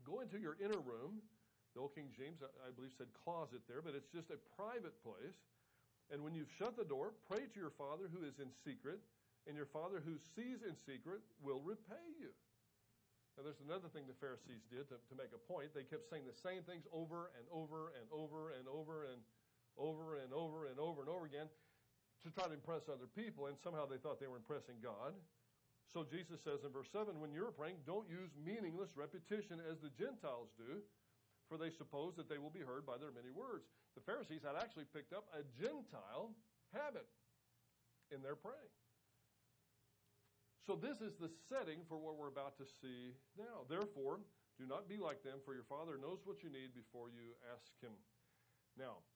go 0.07 0.23
into 0.23 0.39
your 0.39 0.55
inner 0.63 0.81
room. 0.81 1.23
The 1.75 1.83
old 1.85 1.93
King 1.93 2.09
James, 2.17 2.41
I 2.41 2.73
believe, 2.73 2.97
said 2.97 3.13
closet 3.13 3.61
there, 3.69 3.85
but 3.85 3.93
it's 3.93 4.09
just 4.09 4.33
a 4.33 4.41
private 4.57 4.97
place. 5.05 5.37
And 6.09 6.23
when 6.25 6.33
you've 6.33 6.51
shut 6.57 6.79
the 6.79 6.89
door, 6.89 7.13
pray 7.29 7.45
to 7.45 7.59
your 7.59 7.75
Father 7.75 8.09
who 8.09 8.25
is 8.25 8.39
in 8.41 8.49
secret, 8.65 9.03
and 9.45 9.53
your 9.59 9.69
Father 9.69 10.01
who 10.01 10.17
sees 10.17 10.63
in 10.65 10.73
secret 10.89 11.21
will 11.43 11.61
repay 11.61 12.07
you. 12.17 12.33
Now, 13.37 13.45
there's 13.45 13.61
another 13.61 13.93
thing 13.93 14.09
the 14.09 14.17
Pharisees 14.17 14.65
did 14.73 14.89
to, 14.89 14.97
to 14.97 15.15
make 15.15 15.37
a 15.37 15.43
point. 15.45 15.77
They 15.77 15.85
kept 15.85 16.09
saying 16.09 16.25
the 16.25 16.41
same 16.41 16.65
things 16.65 16.89
over 16.89 17.29
and 17.37 17.45
over 17.53 17.93
and 17.93 18.09
over 18.09 18.57
and 18.57 18.65
over 18.65 19.05
and 19.13 19.21
over 19.77 20.17
and 20.17 20.33
over 20.33 20.73
and 20.73 20.81
over 20.81 21.05
and 21.05 21.11
over 21.13 21.29
again 21.29 21.53
to 22.25 22.33
try 22.33 22.49
to 22.49 22.57
impress 22.57 22.89
other 22.89 23.05
people, 23.13 23.53
and 23.53 23.61
somehow 23.61 23.85
they 23.85 24.01
thought 24.01 24.19
they 24.19 24.27
were 24.27 24.41
impressing 24.41 24.81
God. 24.81 25.13
So 25.93 26.03
Jesus 26.03 26.41
says 26.43 26.65
in 26.65 26.73
verse 26.73 26.89
7 26.91 27.21
when 27.21 27.31
you're 27.31 27.53
praying, 27.53 27.85
don't 27.87 28.09
use 28.09 28.33
meaningless 28.41 28.97
repetition 28.97 29.61
as 29.69 29.79
the 29.79 29.93
Gentiles 29.95 30.51
do, 30.57 30.83
for 31.47 31.61
they 31.61 31.71
suppose 31.71 32.17
that 32.17 32.27
they 32.27 32.41
will 32.41 32.51
be 32.51 32.65
heard 32.65 32.89
by 32.89 32.99
their 32.99 33.15
many 33.15 33.31
words. 33.31 33.69
The 33.95 34.03
Pharisees 34.03 34.43
had 34.43 34.59
actually 34.59 34.91
picked 34.91 35.13
up 35.13 35.31
a 35.31 35.47
Gentile 35.55 36.35
habit 36.75 37.07
in 38.11 38.25
their 38.25 38.35
praying. 38.35 38.75
So, 40.67 40.75
this 40.75 40.99
is 40.99 41.15
the 41.15 41.31
setting 41.47 41.87
for 41.87 41.95
what 41.95 42.19
we're 42.19 42.35
about 42.35 42.59
to 42.59 42.67
see 42.67 43.15
now. 43.39 43.63
Therefore, 43.71 44.19
do 44.59 44.67
not 44.67 44.91
be 44.91 44.99
like 44.99 45.23
them, 45.23 45.39
for 45.47 45.55
your 45.55 45.69
Father 45.71 45.95
knows 45.95 46.27
what 46.27 46.43
you 46.43 46.51
need 46.51 46.75
before 46.75 47.07
you 47.07 47.39
ask 47.55 47.71
Him. 47.79 47.95
Now, 48.75 49.07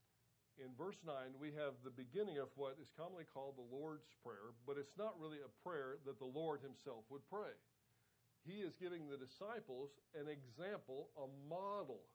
in 0.63 0.71
verse 0.79 1.03
9, 1.03 1.43
we 1.43 1.51
have 1.59 1.75
the 1.83 1.91
beginning 1.91 2.39
of 2.39 2.55
what 2.55 2.79
is 2.79 2.95
commonly 2.95 3.27
called 3.27 3.59
the 3.59 3.67
Lord's 3.67 4.15
Prayer, 4.23 4.55
but 4.63 4.79
it's 4.79 4.95
not 4.95 5.19
really 5.19 5.43
a 5.43 5.59
prayer 5.67 5.99
that 6.07 6.23
the 6.23 6.31
Lord 6.31 6.63
Himself 6.63 7.03
would 7.11 7.27
pray. 7.27 7.51
He 8.47 8.63
is 8.63 8.79
giving 8.79 9.11
the 9.11 9.19
disciples 9.19 9.99
an 10.15 10.31
example, 10.31 11.11
a 11.19 11.27
model 11.51 12.07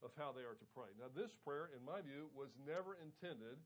of 0.00 0.16
how 0.16 0.32
they 0.32 0.48
are 0.48 0.56
to 0.56 0.72
pray. 0.72 0.96
Now, 0.96 1.12
this 1.12 1.36
prayer, 1.44 1.68
in 1.76 1.84
my 1.84 2.00
view, 2.00 2.32
was 2.32 2.56
never 2.64 2.96
intended 2.96 3.60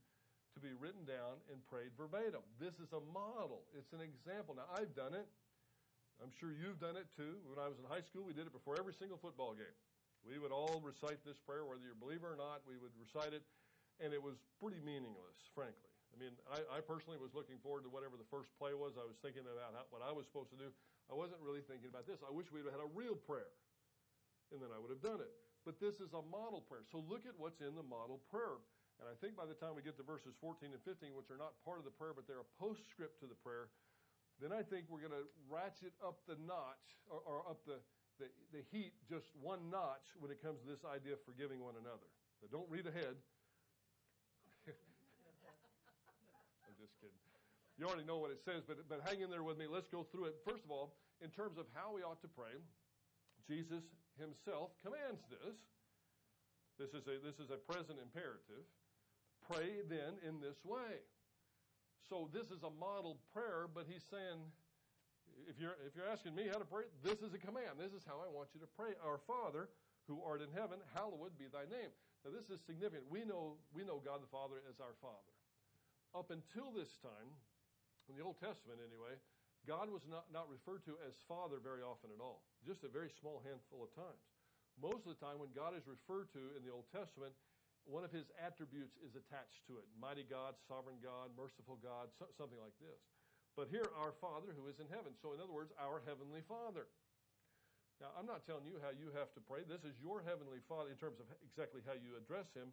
to 0.55 0.61
be 0.61 0.73
written 0.77 1.05
down 1.09 1.41
and 1.49 1.61
prayed 1.69 1.97
verbatim. 1.97 2.45
This 2.61 2.77
is 2.81 2.93
a 2.93 3.03
model, 3.13 3.65
it's 3.73 3.93
an 3.93 4.05
example. 4.05 4.57
Now, 4.57 4.69
I've 4.73 4.93
done 4.93 5.17
it. 5.17 5.27
I'm 6.21 6.31
sure 6.39 6.55
you've 6.55 6.79
done 6.79 6.95
it 6.95 7.09
too. 7.17 7.41
When 7.51 7.59
I 7.59 7.67
was 7.67 7.81
in 7.83 7.87
high 7.89 8.05
school, 8.05 8.23
we 8.23 8.37
did 8.37 8.47
it 8.47 8.55
before 8.55 8.79
every 8.79 8.95
single 8.95 9.19
football 9.19 9.57
game. 9.57 9.75
We 10.23 10.39
would 10.39 10.55
all 10.55 10.79
recite 10.79 11.19
this 11.27 11.35
prayer, 11.43 11.67
whether 11.67 11.83
you're 11.83 11.99
a 11.99 12.03
believer 12.03 12.31
or 12.31 12.39
not, 12.39 12.63
we 12.63 12.79
would 12.79 12.95
recite 12.95 13.35
it, 13.35 13.43
and 13.99 14.15
it 14.15 14.23
was 14.23 14.39
pretty 14.63 14.79
meaningless, 14.79 15.51
frankly. 15.51 15.91
I 16.15 16.17
mean, 16.21 16.37
I, 16.47 16.79
I 16.79 16.79
personally 16.85 17.19
was 17.19 17.35
looking 17.35 17.59
forward 17.59 17.83
to 17.89 17.91
whatever 17.91 18.15
the 18.21 18.29
first 18.29 18.53
play 18.61 18.77
was. 18.77 18.95
I 19.01 19.03
was 19.09 19.19
thinking 19.19 19.43
about 19.43 19.75
how, 19.75 19.83
what 19.91 20.05
I 20.05 20.13
was 20.15 20.29
supposed 20.29 20.53
to 20.55 20.61
do. 20.61 20.71
I 21.11 21.17
wasn't 21.17 21.43
really 21.43 21.65
thinking 21.65 21.91
about 21.91 22.07
this. 22.07 22.23
I 22.23 22.31
wish 22.31 22.53
we'd 22.55 22.69
have 22.69 22.77
had 22.77 22.85
a 22.85 22.93
real 22.95 23.19
prayer, 23.19 23.51
and 24.55 24.63
then 24.63 24.71
I 24.71 24.79
would 24.79 24.95
have 24.95 25.03
done 25.03 25.19
it. 25.19 25.33
But 25.67 25.83
this 25.83 25.99
is 25.99 26.15
a 26.15 26.23
model 26.31 26.63
prayer. 26.69 26.87
So 26.93 27.03
look 27.03 27.27
at 27.27 27.35
what's 27.35 27.59
in 27.59 27.75
the 27.75 27.87
model 27.87 28.23
prayer. 28.31 28.63
And 29.01 29.09
I 29.09 29.17
think 29.19 29.35
by 29.35 29.49
the 29.49 29.57
time 29.57 29.75
we 29.75 29.83
get 29.83 29.97
to 29.99 30.07
verses 30.07 30.35
14 30.39 30.71
and 30.71 30.83
15, 30.83 31.15
which 31.17 31.31
are 31.33 31.41
not 31.41 31.57
part 31.65 31.81
of 31.81 31.87
the 31.87 31.95
prayer, 31.95 32.15
but 32.15 32.29
they're 32.29 32.45
a 32.45 32.53
postscript 32.61 33.19
to 33.25 33.27
the 33.27 33.39
prayer, 33.41 33.73
then 34.39 34.51
I 34.55 34.63
think 34.63 34.91
we're 34.91 35.03
going 35.03 35.15
to 35.15 35.27
ratchet 35.47 35.95
up 36.03 36.23
the 36.27 36.39
notch 36.47 36.99
or, 37.11 37.23
or 37.23 37.47
up 37.47 37.63
the, 37.67 37.79
the, 38.19 38.27
the, 38.51 38.63
heat 38.75 38.95
just 39.07 39.31
one 39.39 39.71
notch 39.71 40.07
when 40.19 40.31
it 40.31 40.43
comes 40.43 40.63
to 40.63 40.69
this 40.71 40.83
idea 40.87 41.15
of 41.15 41.23
forgiving 41.23 41.63
one 41.63 41.79
another. 41.79 42.11
So 42.43 42.51
don't 42.51 42.67
read 42.67 42.91
ahead. 42.91 43.15
I'm 46.67 46.75
just 46.79 46.95
kidding. 46.99 47.15
You 47.79 47.87
already 47.87 48.07
know 48.07 48.19
what 48.19 48.31
it 48.31 48.43
says, 48.43 48.63
but, 48.67 48.83
but 48.91 49.03
hang 49.07 49.23
in 49.23 49.31
there 49.31 49.43
with 49.43 49.59
me. 49.59 49.67
Let's 49.71 49.89
go 49.89 50.07
through 50.11 50.31
it. 50.31 50.39
First 50.47 50.65
of 50.67 50.71
all, 50.71 50.95
in 51.23 51.31
terms 51.31 51.59
of 51.59 51.67
how 51.75 51.95
we 51.95 52.03
ought 52.03 52.21
to 52.23 52.31
pray, 52.31 52.59
Jesus 53.47 53.83
himself 54.19 54.75
commands 54.83 55.23
this. 55.31 55.57
This 56.79 56.95
is 56.99 57.07
a, 57.07 57.19
this 57.23 57.39
is 57.39 57.51
a 57.55 57.59
present 57.63 57.99
imperative. 58.03 58.67
Pray 59.51 59.83
then 59.89 60.19
in 60.27 60.41
this 60.41 60.59
way. 60.65 61.03
So 62.09 62.29
this 62.33 62.51
is 62.51 62.63
a 62.63 62.73
model 62.77 63.19
prayer, 63.33 63.67
but 63.71 63.87
he's 63.89 64.05
saying, 64.07 64.39
if 65.49 65.59
you're, 65.59 65.79
if 65.87 65.97
you're 65.97 66.09
asking 66.09 66.35
me 66.35 66.47
how 66.51 66.59
to 66.59 66.69
pray, 66.69 66.85
this 67.03 67.23
is 67.23 67.33
a 67.35 67.41
command. 67.41 67.79
This 67.79 67.95
is 67.95 68.05
how 68.05 68.21
I 68.21 68.29
want 68.29 68.53
you 68.55 68.61
to 68.61 68.71
pray. 68.79 68.95
Our 69.03 69.19
Father, 69.25 69.71
who 70.07 70.21
art 70.23 70.43
in 70.43 70.51
heaven, 70.53 70.83
hallowed 70.95 71.35
be 71.39 71.47
thy 71.49 71.67
name. 71.71 71.91
Now 72.23 72.31
this 72.31 72.51
is 72.51 72.63
significant. 72.63 73.07
We 73.11 73.27
know, 73.27 73.59
we 73.75 73.83
know 73.83 73.99
God 74.03 74.23
the 74.23 74.31
Father 74.31 74.63
as 74.71 74.79
our 74.79 74.95
Father. 75.03 75.33
Up 76.15 76.31
until 76.31 76.71
this 76.71 77.01
time, 77.01 77.31
in 78.11 78.19
the 78.19 78.23
Old 78.23 78.39
Testament 78.39 78.83
anyway, 78.83 79.17
God 79.65 79.87
was 79.89 80.03
not, 80.11 80.27
not 80.35 80.51
referred 80.51 80.83
to 80.91 80.99
as 81.07 81.15
Father 81.31 81.63
very 81.63 81.87
often 81.87 82.11
at 82.11 82.19
all, 82.19 82.43
just 82.67 82.83
a 82.83 82.91
very 82.91 83.09
small 83.09 83.41
handful 83.47 83.87
of 83.87 83.95
times. 83.95 84.23
Most 84.77 85.07
of 85.07 85.15
the 85.15 85.21
time, 85.23 85.39
when 85.39 85.55
God 85.55 85.79
is 85.79 85.87
referred 85.87 86.33
to 86.35 86.43
in 86.59 86.67
the 86.67 86.73
Old 86.75 86.91
Testament, 86.91 87.33
one 87.85 88.07
of 88.07 88.15
his 88.15 88.31
attributes 88.39 88.95
is 89.03 89.19
attached 89.19 89.67
to 89.67 89.79
it 89.79 89.87
mighty 89.99 90.23
God, 90.23 90.55
sovereign 90.71 91.03
God, 91.03 91.35
merciful 91.35 91.79
God, 91.83 92.11
so, 92.15 92.31
something 92.39 92.59
like 92.59 92.75
this. 92.79 93.01
But 93.53 93.69
here, 93.69 93.93
our 94.01 94.17
Father 94.17 94.57
who 94.57 94.65
is 94.71 94.81
in 94.81 94.89
heaven. 94.89 95.13
So, 95.21 95.37
in 95.37 95.41
other 95.43 95.53
words, 95.53 95.77
our 95.77 96.01
Heavenly 96.09 96.41
Father. 96.49 96.89
Now, 98.01 98.11
I'm 98.17 98.25
not 98.25 98.49
telling 98.49 98.65
you 98.65 98.81
how 98.81 98.91
you 98.97 99.13
have 99.13 99.31
to 99.37 99.41
pray. 99.45 99.63
This 99.69 99.85
is 99.85 99.95
your 100.01 100.25
Heavenly 100.25 100.65
Father 100.65 100.89
in 100.89 100.99
terms 100.99 101.21
of 101.21 101.29
exactly 101.45 101.85
how 101.85 101.95
you 101.95 102.17
address 102.17 102.49
Him. 102.57 102.73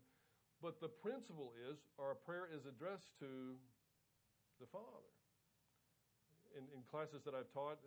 But 0.64 0.80
the 0.80 0.90
principle 0.92 1.52
is 1.56 1.80
our 2.00 2.16
prayer 2.16 2.48
is 2.48 2.64
addressed 2.64 3.12
to 3.20 3.60
the 4.60 4.68
Father. 4.72 5.12
In, 6.58 6.66
in 6.74 6.82
classes 6.88 7.22
that 7.28 7.36
I've 7.36 7.52
taught, 7.54 7.78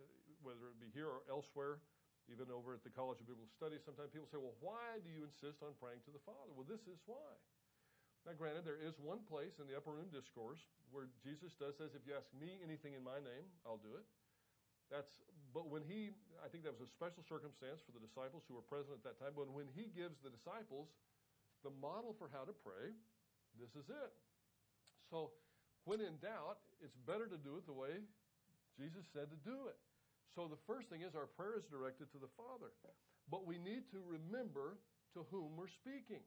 whether 0.41 0.71
it 0.71 0.79
be 0.79 0.89
here 0.93 1.09
or 1.09 1.25
elsewhere, 1.27 1.83
even 2.31 2.47
over 2.51 2.71
at 2.71 2.83
the 2.83 2.93
College 2.93 3.19
of 3.19 3.27
Biblical 3.27 3.51
Studies, 3.51 3.83
sometimes 3.83 4.15
people 4.15 4.29
say, 4.31 4.39
well, 4.39 4.55
why 4.63 4.99
do 5.03 5.11
you 5.11 5.27
insist 5.27 5.59
on 5.59 5.75
praying 5.79 6.03
to 6.07 6.13
the 6.15 6.23
Father? 6.23 6.55
Well, 6.55 6.67
this 6.67 6.87
is 6.87 6.99
why. 7.03 7.35
Now, 8.23 8.31
granted, 8.39 8.63
there 8.63 8.79
is 8.79 8.95
one 9.03 9.19
place 9.27 9.59
in 9.59 9.67
the 9.67 9.75
upper 9.75 9.91
room 9.91 10.07
discourse 10.07 10.63
where 10.95 11.11
Jesus 11.19 11.51
does 11.59 11.75
says, 11.75 11.91
if 11.91 12.07
you 12.07 12.15
ask 12.15 12.31
me 12.31 12.63
anything 12.63 12.95
in 12.95 13.03
my 13.03 13.19
name, 13.19 13.45
I'll 13.67 13.83
do 13.83 13.99
it. 13.99 14.07
That's, 14.87 15.11
but 15.51 15.67
when 15.67 15.83
he, 15.83 16.15
I 16.39 16.47
think 16.47 16.63
that 16.63 16.71
was 16.71 16.83
a 16.83 16.91
special 16.91 17.23
circumstance 17.27 17.83
for 17.83 17.91
the 17.91 17.99
disciples 17.99 18.47
who 18.47 18.55
were 18.55 18.63
present 18.63 18.95
at 18.95 19.03
that 19.03 19.19
time, 19.19 19.35
but 19.35 19.51
when 19.51 19.67
he 19.75 19.91
gives 19.91 20.23
the 20.23 20.31
disciples 20.31 20.95
the 21.67 21.73
model 21.83 22.15
for 22.15 22.31
how 22.31 22.47
to 22.47 22.55
pray, 22.63 22.95
this 23.59 23.75
is 23.75 23.91
it. 23.91 24.11
So, 25.11 25.35
when 25.83 25.99
in 25.99 26.15
doubt, 26.23 26.63
it's 26.79 26.95
better 26.95 27.27
to 27.27 27.35
do 27.35 27.59
it 27.59 27.67
the 27.67 27.75
way 27.75 28.07
Jesus 28.79 29.03
said 29.11 29.27
to 29.31 29.39
do 29.43 29.67
it. 29.67 29.79
So 30.31 30.47
the 30.47 30.59
first 30.65 30.89
thing 30.89 31.03
is 31.03 31.13
our 31.13 31.27
prayer 31.27 31.59
is 31.59 31.67
directed 31.69 32.09
to 32.15 32.19
the 32.19 32.31
Father. 32.39 32.71
But 33.29 33.45
we 33.45 33.59
need 33.59 33.85
to 33.91 33.99
remember 34.01 34.79
to 35.13 35.27
whom 35.29 35.53
we're 35.59 35.71
speaking. 35.71 36.23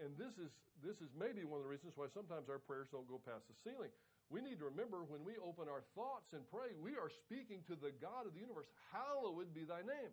And 0.00 0.12
this 0.16 0.36
is 0.36 0.52
this 0.84 1.00
is 1.00 1.08
maybe 1.16 1.44
one 1.48 1.56
of 1.60 1.64
the 1.64 1.72
reasons 1.72 1.96
why 1.96 2.12
sometimes 2.12 2.52
our 2.52 2.60
prayers 2.60 2.92
don't 2.92 3.08
go 3.08 3.16
past 3.16 3.48
the 3.48 3.56
ceiling. 3.64 3.88
We 4.28 4.44
need 4.44 4.60
to 4.60 4.68
remember 4.68 5.06
when 5.06 5.24
we 5.24 5.38
open 5.40 5.70
our 5.70 5.86
thoughts 5.96 6.34
and 6.36 6.44
pray, 6.50 6.74
we 6.76 6.98
are 7.00 7.08
speaking 7.08 7.64
to 7.70 7.78
the 7.78 7.94
God 7.96 8.28
of 8.28 8.36
the 8.36 8.42
universe. 8.42 8.68
Hallowed 8.92 9.54
be 9.56 9.64
thy 9.64 9.80
name. 9.86 10.12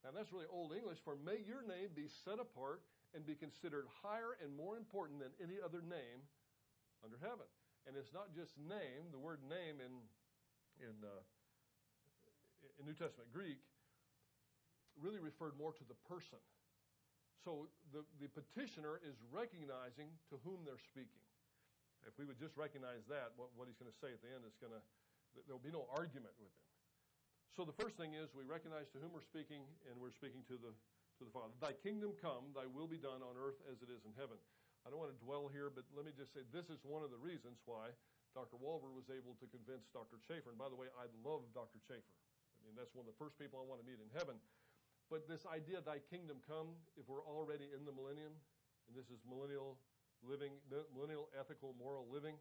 Now 0.00 0.16
that's 0.16 0.32
really 0.32 0.48
old 0.48 0.72
English 0.72 1.02
for 1.04 1.18
may 1.20 1.44
your 1.44 1.60
name 1.66 1.92
be 1.92 2.08
set 2.24 2.40
apart 2.40 2.80
and 3.12 3.26
be 3.26 3.36
considered 3.36 3.84
higher 4.00 4.38
and 4.40 4.54
more 4.54 4.80
important 4.80 5.20
than 5.20 5.32
any 5.42 5.60
other 5.60 5.84
name 5.84 6.24
under 7.04 7.20
heaven. 7.20 7.48
And 7.84 7.96
it's 7.96 8.12
not 8.16 8.32
just 8.32 8.56
name, 8.56 9.12
the 9.12 9.20
word 9.20 9.44
name 9.44 9.80
in 9.80 9.92
in 10.78 10.94
uh, 11.02 11.20
in 12.76 12.84
New 12.84 12.96
Testament 12.96 13.32
Greek 13.32 13.58
really 15.00 15.22
referred 15.22 15.54
more 15.56 15.72
to 15.72 15.84
the 15.86 15.96
person. 16.10 16.42
So 17.46 17.70
the, 17.94 18.02
the 18.18 18.26
petitioner 18.28 18.98
is 19.00 19.14
recognizing 19.30 20.10
to 20.28 20.36
whom 20.42 20.66
they're 20.66 20.82
speaking. 20.82 21.22
If 22.02 22.18
we 22.18 22.26
would 22.26 22.38
just 22.38 22.58
recognize 22.58 23.06
that, 23.06 23.34
what, 23.38 23.54
what 23.54 23.70
he's 23.70 23.78
going 23.78 23.90
to 23.90 24.00
say 24.02 24.10
at 24.10 24.18
the 24.22 24.30
end 24.30 24.42
is 24.42 24.58
going 24.58 24.74
to, 24.74 24.82
there'll 25.46 25.62
be 25.62 25.74
no 25.74 25.86
argument 25.94 26.34
with 26.42 26.50
him. 26.50 26.66
so 27.54 27.62
the 27.62 27.74
first 27.78 27.94
thing 27.94 28.18
is 28.18 28.34
we 28.34 28.42
recognize 28.42 28.90
to 28.94 28.98
whom 28.98 29.14
we're 29.14 29.26
speaking, 29.26 29.62
and 29.86 29.94
we're 29.98 30.14
speaking 30.14 30.42
to 30.50 30.58
the 30.58 30.74
to 31.18 31.26
the 31.26 31.34
Father. 31.34 31.50
Thy 31.58 31.74
kingdom 31.82 32.14
come, 32.22 32.54
thy 32.54 32.66
will 32.70 32.86
be 32.86 32.98
done 32.98 33.26
on 33.26 33.34
earth 33.34 33.58
as 33.66 33.82
it 33.82 33.90
is 33.90 34.06
in 34.06 34.14
heaven. 34.14 34.38
I 34.86 34.90
don't 34.90 35.02
want 35.02 35.10
to 35.10 35.18
dwell 35.18 35.50
here, 35.50 35.68
but 35.68 35.82
let 35.92 36.06
me 36.06 36.14
just 36.14 36.30
say 36.30 36.46
this 36.54 36.70
is 36.70 36.78
one 36.86 37.02
of 37.02 37.10
the 37.10 37.18
reasons 37.18 37.58
why 37.66 37.90
Dr. 38.38 38.54
Walvoord 38.56 38.94
was 38.94 39.10
able 39.10 39.34
to 39.42 39.46
convince 39.50 39.90
Dr. 39.90 40.22
Chafer. 40.30 40.54
And 40.54 40.60
by 40.60 40.70
the 40.70 40.78
way, 40.78 40.86
I 40.94 41.10
love 41.26 41.42
Dr. 41.50 41.82
Chafer. 41.90 42.14
Mean, 42.68 42.76
that's 42.76 42.92
one 42.92 43.08
of 43.08 43.10
the 43.10 43.16
first 43.16 43.40
people 43.40 43.56
I 43.56 43.64
want 43.64 43.80
to 43.80 43.88
meet 43.88 43.96
in 43.96 44.12
heaven. 44.12 44.36
But 45.08 45.24
this 45.24 45.48
idea, 45.48 45.80
thy 45.80 46.04
kingdom 46.12 46.44
come, 46.44 46.76
if 47.00 47.08
we're 47.08 47.24
already 47.24 47.72
in 47.72 47.88
the 47.88 47.94
millennium, 47.96 48.36
and 48.84 48.92
this 48.92 49.08
is 49.08 49.24
millennial 49.24 49.80
living, 50.20 50.52
millennial 50.92 51.32
ethical, 51.32 51.72
moral 51.80 52.04
living, 52.12 52.36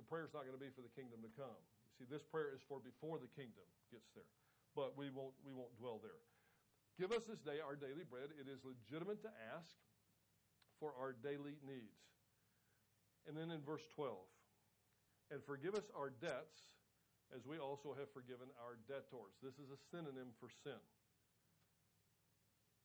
the 0.00 0.06
prayer 0.08 0.24
is 0.24 0.32
not 0.32 0.48
going 0.48 0.56
to 0.56 0.64
be 0.64 0.72
for 0.72 0.80
the 0.80 0.94
kingdom 0.96 1.20
to 1.20 1.28
come. 1.36 1.60
See, 2.00 2.08
this 2.08 2.24
prayer 2.24 2.48
is 2.56 2.64
for 2.64 2.80
before 2.80 3.20
the 3.20 3.28
kingdom 3.36 3.68
gets 3.92 4.08
there. 4.16 4.32
But 4.72 4.96
we 4.96 5.12
won't, 5.12 5.36
we 5.44 5.52
won't 5.52 5.76
dwell 5.76 6.00
there. 6.00 6.24
Give 6.96 7.12
us 7.12 7.28
this 7.28 7.44
day 7.44 7.60
our 7.60 7.76
daily 7.76 8.08
bread. 8.08 8.32
It 8.40 8.48
is 8.48 8.64
legitimate 8.64 9.20
to 9.28 9.32
ask 9.52 9.76
for 10.80 10.96
our 10.96 11.12
daily 11.12 11.60
needs. 11.60 12.00
And 13.28 13.36
then 13.36 13.52
in 13.52 13.60
verse 13.60 13.84
12, 13.92 14.16
and 15.30 15.44
forgive 15.44 15.74
us 15.74 15.92
our 15.92 16.08
debts 16.08 16.56
as 17.34 17.42
we 17.44 17.58
also 17.58 17.92
have 17.98 18.08
forgiven 18.14 18.48
our 18.62 18.78
debtors. 18.86 19.34
This 19.42 19.58
is 19.58 19.68
a 19.74 19.80
synonym 19.90 20.30
for 20.38 20.48
sin. 20.62 20.78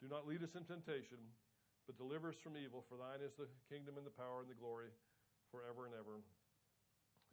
Do 0.01 0.09
not 0.09 0.25
lead 0.25 0.41
us 0.41 0.57
in 0.57 0.65
temptation, 0.65 1.21
but 1.85 2.01
deliver 2.01 2.33
us 2.33 2.39
from 2.41 2.57
evil, 2.57 2.81
for 2.89 2.97
thine 2.97 3.21
is 3.21 3.38
the 3.38 3.47
kingdom 3.69 3.95
and 3.95 4.07
the 4.07 4.15
power 4.15 4.41
and 4.41 4.49
the 4.49 4.57
glory 4.57 4.89
forever 5.53 5.85
and 5.85 5.93
ever. 5.93 6.25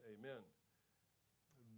Amen 0.04 0.44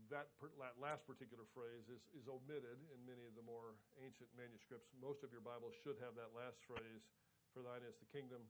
that, 0.09 0.33
that 0.41 0.77
last 0.81 1.05
particular 1.05 1.45
phrase 1.53 1.89
is, 1.89 2.01
is 2.17 2.27
omitted 2.29 2.81
in 2.93 3.01
many 3.05 3.29
of 3.29 3.37
the 3.37 3.45
more 3.45 3.77
ancient 4.01 4.29
manuscripts. 4.35 4.89
Most 4.97 5.21
of 5.21 5.33
your 5.33 5.45
Bibles 5.45 5.77
should 5.85 6.01
have 6.01 6.17
that 6.17 6.33
last 6.33 6.61
phrase, 6.65 7.05
for 7.53 7.61
thine 7.65 7.85
is 7.85 7.97
the 8.01 8.09
kingdom, 8.09 8.41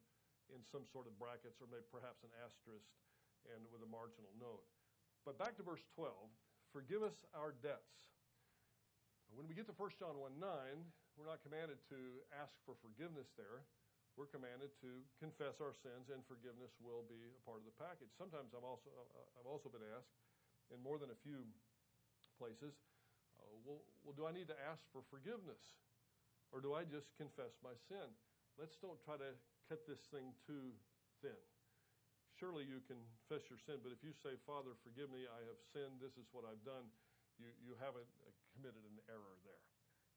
in 0.48 0.64
some 0.64 0.88
sort 0.88 1.04
of 1.04 1.12
brackets 1.20 1.60
or 1.60 1.68
maybe 1.68 1.84
perhaps 1.92 2.24
an 2.24 2.32
asterisk 2.40 2.88
and 3.52 3.60
with 3.68 3.84
a 3.84 3.90
marginal 3.90 4.32
note. 4.40 4.64
But 5.28 5.36
back 5.36 5.60
to 5.60 5.64
verse 5.66 5.84
12 5.92 6.08
forgive 6.72 7.02
us 7.02 7.24
our 7.32 7.54
debts. 7.64 8.12
When 9.32 9.44
we 9.44 9.52
get 9.52 9.68
to 9.68 9.76
1 9.76 10.00
John 10.00 10.16
1 10.16 10.40
9, 10.40 10.48
we're 11.16 11.28
not 11.28 11.44
commanded 11.44 11.82
to 11.92 12.00
ask 12.32 12.54
for 12.64 12.78
forgiveness 12.80 13.28
there. 13.36 13.66
We're 14.16 14.30
commanded 14.30 14.74
to 14.82 14.90
confess 15.22 15.62
our 15.62 15.74
sins, 15.78 16.10
and 16.10 16.26
forgiveness 16.26 16.74
will 16.82 17.06
be 17.06 17.30
a 17.30 17.42
part 17.46 17.62
of 17.62 17.66
the 17.70 17.76
package. 17.78 18.10
Sometimes 18.18 18.50
I'm 18.50 18.66
also, 18.66 18.90
I've 19.38 19.46
also 19.46 19.70
been 19.70 19.86
asked, 19.94 20.10
in 20.74 20.82
more 20.82 20.98
than 20.98 21.14
a 21.14 21.18
few 21.22 21.46
places. 22.34 22.74
Uh, 23.38 23.46
well, 23.62 23.82
well, 24.02 24.16
do 24.18 24.26
I 24.26 24.34
need 24.34 24.50
to 24.50 24.58
ask 24.66 24.82
for 24.90 25.06
forgiveness? 25.06 25.62
Or 26.50 26.58
do 26.58 26.74
I 26.74 26.82
just 26.82 27.14
confess 27.14 27.54
my 27.62 27.76
sin? 27.86 28.10
Let's 28.58 28.74
don't 28.82 28.98
try 29.06 29.20
to 29.20 29.36
cut 29.70 29.86
this 29.86 30.02
thing 30.10 30.34
too 30.48 30.74
thin. 31.22 31.38
Surely 32.38 32.62
you 32.62 32.78
confess 32.86 33.42
your 33.50 33.58
sin, 33.58 33.82
but 33.82 33.90
if 33.90 33.98
you 34.06 34.14
say, 34.14 34.38
Father, 34.46 34.78
forgive 34.86 35.10
me, 35.10 35.26
I 35.26 35.42
have 35.50 35.58
sinned, 35.74 35.98
this 35.98 36.14
is 36.14 36.30
what 36.30 36.46
I've 36.46 36.62
done, 36.62 36.86
you, 37.34 37.50
you 37.58 37.74
haven't 37.82 38.06
uh, 38.22 38.30
committed 38.54 38.86
an 38.86 38.98
error 39.10 39.36
there. 39.42 39.66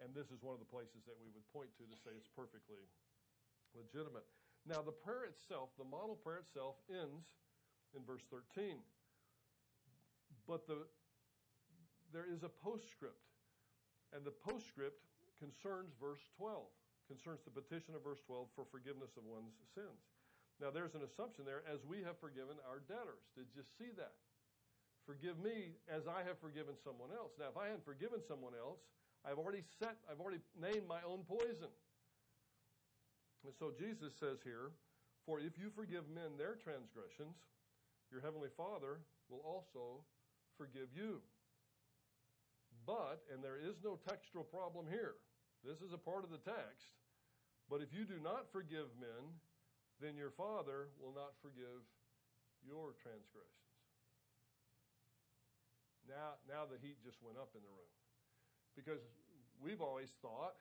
And 0.05 0.13
this 0.13 0.29
is 0.29 0.37
one 0.45 0.53
of 0.53 0.61
the 0.61 0.69
places 0.69 1.01
that 1.09 1.17
we 1.17 1.33
would 1.33 1.45
point 1.49 1.73
to 1.81 1.83
to 1.89 1.97
say 1.97 2.13
it's 2.13 2.29
perfectly 2.29 2.85
legitimate. 3.73 4.25
Now, 4.69 4.85
the 4.85 4.93
prayer 4.93 5.25
itself, 5.25 5.73
the 5.81 5.85
model 5.85 6.13
prayer 6.13 6.45
itself, 6.45 6.77
ends 6.93 7.25
in 7.97 8.05
verse 8.05 8.21
13. 8.29 8.77
But 10.45 10.69
the, 10.69 10.85
there 12.13 12.29
is 12.29 12.45
a 12.45 12.53
postscript. 12.53 13.25
And 14.13 14.21
the 14.21 14.33
postscript 14.33 15.01
concerns 15.41 15.97
verse 15.97 16.21
12, 16.37 16.69
concerns 17.09 17.41
the 17.41 17.53
petition 17.53 17.97
of 17.97 18.05
verse 18.05 18.21
12 18.29 18.53
for 18.53 18.69
forgiveness 18.69 19.17
of 19.17 19.25
one's 19.25 19.57
sins. 19.73 20.20
Now, 20.61 20.69
there's 20.69 20.93
an 20.93 21.01
assumption 21.01 21.41
there, 21.41 21.65
as 21.65 21.81
we 21.81 22.05
have 22.05 22.21
forgiven 22.21 22.61
our 22.69 22.85
debtors. 22.85 23.25
Did 23.33 23.49
you 23.57 23.65
see 23.81 23.89
that? 23.97 24.13
Forgive 25.09 25.41
me 25.41 25.73
as 25.89 26.05
I 26.05 26.21
have 26.21 26.37
forgiven 26.37 26.77
someone 26.85 27.09
else. 27.09 27.33
Now, 27.41 27.49
if 27.49 27.57
I 27.57 27.73
hadn't 27.73 27.81
forgiven 27.81 28.21
someone 28.21 28.53
else, 28.53 28.77
I've 29.25 29.41
already 29.41 29.65
set, 29.81 29.97
I've 30.05 30.21
already 30.21 30.45
named 30.53 30.85
my 30.85 31.01
own 31.01 31.25
poison. 31.25 31.73
And 33.41 33.53
so 33.57 33.73
Jesus 33.73 34.13
says 34.21 34.37
here, 34.45 34.69
For 35.25 35.41
if 35.41 35.57
you 35.57 35.73
forgive 35.73 36.05
men 36.13 36.37
their 36.37 36.61
transgressions, 36.61 37.41
your 38.13 38.21
heavenly 38.21 38.53
Father 38.53 39.01
will 39.33 39.41
also 39.41 40.05
forgive 40.61 40.93
you. 40.93 41.25
But, 42.85 43.25
and 43.33 43.41
there 43.41 43.57
is 43.57 43.81
no 43.81 43.97
textual 44.05 44.45
problem 44.45 44.85
here, 44.85 45.17
this 45.65 45.81
is 45.81 45.93
a 45.93 46.01
part 46.01 46.21
of 46.21 46.29
the 46.29 46.41
text. 46.41 46.93
But 47.65 47.81
if 47.81 47.89
you 47.93 48.05
do 48.05 48.21
not 48.21 48.51
forgive 48.53 48.93
men, 49.01 49.41
then 50.01 50.17
your 50.17 50.33
Father 50.33 50.89
will 50.97 51.13
not 51.13 51.37
forgive 51.39 51.85
your 52.65 52.97
transgressions. 52.97 53.61
Now, 56.09 56.41
now 56.49 56.65
the 56.65 56.81
heat 56.81 56.97
just 57.05 57.21
went 57.21 57.37
up 57.37 57.53
in 57.53 57.61
the 57.61 57.69
room. 57.69 57.93
Because 58.73 59.05
we've 59.61 59.79
always 59.79 60.09
thought, 60.19 60.57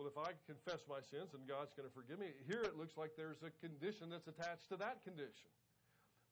well, 0.00 0.08
if 0.08 0.16
I 0.16 0.32
confess 0.46 0.86
my 0.88 1.02
sins 1.02 1.34
and 1.34 1.44
God's 1.44 1.74
going 1.74 1.86
to 1.86 1.92
forgive 1.92 2.22
me, 2.22 2.32
here 2.46 2.62
it 2.62 2.78
looks 2.78 2.96
like 2.96 3.18
there's 3.18 3.42
a 3.42 3.52
condition 3.60 4.08
that's 4.08 4.30
attached 4.30 4.70
to 4.70 4.78
that 4.78 5.02
condition. 5.04 5.50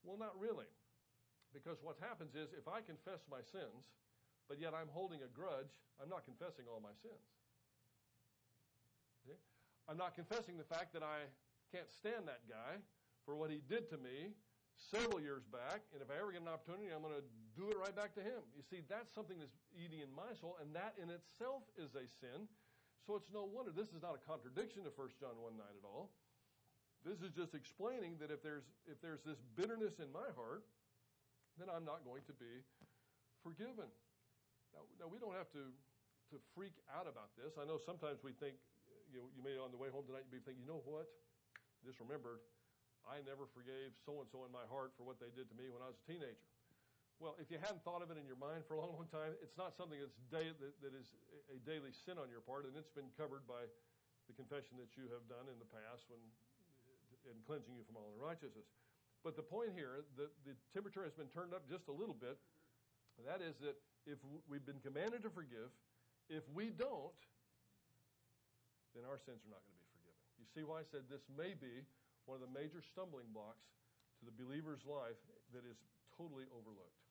Well, 0.06 0.16
not 0.16 0.38
really. 0.38 0.70
Because 1.50 1.82
what 1.82 1.98
happens 1.98 2.38
is 2.38 2.54
if 2.54 2.70
I 2.70 2.80
confess 2.80 3.26
my 3.26 3.42
sins, 3.42 3.90
but 4.46 4.62
yet 4.62 4.70
I'm 4.70 4.86
holding 4.94 5.26
a 5.26 5.30
grudge, 5.30 5.74
I'm 5.98 6.08
not 6.08 6.22
confessing 6.22 6.70
all 6.70 6.78
my 6.78 6.94
sins. 7.02 7.26
See? 9.26 9.38
I'm 9.90 9.98
not 9.98 10.14
confessing 10.14 10.54
the 10.54 10.66
fact 10.66 10.94
that 10.94 11.02
I 11.02 11.26
can't 11.72 11.90
stand 11.90 12.26
that 12.26 12.46
guy 12.48 12.78
for 13.24 13.34
what 13.34 13.50
he 13.50 13.60
did 13.66 13.90
to 13.90 13.98
me 13.98 14.34
several 14.76 15.18
years 15.18 15.42
back, 15.48 15.82
and 15.92 16.04
if 16.04 16.08
I 16.12 16.20
ever 16.20 16.30
get 16.30 16.44
an 16.44 16.52
opportunity, 16.52 16.92
I'm 16.92 17.00
going 17.00 17.16
to 17.16 17.26
do 17.56 17.72
it 17.72 17.78
right 17.80 17.96
back 17.96 18.12
to 18.20 18.22
him. 18.22 18.44
You 18.52 18.62
see, 18.62 18.84
that's 18.84 19.08
something 19.10 19.40
that's 19.40 19.56
eating 19.72 20.04
in 20.04 20.12
my 20.12 20.36
soul, 20.36 20.60
and 20.60 20.70
that 20.76 20.94
in 21.00 21.08
itself 21.08 21.64
is 21.80 21.96
a 21.96 22.04
sin. 22.20 22.46
So 23.08 23.16
it's 23.16 23.30
no 23.32 23.48
wonder. 23.48 23.72
This 23.72 23.94
is 23.94 24.02
not 24.04 24.18
a 24.18 24.22
contradiction 24.22 24.84
to 24.84 24.92
1 24.92 25.16
John 25.22 25.38
1 25.38 25.56
9 25.56 25.62
at 25.62 25.86
all. 25.86 26.12
This 27.06 27.22
is 27.22 27.30
just 27.30 27.54
explaining 27.54 28.18
that 28.18 28.34
if 28.34 28.42
there's, 28.42 28.66
if 28.90 28.98
there's 28.98 29.22
this 29.22 29.38
bitterness 29.54 30.02
in 30.02 30.10
my 30.10 30.26
heart, 30.34 30.66
then 31.54 31.70
I'm 31.70 31.86
not 31.86 32.02
going 32.02 32.26
to 32.26 32.34
be 32.34 32.66
forgiven. 33.46 33.86
Now, 34.74 34.82
now 34.98 35.06
we 35.06 35.22
don't 35.22 35.38
have 35.38 35.48
to, 35.54 35.70
to 36.34 36.36
freak 36.52 36.74
out 36.90 37.06
about 37.06 37.30
this. 37.38 37.54
I 37.56 37.64
know 37.64 37.78
sometimes 37.78 38.26
we 38.26 38.34
think, 38.34 38.58
you 39.14 39.22
know, 39.22 39.30
you 39.32 39.40
may 39.40 39.54
on 39.54 39.70
the 39.70 39.78
way 39.78 39.86
home 39.86 40.02
tonight 40.02 40.26
be 40.28 40.42
thinking, 40.42 40.66
you 40.66 40.68
know 40.68 40.82
what? 40.82 41.06
Just 41.86 42.02
remembered, 42.02 42.42
I 43.06 43.22
never 43.22 43.46
forgave 43.54 43.94
so 44.02 44.18
and 44.18 44.26
so 44.26 44.42
in 44.42 44.50
my 44.50 44.66
heart 44.66 44.90
for 44.98 45.06
what 45.06 45.22
they 45.22 45.30
did 45.30 45.46
to 45.46 45.54
me 45.54 45.70
when 45.70 45.78
I 45.78 45.86
was 45.86 45.94
a 46.02 46.06
teenager. 46.10 46.42
Well, 47.22 47.38
if 47.38 47.48
you 47.48 47.56
hadn't 47.56 47.80
thought 47.86 48.02
of 48.02 48.10
it 48.10 48.18
in 48.18 48.26
your 48.26 48.36
mind 48.36 48.66
for 48.66 48.74
a 48.76 48.82
long, 48.82 48.98
long 48.98 49.08
time, 49.08 49.32
it's 49.38 49.56
not 49.56 49.72
something 49.78 49.96
that's 49.96 50.18
day, 50.28 50.50
that, 50.50 50.74
that 50.82 50.92
is 50.92 51.14
a 51.48 51.62
daily 51.62 51.94
sin 51.94 52.18
on 52.18 52.28
your 52.28 52.42
part, 52.42 52.66
and 52.66 52.74
it's 52.74 52.92
been 52.92 53.08
covered 53.14 53.46
by 53.48 53.64
the 54.26 54.34
confession 54.34 54.76
that 54.82 54.98
you 54.98 55.06
have 55.14 55.24
done 55.30 55.46
in 55.46 55.56
the 55.62 55.70
past 55.70 56.04
when, 56.10 56.20
in 57.30 57.38
cleansing 57.46 57.72
you 57.72 57.86
from 57.86 57.96
all 57.96 58.12
unrighteousness. 58.18 58.66
But 59.24 59.38
the 59.38 59.46
point 59.46 59.72
here, 59.72 60.04
the, 60.18 60.28
the 60.44 60.58
temperature 60.74 61.06
has 61.06 61.14
been 61.14 61.30
turned 61.30 61.54
up 61.54 61.64
just 61.70 61.88
a 61.88 61.94
little 61.94 62.18
bit. 62.18 62.36
That 63.24 63.40
is 63.40 63.56
that 63.64 63.78
if 64.04 64.20
we've 64.50 64.66
been 64.66 64.82
commanded 64.84 65.24
to 65.24 65.30
forgive, 65.32 65.72
if 66.28 66.44
we 66.52 66.68
don't, 66.68 67.16
then 68.92 69.08
our 69.08 69.16
sins 69.16 69.40
are 69.46 69.50
not 69.50 69.64
going 69.64 69.72
to 69.72 69.72
be. 69.72 69.75
You 70.46 70.62
see 70.62 70.62
why 70.62 70.80
I 70.80 70.86
said 70.86 71.10
this 71.10 71.26
may 71.34 71.58
be 71.58 71.82
one 72.30 72.38
of 72.38 72.42
the 72.46 72.54
major 72.54 72.78
stumbling 72.78 73.26
blocks 73.34 73.66
to 74.22 74.30
the 74.30 74.34
believer's 74.34 74.86
life 74.86 75.18
that 75.50 75.66
is 75.66 75.74
totally 76.14 76.46
overlooked. 76.54 77.02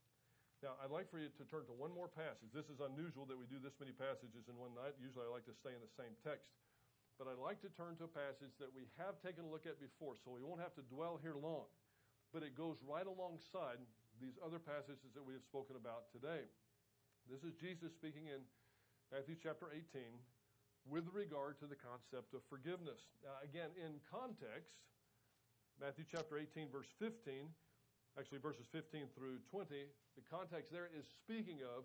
Now, 0.64 0.80
I'd 0.80 0.90
like 0.90 1.12
for 1.12 1.20
you 1.20 1.28
to 1.28 1.46
turn 1.52 1.68
to 1.68 1.76
one 1.76 1.92
more 1.92 2.08
passage. 2.08 2.56
This 2.56 2.72
is 2.72 2.80
unusual 2.80 3.28
that 3.28 3.36
we 3.36 3.44
do 3.52 3.60
this 3.60 3.76
many 3.76 3.92
passages 3.92 4.48
in 4.48 4.56
one 4.56 4.72
night. 4.72 4.96
Usually 4.98 5.28
I 5.28 5.30
like 5.30 5.46
to 5.52 5.54
stay 5.60 5.76
in 5.76 5.84
the 5.84 5.92
same 6.00 6.16
text. 6.24 6.48
But 7.20 7.28
I'd 7.28 7.44
like 7.44 7.60
to 7.68 7.72
turn 7.76 8.00
to 8.00 8.08
a 8.08 8.12
passage 8.12 8.56
that 8.64 8.72
we 8.72 8.88
have 8.96 9.20
taken 9.20 9.46
a 9.46 9.52
look 9.52 9.68
at 9.68 9.84
before, 9.84 10.16
so 10.24 10.32
we 10.32 10.42
won't 10.42 10.64
have 10.64 10.74
to 10.80 10.84
dwell 10.88 11.20
here 11.20 11.36
long 11.36 11.68
but 12.36 12.44
it 12.44 12.52
goes 12.52 12.76
right 12.84 13.08
alongside 13.08 13.80
these 14.20 14.36
other 14.44 14.60
passages 14.60 15.08
that 15.16 15.24
we 15.24 15.32
have 15.32 15.48
spoken 15.48 15.80
about 15.80 16.12
today. 16.12 16.44
This 17.32 17.48
is 17.48 17.56
Jesus 17.56 17.96
speaking 17.96 18.28
in 18.28 18.44
Matthew 19.08 19.40
chapter 19.40 19.72
18 19.72 20.04
with 20.86 21.10
regard 21.12 21.58
to 21.60 21.66
the 21.66 21.76
concept 21.76 22.34
of 22.38 22.46
forgiveness. 22.46 23.10
Now, 23.26 23.42
again, 23.42 23.74
in 23.78 23.98
context, 24.06 24.78
Matthew 25.82 26.06
chapter 26.06 26.38
18, 26.38 26.70
verse 26.70 26.90
15, 27.02 27.50
actually 28.16 28.40
verses 28.40 28.70
15 28.72 29.12
through 29.18 29.42
20, 29.50 29.90
the 30.16 30.26
context 30.30 30.72
there 30.72 30.88
is 30.94 31.04
speaking 31.10 31.66
of 31.66 31.84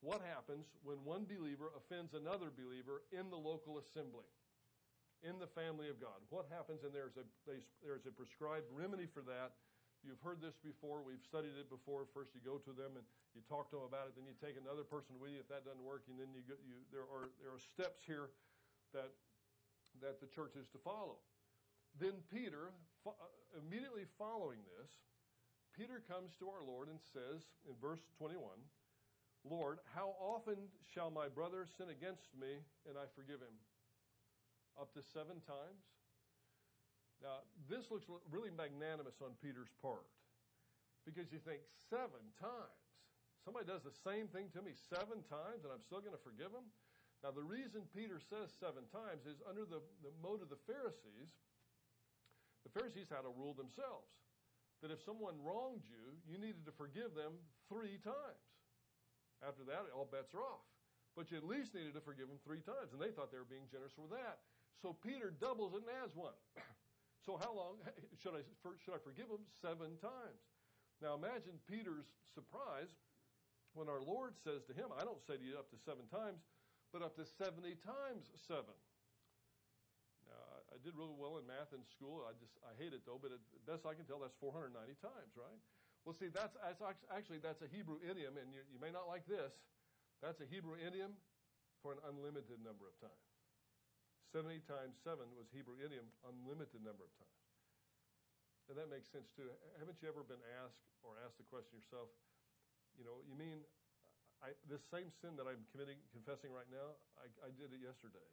what 0.00 0.22
happens 0.22 0.66
when 0.82 0.98
one 1.04 1.26
believer 1.26 1.70
offends 1.78 2.14
another 2.14 2.50
believer 2.50 3.06
in 3.12 3.30
the 3.30 3.38
local 3.38 3.78
assembly 3.78 4.26
in 5.22 5.38
the 5.38 5.46
family 5.54 5.86
of 5.86 6.02
God. 6.02 6.18
What 6.30 6.50
happens, 6.50 6.82
and 6.82 6.90
there's 6.90 7.14
a, 7.14 7.26
there's 7.78 8.06
a 8.06 8.14
prescribed 8.14 8.66
remedy 8.74 9.06
for 9.06 9.22
that 9.30 9.54
you've 10.02 10.20
heard 10.22 10.42
this 10.42 10.58
before. 10.60 11.00
We've 11.02 11.22
studied 11.22 11.54
it 11.58 11.70
before. 11.70 12.06
First, 12.10 12.34
you 12.34 12.42
go 12.42 12.58
to 12.58 12.72
them 12.74 12.98
and 12.98 13.06
you 13.34 13.42
talk 13.46 13.70
to 13.72 13.80
them 13.80 13.86
about 13.86 14.10
it. 14.10 14.18
Then 14.18 14.26
you 14.26 14.36
take 14.38 14.58
another 14.58 14.84
person 14.84 15.16
with 15.18 15.32
you. 15.32 15.40
If 15.40 15.48
that 15.48 15.64
doesn't 15.64 15.82
work, 15.82 16.04
and 16.10 16.18
then 16.18 16.30
you, 16.34 16.44
go, 16.44 16.58
you 16.62 16.82
there 16.90 17.06
are 17.06 17.30
there 17.40 17.54
are 17.54 17.62
steps 17.62 18.04
here 18.04 18.30
that 18.92 19.10
that 20.00 20.20
the 20.20 20.28
church 20.28 20.56
is 20.56 20.68
to 20.72 20.78
follow. 20.80 21.20
Then 22.00 22.24
Peter, 22.32 22.72
fo- 23.04 23.18
uh, 23.20 23.60
immediately 23.60 24.08
following 24.16 24.64
this, 24.80 24.90
Peter 25.76 26.00
comes 26.08 26.32
to 26.40 26.48
our 26.48 26.64
Lord 26.64 26.88
and 26.88 26.96
says 27.12 27.44
in 27.68 27.76
verse 27.76 28.00
21, 28.16 28.40
Lord, 29.44 29.80
how 29.92 30.14
often 30.20 30.56
shall 30.94 31.10
my 31.10 31.28
brother 31.28 31.66
sin 31.66 31.90
against 31.90 32.32
me 32.38 32.64
and 32.88 32.96
I 32.96 33.04
forgive 33.16 33.40
him? 33.40 33.56
Up 34.80 34.92
to 34.94 35.02
seven 35.02 35.44
times? 35.44 35.84
Now, 37.22 37.46
this 37.70 37.86
looks 37.94 38.10
really 38.28 38.50
magnanimous 38.50 39.22
on 39.22 39.38
Peter's 39.38 39.70
part 39.78 40.10
because 41.06 41.30
you 41.30 41.38
think, 41.38 41.62
seven 41.86 42.22
times? 42.38 42.82
Somebody 43.46 43.66
does 43.66 43.82
the 43.82 43.94
same 43.94 44.26
thing 44.30 44.50
to 44.54 44.62
me 44.62 44.74
seven 44.74 45.22
times 45.30 45.62
and 45.62 45.70
I'm 45.70 45.82
still 45.82 46.02
going 46.02 46.14
to 46.14 46.26
forgive 46.26 46.50
him? 46.50 46.66
Now, 47.22 47.30
the 47.30 47.46
reason 47.46 47.86
Peter 47.94 48.18
says 48.18 48.50
seven 48.58 48.82
times 48.90 49.22
is 49.30 49.38
under 49.46 49.62
the, 49.62 49.78
the 50.02 50.10
mode 50.18 50.42
of 50.42 50.50
the 50.50 50.58
Pharisees, 50.66 51.30
the 52.66 52.74
Pharisees 52.74 53.06
had 53.10 53.22
a 53.22 53.30
rule 53.30 53.54
themselves 53.54 54.10
that 54.82 54.90
if 54.90 54.98
someone 55.06 55.38
wronged 55.38 55.86
you, 55.86 56.18
you 56.26 56.42
needed 56.42 56.66
to 56.66 56.74
forgive 56.74 57.14
them 57.14 57.38
three 57.70 58.02
times. 58.02 58.46
After 59.38 59.62
that, 59.70 59.86
all 59.94 60.10
bets 60.10 60.34
are 60.34 60.42
off. 60.42 60.66
But 61.14 61.30
you 61.30 61.38
at 61.38 61.46
least 61.46 61.74
needed 61.74 61.94
to 61.94 62.02
forgive 62.02 62.26
them 62.26 62.42
three 62.42 62.62
times, 62.62 62.90
and 62.90 62.98
they 62.98 63.14
thought 63.14 63.30
they 63.30 63.38
were 63.38 63.46
being 63.46 63.70
generous 63.70 63.94
with 63.94 64.10
that. 64.10 64.42
So 64.82 64.96
Peter 64.98 65.30
doubles 65.30 65.74
it 65.78 65.86
and 65.86 65.90
adds 66.02 66.14
one. 66.18 66.34
So 67.22 67.38
how 67.38 67.54
long 67.54 67.78
should 68.22 68.34
I 68.34 68.42
should 68.82 68.94
I 68.94 69.00
forgive 69.02 69.30
him 69.30 69.46
seven 69.62 69.94
times? 70.02 70.42
Now 70.98 71.14
imagine 71.14 71.58
Peter's 71.70 72.10
surprise 72.34 72.90
when 73.74 73.88
our 73.88 74.02
Lord 74.02 74.34
says 74.42 74.66
to 74.66 74.74
him, 74.74 74.90
"I 74.94 75.06
don't 75.06 75.22
say 75.22 75.38
to 75.38 75.44
you 75.44 75.58
up 75.58 75.70
to 75.70 75.78
seven 75.78 76.06
times, 76.10 76.42
but 76.90 77.02
up 77.02 77.14
to 77.16 77.24
seventy 77.24 77.78
times 77.78 78.30
seven. 78.46 78.74
Now 80.26 80.66
I 80.74 80.78
did 80.82 80.98
really 80.98 81.14
well 81.14 81.38
in 81.38 81.46
math 81.46 81.70
in 81.70 81.86
school. 81.86 82.26
I 82.26 82.34
just 82.38 82.58
I 82.66 82.74
hate 82.74 82.92
it 82.92 83.06
though, 83.06 83.22
but 83.22 83.30
at 83.30 83.42
best 83.66 83.86
I 83.86 83.94
can 83.94 84.04
tell, 84.04 84.18
that's 84.18 84.36
490 84.42 84.74
times, 84.98 85.32
right? 85.38 85.60
Well, 86.02 86.18
see, 86.18 86.26
that's, 86.34 86.58
that's 86.58 86.82
actually 87.14 87.38
that's 87.38 87.62
a 87.62 87.70
Hebrew 87.70 88.02
idiom, 88.02 88.34
and 88.34 88.50
you, 88.50 88.66
you 88.66 88.82
may 88.82 88.90
not 88.90 89.06
like 89.06 89.22
this. 89.30 89.54
That's 90.18 90.42
a 90.42 90.46
Hebrew 90.50 90.74
idiom 90.74 91.14
for 91.82 91.94
an 91.94 92.02
unlimited 92.06 92.58
number 92.62 92.90
of 92.90 92.94
times. 92.98 93.31
70 94.32 94.64
times 94.64 94.96
7 95.04 95.20
was 95.36 95.52
Hebrew 95.52 95.76
idiom, 95.76 96.08
unlimited 96.24 96.80
number 96.80 97.04
of 97.04 97.12
times. 97.20 97.44
And 98.72 98.80
that 98.80 98.88
makes 98.88 99.12
sense 99.12 99.28
too. 99.36 99.52
Haven't 99.76 100.00
you 100.00 100.08
ever 100.08 100.24
been 100.24 100.40
asked 100.64 100.88
or 101.04 101.20
asked 101.20 101.36
the 101.36 101.44
question 101.52 101.76
yourself, 101.76 102.08
you 102.96 103.04
know, 103.04 103.20
you 103.28 103.36
mean 103.36 103.60
I, 104.40 104.56
this 104.66 104.82
same 104.88 105.12
sin 105.22 105.36
that 105.36 105.44
I'm 105.44 105.62
committing, 105.70 106.00
confessing 106.10 106.50
right 106.50 106.66
now, 106.72 106.98
I, 107.20 107.30
I, 107.46 107.50
did 107.54 107.70
it 107.70 107.78
yesterday. 107.78 108.26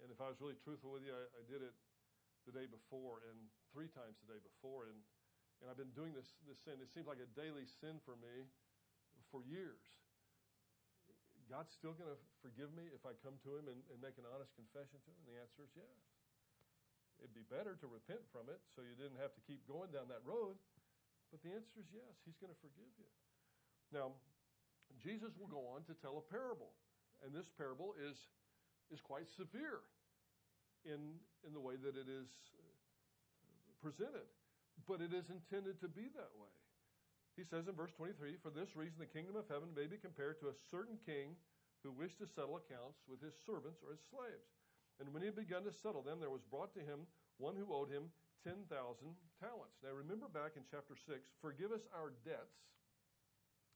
And 0.00 0.08
if 0.08 0.16
I 0.16 0.32
was 0.32 0.40
really 0.40 0.56
truthful 0.64 0.96
with 0.96 1.04
you, 1.04 1.12
I, 1.12 1.24
I, 1.36 1.42
did 1.44 1.60
it 1.60 1.76
the 2.48 2.56
day 2.56 2.64
before 2.64 3.20
and 3.28 3.36
three 3.68 3.92
times 3.92 4.16
the 4.24 4.32
day 4.32 4.40
before. 4.40 4.88
And, 4.88 4.96
and 5.60 5.68
I've 5.68 5.76
been 5.76 5.92
doing 5.92 6.16
this, 6.16 6.32
this 6.48 6.56
sin. 6.64 6.80
It 6.80 6.88
seems 6.88 7.04
like 7.04 7.20
a 7.20 7.28
daily 7.36 7.68
sin 7.68 8.00
for 8.08 8.16
me 8.16 8.48
for 9.28 9.44
years. 9.44 9.84
God's 11.50 11.72
still 11.76 11.92
going 11.92 12.10
to 12.10 12.20
forgive 12.40 12.72
me 12.72 12.88
if 12.92 13.04
I 13.04 13.12
come 13.20 13.36
to 13.44 13.50
Him 13.60 13.68
and, 13.68 13.80
and, 13.92 13.98
make 14.00 14.16
an 14.16 14.26
honest 14.28 14.56
confession 14.56 14.96
to 15.04 15.08
Him? 15.12 15.16
And 15.24 15.28
the 15.34 15.38
answer 15.40 15.60
is 15.64 15.72
yes. 15.76 15.98
It'd 17.20 17.36
be 17.36 17.46
better 17.46 17.78
to 17.78 17.86
repent 17.86 18.24
from 18.34 18.50
it 18.50 18.58
so 18.74 18.82
you 18.82 18.96
didn't 18.98 19.20
have 19.20 19.32
to 19.36 19.42
keep 19.44 19.62
going 19.68 19.92
down 19.92 20.10
that 20.10 20.24
road. 20.26 20.58
But 21.30 21.44
the 21.44 21.52
answer 21.52 21.76
is 21.78 21.88
yes, 21.92 22.14
He's 22.24 22.38
going 22.40 22.52
to 22.52 22.60
forgive 22.64 22.90
you. 22.96 23.10
Now, 23.92 24.16
Jesus 24.98 25.34
will 25.36 25.50
go 25.50 25.68
on 25.74 25.84
to 25.90 25.94
tell 25.98 26.18
a 26.18 26.24
parable. 26.26 26.72
And 27.22 27.32
this 27.32 27.48
parable 27.56 27.94
is, 27.96 28.16
is 28.92 29.00
quite 29.00 29.28
severe 29.32 29.84
in, 30.84 31.16
in 31.46 31.52
the 31.52 31.60
way 31.60 31.76
that 31.80 31.96
it 31.96 32.08
is 32.08 32.28
uh, 32.58 32.64
presented. 33.80 34.28
But 34.88 35.00
it 35.00 35.14
is 35.14 35.30
intended 35.30 35.80
to 35.80 35.88
be 35.88 36.10
that 36.12 36.32
way. 36.36 36.52
He 37.34 37.42
says 37.42 37.66
in 37.66 37.74
verse 37.74 37.90
23 37.98 38.38
For 38.38 38.54
this 38.54 38.78
reason, 38.78 39.02
the 39.02 39.10
kingdom 39.10 39.34
of 39.34 39.50
heaven 39.50 39.74
may 39.74 39.90
be 39.90 39.98
compared 39.98 40.38
to 40.40 40.50
a 40.50 40.60
certain 40.70 40.98
king 41.02 41.34
who 41.82 41.90
wished 41.90 42.22
to 42.22 42.30
settle 42.30 42.56
accounts 42.56 43.02
with 43.10 43.20
his 43.20 43.34
servants 43.44 43.82
or 43.82 43.92
his 43.92 44.06
slaves. 44.06 44.54
And 45.02 45.10
when 45.10 45.26
he 45.26 45.28
had 45.28 45.36
begun 45.36 45.66
to 45.66 45.74
settle 45.74 46.06
them, 46.06 46.22
there 46.22 46.32
was 46.32 46.46
brought 46.46 46.72
to 46.78 46.86
him 46.86 47.10
one 47.42 47.58
who 47.58 47.74
owed 47.74 47.90
him 47.90 48.14
10,000 48.46 48.70
talents. 49.42 49.76
Now 49.82 49.90
remember 49.90 50.30
back 50.30 50.54
in 50.54 50.62
chapter 50.68 50.94
6 50.94 51.10
forgive 51.42 51.74
us 51.74 51.84
our 51.90 52.14
debts 52.22 52.54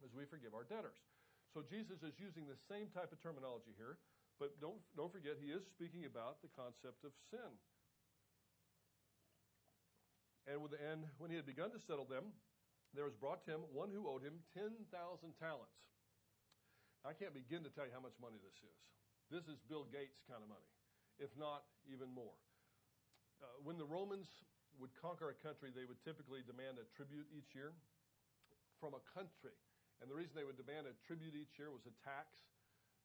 as 0.05 0.15
we 0.15 0.29
forgive 0.29 0.55
our 0.55 0.63
debtors. 0.63 1.03
So 1.51 1.65
Jesus 1.65 2.05
is 2.07 2.15
using 2.21 2.47
the 2.47 2.61
same 2.69 2.93
type 2.93 3.11
of 3.11 3.19
terminology 3.19 3.75
here, 3.75 3.99
but 4.39 4.61
don't, 4.63 4.79
don't 4.95 5.11
forget 5.11 5.41
he 5.41 5.51
is 5.51 5.67
speaking 5.67 6.07
about 6.07 6.39
the 6.45 6.53
concept 6.55 7.03
of 7.03 7.11
sin. 7.33 7.51
And, 10.47 10.63
with, 10.63 10.73
and 10.79 11.09
when 11.19 11.33
he 11.33 11.37
had 11.37 11.49
begun 11.49 11.73
to 11.73 11.81
settle 11.81 12.07
them, 12.07 12.31
there 12.97 13.05
was 13.05 13.17
brought 13.17 13.45
to 13.45 13.53
him 13.53 13.63
one 13.73 13.93
who 13.93 14.09
owed 14.09 14.25
him 14.25 14.41
10,000 14.57 14.73
talents. 15.37 15.79
I 17.05 17.13
can't 17.13 17.37
begin 17.37 17.63
to 17.63 17.73
tell 17.73 17.85
you 17.85 17.95
how 17.95 18.03
much 18.03 18.17
money 18.19 18.41
this 18.41 18.59
is. 18.65 18.79
This 19.29 19.45
is 19.47 19.61
Bill 19.69 19.85
Gates 19.93 20.25
kind 20.25 20.41
of 20.41 20.49
money, 20.49 20.73
if 21.21 21.29
not 21.37 21.69
even 21.85 22.09
more. 22.09 22.35
Uh, 23.39 23.61
when 23.63 23.77
the 23.77 23.87
Romans 23.87 24.27
would 24.81 24.91
conquer 24.97 25.29
a 25.29 25.37
country, 25.37 25.69
they 25.69 25.85
would 25.85 26.01
typically 26.01 26.41
demand 26.43 26.81
a 26.81 26.89
tribute 26.97 27.29
each 27.29 27.53
year 27.53 27.77
from 28.81 28.97
a 28.97 29.03
country. 29.13 29.55
And 30.01 30.09
the 30.09 30.17
reason 30.17 30.33
they 30.33 30.49
would 30.49 30.59
demand 30.59 30.89
a 30.89 30.95
tribute 31.05 31.37
each 31.37 31.61
year 31.61 31.69
was 31.69 31.85
a 31.85 31.95
tax. 32.03 32.41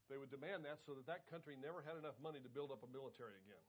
They 0.08 0.16
would 0.16 0.32
demand 0.32 0.64
that 0.64 0.80
so 0.86 0.96
that 0.96 1.06
that 1.10 1.28
country 1.28 1.60
never 1.60 1.84
had 1.84 2.00
enough 2.00 2.16
money 2.22 2.40
to 2.40 2.50
build 2.50 2.72
up 2.72 2.82
a 2.86 2.90
military 2.90 3.36
again. 3.44 3.64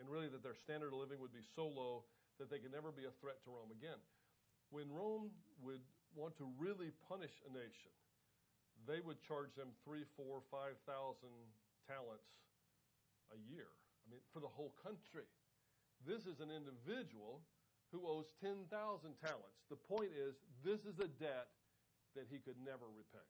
And 0.00 0.08
really, 0.08 0.32
that 0.32 0.40
their 0.40 0.56
standard 0.56 0.96
of 0.96 0.98
living 1.02 1.20
would 1.20 1.34
be 1.34 1.44
so 1.54 1.68
low 1.68 2.08
that 2.40 2.48
they 2.48 2.58
could 2.58 2.72
never 2.72 2.88
be 2.88 3.04
a 3.04 3.14
threat 3.20 3.44
to 3.44 3.52
Rome 3.52 3.74
again 3.74 4.00
when 4.72 4.88
Rome 4.88 5.28
would 5.60 5.84
want 6.16 6.34
to 6.40 6.48
really 6.56 6.90
punish 7.06 7.32
a 7.44 7.52
nation, 7.52 7.92
they 8.88 9.04
would 9.04 9.20
charge 9.20 9.52
them 9.54 9.70
three, 9.84 10.02
four, 10.16 10.40
five 10.50 10.80
thousand 10.88 11.36
talents 11.86 12.32
a 13.30 13.38
year. 13.52 13.68
I 14.02 14.10
mean, 14.10 14.24
for 14.32 14.40
the 14.40 14.50
whole 14.50 14.74
country. 14.82 15.28
This 16.02 16.26
is 16.26 16.42
an 16.42 16.50
individual 16.50 17.46
who 17.94 18.02
owes 18.02 18.34
10,000 18.42 18.66
talents. 19.22 19.60
The 19.70 19.78
point 19.78 20.10
is, 20.10 20.34
this 20.66 20.82
is 20.82 20.98
a 20.98 21.06
debt 21.20 21.52
that 22.18 22.26
he 22.26 22.42
could 22.42 22.58
never 22.58 22.88
repay. 22.90 23.28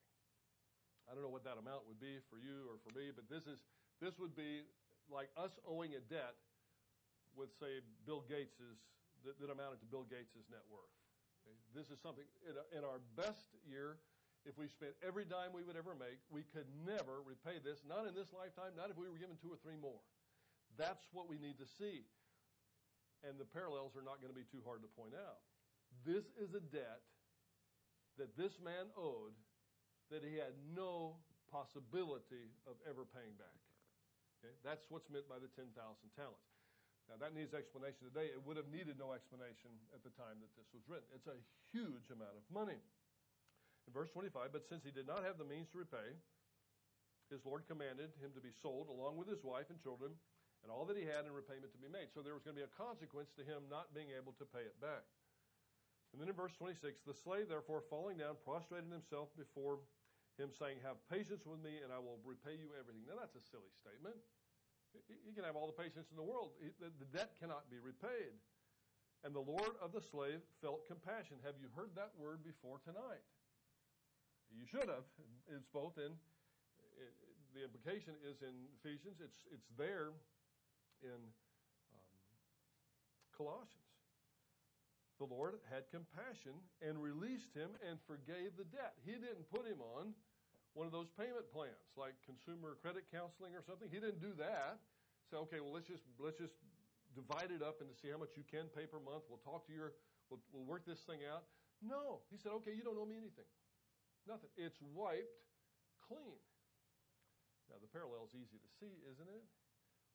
I 1.11 1.12
don't 1.12 1.20
know 1.20 1.34
what 1.34 1.45
that 1.45 1.59
amount 1.61 1.84
would 1.90 2.01
be 2.01 2.22
for 2.30 2.38
you 2.38 2.70
or 2.70 2.78
for 2.80 2.95
me, 2.95 3.11
but 3.11 3.26
this 3.28 3.45
is 3.45 3.59
this 4.01 4.16
would 4.22 4.34
be 4.34 4.66
like 5.11 5.28
us 5.36 5.53
owing 5.66 5.95
a 5.99 6.03
debt 6.07 6.38
with, 7.36 7.51
say, 7.59 7.82
Bill 8.07 8.24
Gates's 8.26 8.78
that, 9.26 9.38
that 9.38 9.51
amounted 9.51 9.82
to 9.82 9.86
Bill 9.86 10.07
Gates's 10.07 10.47
net 10.51 10.64
worth. 10.70 10.90
This 11.72 11.88
is 11.88 11.99
something, 12.05 12.24
in, 12.45 12.55
in 12.76 12.82
our 12.84 13.01
best 13.16 13.57
year, 13.64 13.97
if 14.45 14.59
we 14.59 14.66
spent 14.68 14.93
every 15.01 15.24
dime 15.24 15.55
we 15.55 15.62
would 15.62 15.78
ever 15.78 15.95
make, 15.95 16.18
we 16.28 16.43
could 16.51 16.66
never 16.82 17.22
repay 17.22 17.62
this, 17.62 17.80
not 17.86 18.05
in 18.05 18.12
this 18.12 18.34
lifetime, 18.34 18.74
not 18.74 18.90
if 18.90 18.99
we 18.99 19.07
were 19.07 19.16
given 19.16 19.38
two 19.38 19.49
or 19.49 19.59
three 19.62 19.78
more. 19.78 20.03
That's 20.76 21.07
what 21.14 21.30
we 21.30 21.38
need 21.38 21.57
to 21.62 21.68
see. 21.78 22.05
And 23.22 23.38
the 23.38 23.47
parallels 23.47 23.95
are 23.95 24.03
not 24.03 24.18
going 24.18 24.34
to 24.34 24.36
be 24.36 24.49
too 24.51 24.61
hard 24.66 24.82
to 24.82 24.90
point 24.90 25.14
out. 25.14 25.47
This 26.03 26.26
is 26.34 26.59
a 26.59 26.62
debt 26.62 27.07
that 28.18 28.36
this 28.36 28.59
man 28.59 28.90
owed 28.99 29.36
that 30.11 30.20
he 30.26 30.36
had 30.36 30.59
no 30.74 31.22
possibility 31.49 32.53
of 32.68 32.76
ever 32.84 33.09
paying 33.09 33.36
back. 33.40 33.61
Okay? 34.43 34.53
That's 34.61 34.84
what's 34.90 35.09
meant 35.09 35.30
by 35.30 35.38
the 35.38 35.49
10,000 35.55 35.72
talents. 36.18 36.51
Now, 37.11 37.18
that 37.18 37.34
needs 37.34 37.53
explanation 37.53 38.09
today. 38.09 38.30
It 38.30 38.40
would 38.46 38.57
have 38.57 38.70
needed 38.70 38.96
no 38.96 39.12
explanation 39.12 39.74
at 39.92 40.00
the 40.07 40.14
time 40.14 40.38
that 40.40 40.53
this 40.55 40.70
was 40.70 40.86
written. 40.86 41.09
It's 41.12 41.28
a 41.28 41.38
huge 41.74 42.09
amount 42.09 42.38
of 42.38 42.44
money. 42.48 42.78
In 43.86 43.92
verse 43.92 44.09
25, 44.14 44.55
but 44.55 44.64
since 44.64 44.86
he 44.86 44.94
did 44.94 45.11
not 45.11 45.26
have 45.26 45.36
the 45.36 45.48
means 45.48 45.66
to 45.74 45.82
repay, 45.82 46.14
his 47.28 47.42
Lord 47.42 47.66
commanded 47.66 48.14
him 48.22 48.30
to 48.36 48.42
be 48.44 48.55
sold 48.55 48.86
along 48.86 49.18
with 49.18 49.26
his 49.26 49.42
wife 49.42 49.72
and 49.72 49.80
children 49.82 50.14
and 50.62 50.70
all 50.70 50.86
that 50.86 51.00
he 51.00 51.03
had 51.03 51.26
in 51.26 51.34
repayment 51.34 51.74
to 51.74 51.82
be 51.82 51.90
made. 51.90 52.14
So 52.14 52.22
there 52.22 52.38
was 52.38 52.46
going 52.46 52.55
to 52.55 52.62
be 52.62 52.68
a 52.68 52.78
consequence 52.78 53.34
to 53.34 53.42
him 53.42 53.66
not 53.66 53.90
being 53.90 54.14
able 54.14 54.36
to 54.38 54.46
pay 54.46 54.62
it 54.62 54.78
back. 54.78 55.03
And 56.14 56.20
then 56.20 56.28
in 56.28 56.36
verse 56.36 56.55
26, 56.55 57.03
the 57.03 57.16
slave, 57.16 57.48
therefore, 57.48 57.82
falling 57.88 58.20
down, 58.20 58.36
prostrated 58.44 58.92
himself 58.92 59.32
before 59.34 59.80
him, 60.36 60.53
saying, 60.53 60.84
Have 60.84 61.00
patience 61.09 61.48
with 61.48 61.59
me, 61.64 61.80
and 61.80 61.88
I 61.88 61.98
will 61.98 62.20
repay 62.22 62.55
you 62.61 62.68
everything. 62.76 63.09
Now, 63.09 63.16
that's 63.16 63.34
a 63.34 63.42
silly 63.42 63.72
statement. 63.80 64.20
He 65.09 65.32
can 65.32 65.45
have 65.45 65.57
all 65.57 65.66
the 65.66 65.76
patience 65.76 66.12
in 66.12 66.16
the 66.16 66.26
world. 66.26 66.53
The 66.80 67.09
debt 67.12 67.36
cannot 67.40 67.68
be 67.72 67.80
repaid. 67.80 68.36
And 69.24 69.30
the 69.30 69.45
Lord 69.45 69.78
of 69.78 69.95
the 69.95 70.03
slave 70.03 70.43
felt 70.59 70.84
compassion. 70.90 71.38
Have 71.47 71.55
you 71.57 71.70
heard 71.78 71.95
that 71.95 72.11
word 72.18 72.43
before 72.43 72.82
tonight? 72.82 73.22
You 74.51 74.66
should 74.66 74.90
have. 74.90 75.07
It's 75.49 75.70
both 75.70 75.97
in, 75.97 76.12
the 77.55 77.62
implication 77.64 78.18
is 78.26 78.43
in 78.43 78.53
Ephesians, 78.82 79.22
it's, 79.22 79.47
it's 79.49 79.70
there 79.78 80.12
in 81.01 81.16
um, 81.16 82.05
Colossians. 83.36 83.88
the 85.22 85.30
Lord 85.30 85.62
had 85.70 85.86
compassion 85.95 86.59
and 86.82 86.99
released 86.99 87.55
him 87.55 87.70
and 87.86 87.97
forgave 88.05 88.59
the 88.59 88.66
debt. 88.68 88.99
He 89.07 89.12
didn't 89.12 89.47
put 89.49 89.64
him 89.64 89.80
on 89.80 90.12
one 90.73 90.89
of 90.89 90.93
those 90.93 91.12
payment 91.12 91.45
plans 91.53 91.93
like 92.01 92.16
consumer 92.25 92.81
credit 92.81 93.05
counseling 93.12 93.53
or 93.53 93.61
something. 93.61 93.93
He 93.93 94.01
didn't 94.01 94.25
do 94.25 94.33
that. 94.41 94.81
Say, 95.29 95.37
okay, 95.49 95.61
well 95.61 95.73
let's 95.73 95.89
just 95.89 96.05
let's 96.16 96.41
just 96.41 96.57
divide 97.12 97.53
it 97.53 97.61
up 97.61 97.85
and 97.85 97.93
see 97.93 98.09
how 98.09 98.16
much 98.16 98.37
you 98.41 98.45
can 98.49 98.73
pay 98.73 98.89
per 98.89 99.01
month. 99.01 99.29
We'll 99.29 99.45
talk 99.45 99.68
to 99.68 99.73
your 99.73 99.93
we'll, 100.33 100.41
we'll 100.53 100.64
work 100.64 100.89
this 100.89 101.05
thing 101.05 101.25
out. 101.29 101.45
No, 101.83 102.23
he 102.31 102.39
said, 102.39 102.55
okay, 102.62 102.73
you 102.73 102.87
don't 102.87 102.97
owe 102.97 103.09
me 103.09 103.18
anything. 103.18 103.49
Nothing. 104.25 104.49
It's 104.55 104.79
wiped 104.95 105.43
clean. 106.07 106.39
Now 107.68 107.77
the 107.83 107.91
parallel 107.91 108.25
is 108.31 108.35
easy 108.39 108.57
to 108.57 108.70
see, 108.79 109.03
isn't 109.09 109.29
it? 109.29 109.45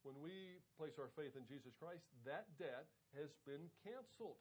When 0.05 0.17
we 0.23 0.63
place 0.79 0.95
our 1.01 1.11
faith 1.17 1.35
in 1.35 1.43
Jesus 1.43 1.75
Christ, 1.75 2.07
that 2.23 2.47
debt 2.55 2.87
has 3.17 3.35
been 3.43 3.67
canceled. 3.83 4.39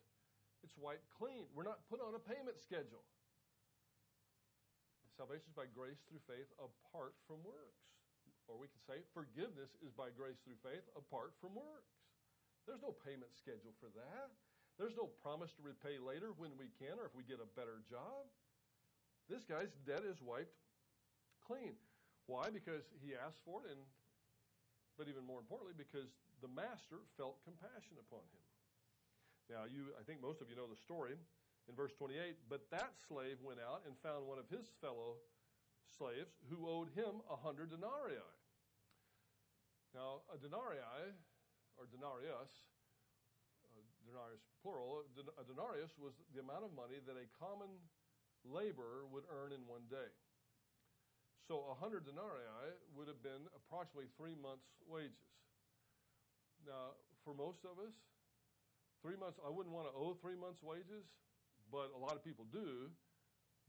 It's 0.62 0.76
wiped 0.78 1.08
clean. 1.10 1.50
We're 1.52 1.66
not 1.66 1.82
put 1.90 1.98
on 1.98 2.14
a 2.14 2.22
payment 2.22 2.60
schedule. 2.62 3.02
Salvation 5.16 5.48
is 5.48 5.56
by 5.56 5.64
grace 5.72 6.04
through 6.04 6.20
faith 6.28 6.52
apart 6.60 7.16
from 7.24 7.40
works. 7.40 7.88
Or 8.46 8.60
we 8.60 8.68
can 8.68 8.84
say 8.84 9.00
forgiveness 9.16 9.72
is 9.80 9.90
by 9.96 10.12
grace 10.12 10.38
through 10.44 10.60
faith 10.60 10.84
apart 10.92 11.32
from 11.40 11.56
works. 11.56 11.96
There's 12.68 12.84
no 12.84 12.92
payment 12.92 13.32
schedule 13.32 13.72
for 13.80 13.88
that. 13.96 14.28
There's 14.76 14.94
no 14.94 15.08
promise 15.24 15.56
to 15.56 15.64
repay 15.64 15.96
later 15.96 16.36
when 16.36 16.52
we 16.60 16.68
can 16.76 17.00
or 17.00 17.08
if 17.08 17.16
we 17.16 17.24
get 17.24 17.40
a 17.40 17.48
better 17.56 17.80
job. 17.88 18.28
This 19.26 19.42
guy's 19.42 19.72
debt 19.88 20.04
is 20.04 20.20
wiped 20.20 20.54
clean. 21.42 21.74
Why? 22.28 22.52
Because 22.52 22.84
he 23.00 23.16
asked 23.16 23.40
for 23.46 23.64
it, 23.64 23.72
and 23.72 23.82
but 24.98 25.08
even 25.08 25.24
more 25.24 25.40
importantly, 25.40 25.76
because 25.76 26.10
the 26.42 26.50
master 26.50 27.04
felt 27.16 27.40
compassion 27.46 27.96
upon 28.00 28.24
him. 28.32 28.44
Now, 29.46 29.62
you, 29.68 29.94
I 29.94 30.02
think 30.02 30.18
most 30.18 30.42
of 30.42 30.50
you 30.50 30.58
know 30.58 30.66
the 30.66 30.78
story 30.78 31.14
in 31.68 31.74
verse 31.74 31.92
28. 31.98 32.48
But 32.48 32.70
that 32.70 32.94
slave 33.06 33.38
went 33.42 33.58
out 33.60 33.82
and 33.86 33.94
found 34.02 34.26
one 34.26 34.38
of 34.38 34.46
his 34.50 34.70
fellow 34.80 35.18
slaves 35.86 36.34
who 36.50 36.66
owed 36.66 36.90
him 36.94 37.22
a 37.30 37.36
hundred 37.38 37.70
denarii. 37.70 38.22
Now, 39.94 40.26
a 40.28 40.36
denarii, 40.36 40.82
or 41.78 41.88
denarius, 41.88 42.52
uh, 43.64 43.80
denarius 44.04 44.44
plural, 44.60 45.06
a 45.08 45.44
denarius 45.46 45.94
was 45.96 46.12
the 46.34 46.42
amount 46.42 46.68
of 46.68 46.72
money 46.76 47.00
that 47.06 47.16
a 47.16 47.26
common 47.40 47.70
laborer 48.44 49.08
would 49.08 49.24
earn 49.32 49.56
in 49.56 49.64
one 49.64 49.88
day. 49.88 50.10
So 51.48 51.64
a 51.70 51.76
hundred 51.78 52.04
denarii 52.04 52.74
would 52.98 53.06
have 53.06 53.22
been 53.22 53.46
approximately 53.54 54.10
three 54.18 54.34
months' 54.34 54.66
wages. 54.84 55.30
Now, 56.66 56.98
for 57.22 57.32
most 57.32 57.62
of 57.62 57.78
us, 57.78 57.94
three 59.00 59.14
months, 59.14 59.38
I 59.38 59.48
wouldn't 59.48 59.72
want 59.72 59.86
to 59.86 59.94
owe 59.94 60.18
three 60.18 60.34
months' 60.34 60.60
wages 60.60 61.06
but 61.70 61.90
a 61.94 62.00
lot 62.00 62.14
of 62.14 62.22
people 62.24 62.46
do. 62.52 62.90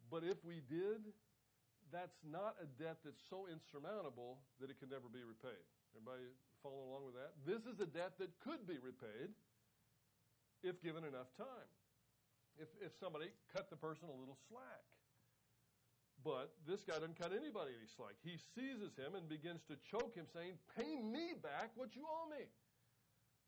But 0.09 0.23
if 0.23 0.39
we 0.45 0.63
did, 0.69 1.03
that's 1.91 2.19
not 2.23 2.55
a 2.59 2.67
debt 2.81 3.03
that's 3.03 3.21
so 3.29 3.47
insurmountable 3.47 4.39
that 4.59 4.69
it 4.69 4.79
can 4.79 4.89
never 4.89 5.07
be 5.11 5.23
repaid. 5.23 5.61
Everybody 5.95 6.31
following 6.61 6.89
along 6.91 7.03
with 7.07 7.15
that? 7.15 7.31
This 7.47 7.63
is 7.63 7.79
a 7.79 7.87
debt 7.87 8.19
that 8.19 8.31
could 8.43 8.67
be 8.67 8.79
repaid 8.79 9.31
if 10.63 10.81
given 10.83 11.03
enough 11.03 11.31
time. 11.37 11.69
If, 12.57 12.67
if 12.81 12.91
somebody 12.97 13.29
cut 13.53 13.69
the 13.69 13.77
person 13.77 14.09
a 14.09 14.17
little 14.17 14.37
slack. 14.49 14.85
But 16.25 16.49
this 16.65 16.81
guy 16.81 16.97
doesn't 16.97 17.15
cut 17.15 17.29
anybody 17.29 17.77
any 17.77 17.85
slack. 17.85 18.17
He 18.25 18.41
seizes 18.57 18.97
him 18.97 19.13
and 19.13 19.29
begins 19.29 19.61
to 19.69 19.77
choke 19.85 20.17
him, 20.17 20.25
saying, 20.33 20.57
Pay 20.73 20.97
me 21.05 21.37
back 21.37 21.77
what 21.77 21.93
you 21.93 22.09
owe 22.09 22.25
me. 22.33 22.49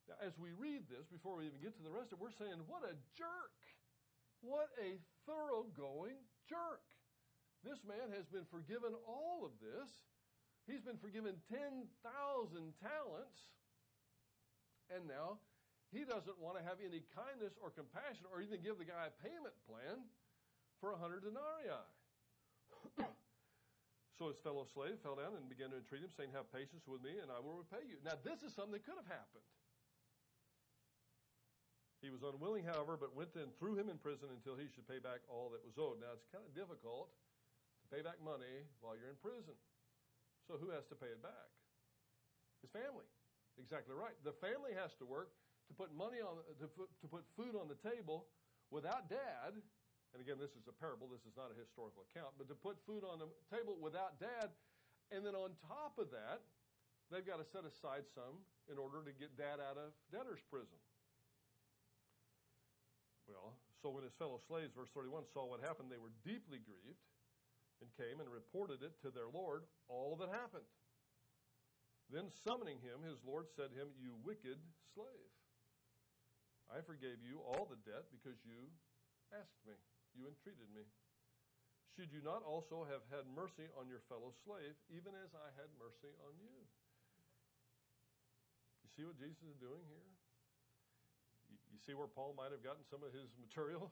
Now, 0.05 0.21
as 0.21 0.37
we 0.37 0.53
read 0.53 0.85
this, 0.85 1.09
before 1.09 1.41
we 1.41 1.49
even 1.49 1.57
get 1.59 1.73
to 1.81 1.83
the 1.83 1.89
rest 1.89 2.13
of 2.13 2.21
it, 2.21 2.23
we're 2.23 2.37
saying, 2.37 2.61
What 2.69 2.85
a 2.85 2.93
jerk. 3.17 3.57
What 4.41 4.71
a 4.79 4.97
thoroughgoing 5.27 6.19
jerk. 6.47 6.83
This 7.63 7.83
man 7.83 8.15
has 8.15 8.23
been 8.31 8.47
forgiven 8.47 8.95
all 9.03 9.43
of 9.43 9.51
this. 9.59 9.89
He's 10.63 10.81
been 10.81 11.01
forgiven 11.01 11.35
10,000 11.51 11.91
talents. 12.79 13.39
And 14.89 15.05
now 15.05 15.43
he 15.91 16.07
doesn't 16.07 16.39
want 16.39 16.55
to 16.55 16.63
have 16.63 16.79
any 16.79 17.03
kindness 17.11 17.59
or 17.59 17.73
compassion 17.73 18.29
or 18.31 18.39
even 18.39 18.63
give 18.63 18.79
the 18.79 18.87
guy 18.87 19.11
a 19.11 19.13
payment 19.21 19.53
plan 19.67 20.07
for 20.79 20.95
a 20.95 20.97
100 20.97 21.27
denarii. 21.27 21.83
so 24.17 24.31
his 24.31 24.39
fellow 24.39 24.63
slave 24.71 25.01
fell 25.03 25.19
down 25.19 25.35
and 25.35 25.51
began 25.51 25.73
to 25.75 25.77
entreat 25.81 26.05
him, 26.05 26.13
saying, 26.15 26.31
Have 26.31 26.47
patience 26.53 26.87
with 26.87 27.03
me, 27.03 27.19
and 27.19 27.27
I 27.27 27.43
will 27.43 27.59
repay 27.59 27.83
you. 27.83 27.99
Now, 28.05 28.15
this 28.23 28.39
is 28.45 28.55
something 28.55 28.79
that 28.79 28.87
could 28.87 28.97
have 29.01 29.11
happened. 29.11 29.45
He 31.99 32.07
was 32.07 32.23
unwilling, 32.23 32.63
however, 32.63 32.95
but 32.95 33.11
went 33.11 33.35
and 33.35 33.51
threw 33.59 33.75
him 33.75 33.91
in 33.91 33.99
prison 33.99 34.31
until 34.31 34.55
he 34.55 34.71
should 34.71 34.87
pay 34.87 35.03
back 35.03 35.19
all 35.27 35.51
that 35.51 35.59
was 35.67 35.75
owed. 35.75 35.99
Now, 35.99 36.15
it's 36.15 36.27
kind 36.31 36.47
of 36.47 36.55
difficult 36.55 37.11
to 37.83 37.85
pay 37.91 37.99
back 37.99 38.23
money 38.23 38.63
while 38.79 38.95
you're 38.95 39.11
in 39.11 39.19
prison. 39.19 39.55
So, 40.47 40.55
who 40.55 40.71
has 40.71 40.87
to 40.89 40.95
pay 40.95 41.11
it 41.11 41.19
back? 41.19 41.51
His 42.63 42.71
family. 42.71 43.07
Exactly 43.59 43.91
right. 43.91 44.15
The 44.23 44.35
family 44.39 44.71
has 44.79 44.95
to 45.03 45.05
work 45.05 45.35
to 45.67 45.73
put 45.75 45.91
money 45.91 46.23
on, 46.23 46.39
to 46.63 46.67
to 46.71 47.07
put 47.11 47.27
food 47.35 47.59
on 47.59 47.67
the 47.67 47.77
table 47.83 48.31
without 48.71 49.11
dad. 49.11 49.59
And 50.15 50.17
again, 50.23 50.41
this 50.41 50.57
is 50.57 50.65
a 50.65 50.73
parable, 50.73 51.05
this 51.05 51.21
is 51.27 51.37
not 51.37 51.53
a 51.53 51.57
historical 51.59 52.01
account, 52.09 52.33
but 52.39 52.49
to 52.49 52.57
put 52.57 52.81
food 52.87 53.05
on 53.05 53.21
the 53.21 53.29
table 53.53 53.77
without 53.77 54.17
dad. 54.17 54.49
And 55.13 55.21
then 55.21 55.37
on 55.37 55.53
top 55.69 56.01
of 56.01 56.09
that, 56.09 56.41
they've 57.13 57.25
got 57.25 57.37
to 57.37 57.45
set 57.45 57.61
aside 57.61 58.09
some 58.09 58.41
in 58.71 58.81
order 58.81 59.05
to 59.05 59.13
get 59.13 59.37
dad 59.37 59.61
out 59.61 59.77
of 59.77 59.93
debtor's 60.09 60.41
prison. 60.49 60.81
Well, 63.29 63.53
so 63.85 63.93
when 63.93 64.01
his 64.01 64.17
fellow 64.17 64.41
slaves, 64.49 64.73
verse 64.73 64.89
31, 64.97 65.29
saw 65.29 65.45
what 65.45 65.61
happened, 65.61 65.93
they 65.93 66.01
were 66.01 66.13
deeply 66.25 66.57
grieved 66.57 67.05
and 67.79 67.93
came 67.93 68.17
and 68.17 68.27
reported 68.27 68.81
it 68.81 68.97
to 69.05 69.13
their 69.13 69.29
Lord, 69.29 69.69
all 69.85 70.17
that 70.17 70.33
happened. 70.33 70.65
Then 72.09 72.33
summoning 72.41 72.81
him, 72.81 73.05
his 73.05 73.21
Lord 73.21 73.45
said 73.53 73.69
to 73.69 73.77
him, 73.77 73.93
You 74.01 74.17
wicked 74.25 74.57
slave, 74.97 75.33
I 76.73 76.81
forgave 76.81 77.21
you 77.21 77.37
all 77.45 77.69
the 77.69 77.77
debt 77.85 78.09
because 78.09 78.41
you 78.41 78.73
asked 79.29 79.61
me, 79.65 79.77
you 80.17 80.25
entreated 80.25 80.69
me. 80.73 80.89
Should 81.93 82.09
you 82.09 82.25
not 82.25 82.41
also 82.41 82.85
have 82.89 83.05
had 83.13 83.29
mercy 83.29 83.69
on 83.77 83.85
your 83.85 84.01
fellow 84.09 84.33
slave, 84.41 84.73
even 84.89 85.13
as 85.21 85.33
I 85.37 85.53
had 85.57 85.69
mercy 85.77 86.09
on 86.25 86.33
you? 86.41 86.57
You 88.85 88.89
see 88.93 89.05
what 89.05 89.21
Jesus 89.21 89.41
is 89.45 89.57
doing 89.61 89.85
here? 89.85 90.18
You 91.79 91.95
see 91.95 91.95
where 91.95 92.11
Paul 92.11 92.35
might 92.35 92.51
have 92.51 92.59
gotten 92.59 92.83
some 92.91 93.07
of 93.07 93.15
his 93.15 93.31
material, 93.39 93.87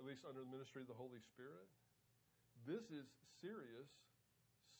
at 0.00 0.08
least 0.08 0.24
under 0.24 0.40
the 0.40 0.48
ministry 0.48 0.80
of 0.80 0.88
the 0.88 0.96
Holy 0.96 1.20
Spirit? 1.20 1.68
This 2.64 2.88
is 2.88 3.04
serious, 3.44 3.92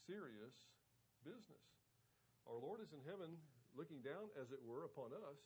serious 0.08 0.56
business. 1.20 1.60
Our 2.48 2.56
Lord 2.56 2.80
is 2.80 2.96
in 2.96 3.04
heaven 3.04 3.36
looking 3.76 4.00
down, 4.00 4.32
as 4.40 4.56
it 4.56 4.60
were, 4.64 4.88
upon 4.88 5.12
us, 5.12 5.36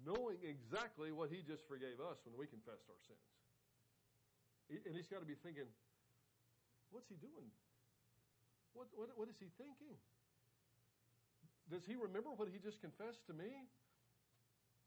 knowing 0.00 0.40
exactly 0.40 1.12
what 1.12 1.28
He 1.28 1.44
just 1.44 1.68
forgave 1.68 2.00
us 2.00 2.24
when 2.24 2.40
we 2.40 2.48
confessed 2.48 2.88
our 2.88 2.96
sins. 3.04 3.28
And 4.88 4.96
He's 4.96 5.12
got 5.12 5.20
to 5.20 5.28
be 5.28 5.36
thinking, 5.44 5.68
what's 6.88 7.12
He 7.12 7.20
doing? 7.20 7.52
What, 8.72 8.88
what, 8.96 9.12
what 9.12 9.28
is 9.28 9.36
He 9.36 9.52
thinking? 9.60 9.92
Does 11.68 11.84
He 11.84 12.00
remember 12.00 12.32
what 12.32 12.48
He 12.48 12.56
just 12.56 12.80
confessed 12.80 13.28
to 13.28 13.36
me? 13.36 13.68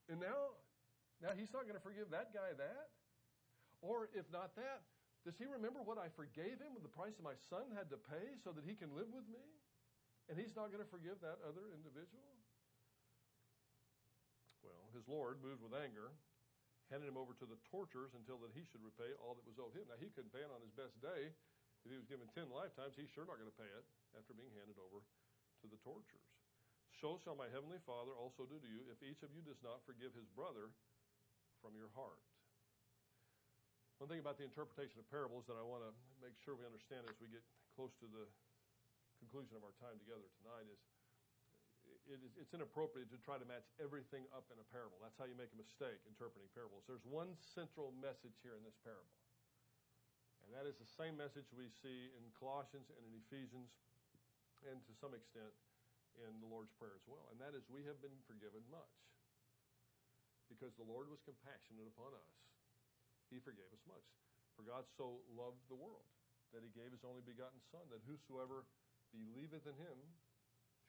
And 0.09 0.17
now 0.17 0.64
now, 1.24 1.32
he's 1.32 1.51
not 1.55 1.63
going 1.63 1.80
to 1.80 1.84
forgive 1.84 2.11
that 2.11 2.36
guy 2.36 2.51
that. 2.59 2.88
Or 3.80 4.11
if 4.11 4.28
not 4.34 4.55
that, 4.59 4.84
does 5.24 5.38
he 5.39 5.47
remember 5.47 5.82
what 5.82 5.97
I 5.97 6.11
forgave 6.13 6.59
him 6.59 6.76
with 6.76 6.84
the 6.84 6.91
price 6.91 7.16
my 7.18 7.38
son 7.49 7.72
had 7.74 7.89
to 7.89 7.97
pay 7.97 8.36
so 8.43 8.51
that 8.51 8.68
he 8.68 8.76
can 8.76 8.91
live 8.93 9.09
with 9.09 9.26
me? 9.32 9.41
And 10.28 10.36
he's 10.36 10.57
not 10.57 10.74
going 10.74 10.82
to 10.82 10.89
forgive 10.89 11.22
that 11.22 11.41
other 11.45 11.70
individual? 11.72 12.34
Well, 14.66 14.89
his 14.93 15.05
Lord, 15.05 15.41
moved 15.41 15.61
with 15.61 15.78
anger, 15.78 16.13
handed 16.89 17.09
him 17.09 17.18
over 17.18 17.38
to 17.38 17.45
the 17.45 17.61
torturers 17.70 18.18
until 18.18 18.41
that 18.41 18.53
he 18.53 18.66
should 18.66 18.82
repay 18.82 19.13
all 19.22 19.38
that 19.38 19.45
was 19.45 19.61
owed 19.61 19.78
him. 19.78 19.86
Now, 19.86 20.01
he 20.01 20.09
couldn't 20.13 20.34
pay 20.34 20.41
it 20.41 20.49
on 20.49 20.61
his 20.66 20.74
best 20.74 20.97
day. 21.01 21.30
If 21.86 21.93
he 21.93 21.97
was 22.01 22.09
given 22.09 22.26
10 22.34 22.49
lifetimes, 22.49 22.97
he's 22.97 23.13
sure 23.13 23.30
not 23.30 23.38
going 23.38 23.49
to 23.49 23.61
pay 23.61 23.70
it 23.70 23.86
after 24.18 24.34
being 24.34 24.49
handed 24.57 24.82
over 24.82 25.05
to 25.61 25.68
the 25.70 25.78
torturers. 25.86 26.34
So 26.97 27.22
shall 27.22 27.38
my 27.38 27.45
heavenly 27.53 27.78
Father 27.86 28.13
also 28.18 28.49
do 28.49 28.57
to 28.57 28.70
you 28.70 28.89
if 28.89 29.05
each 29.05 29.22
of 29.22 29.30
you 29.30 29.45
does 29.45 29.61
not 29.61 29.86
forgive 29.86 30.18
his 30.18 30.30
brother 30.34 30.74
from 31.66 31.74
your 31.74 31.89
heart. 31.97 32.22
One 33.97 34.05
thing 34.05 34.22
about 34.22 34.38
the 34.38 34.45
interpretation 34.45 35.01
of 35.01 35.09
parables 35.09 35.49
that 35.49 35.57
I 35.57 35.66
want 35.66 35.82
to 35.82 35.89
make 36.22 36.38
sure 36.45 36.53
we 36.53 36.61
understand 36.61 37.09
as 37.09 37.18
we 37.18 37.26
get 37.26 37.41
close 37.74 37.89
to 38.05 38.05
the 38.05 38.30
conclusion 39.18 39.57
of 39.57 39.66
our 39.66 39.74
time 39.82 39.97
together 39.97 40.30
tonight 40.38 40.70
is 40.70 40.78
it 42.05 42.22
is 42.22 42.38
it's 42.38 42.53
inappropriate 42.53 43.09
to 43.09 43.18
try 43.18 43.41
to 43.41 43.47
match 43.49 43.66
everything 43.82 44.30
up 44.30 44.45
in 44.53 44.61
a 44.61 44.68
parable. 44.70 45.01
That's 45.01 45.18
how 45.18 45.26
you 45.26 45.34
make 45.34 45.49
a 45.53 45.57
mistake 45.57 45.97
interpreting 46.05 46.45
parables. 46.53 46.86
There's 46.86 47.05
one 47.09 47.34
central 47.34 47.89
message 47.97 48.38
here 48.45 48.53
in 48.53 48.61
this 48.61 48.78
parable. 48.86 49.18
And 50.45 50.53
that 50.53 50.70
is 50.70 50.78
the 50.78 50.86
same 50.86 51.18
message 51.18 51.49
we 51.49 51.74
see 51.82 52.13
in 52.13 52.30
Colossians 52.38 52.93
and 52.93 53.01
in 53.09 53.13
Ephesians 53.26 53.74
and 54.70 54.78
to 54.86 54.93
some 55.01 55.18
extent 55.18 55.49
in 56.22 56.30
the 56.45 56.49
Lord's 56.49 56.74
Prayer 56.78 56.93
as 56.93 57.05
well. 57.09 57.26
And 57.34 57.41
that 57.41 57.57
is 57.57 57.66
we 57.74 57.82
have 57.89 57.97
been 58.05 58.13
forgiven 58.30 58.61
much 58.70 58.93
because 60.55 60.71
the 60.79 60.87
Lord 60.87 61.11
was 61.11 61.19
compassionate 61.27 61.91
upon 61.91 62.15
us 62.15 62.31
he 63.29 63.41
forgave 63.41 63.69
us 63.73 63.83
much. 63.89 64.05
For 64.55 64.63
God 64.63 64.87
so 64.95 65.19
loved 65.35 65.59
the 65.67 65.75
world 65.75 66.07
that 66.55 66.63
he 66.63 66.71
gave 66.71 66.93
his 66.93 67.03
only 67.03 67.19
begotten 67.25 67.59
Son, 67.73 67.83
that 67.91 67.99
whosoever 68.07 68.63
believeth 69.11 69.67
in 69.67 69.75
him 69.75 69.97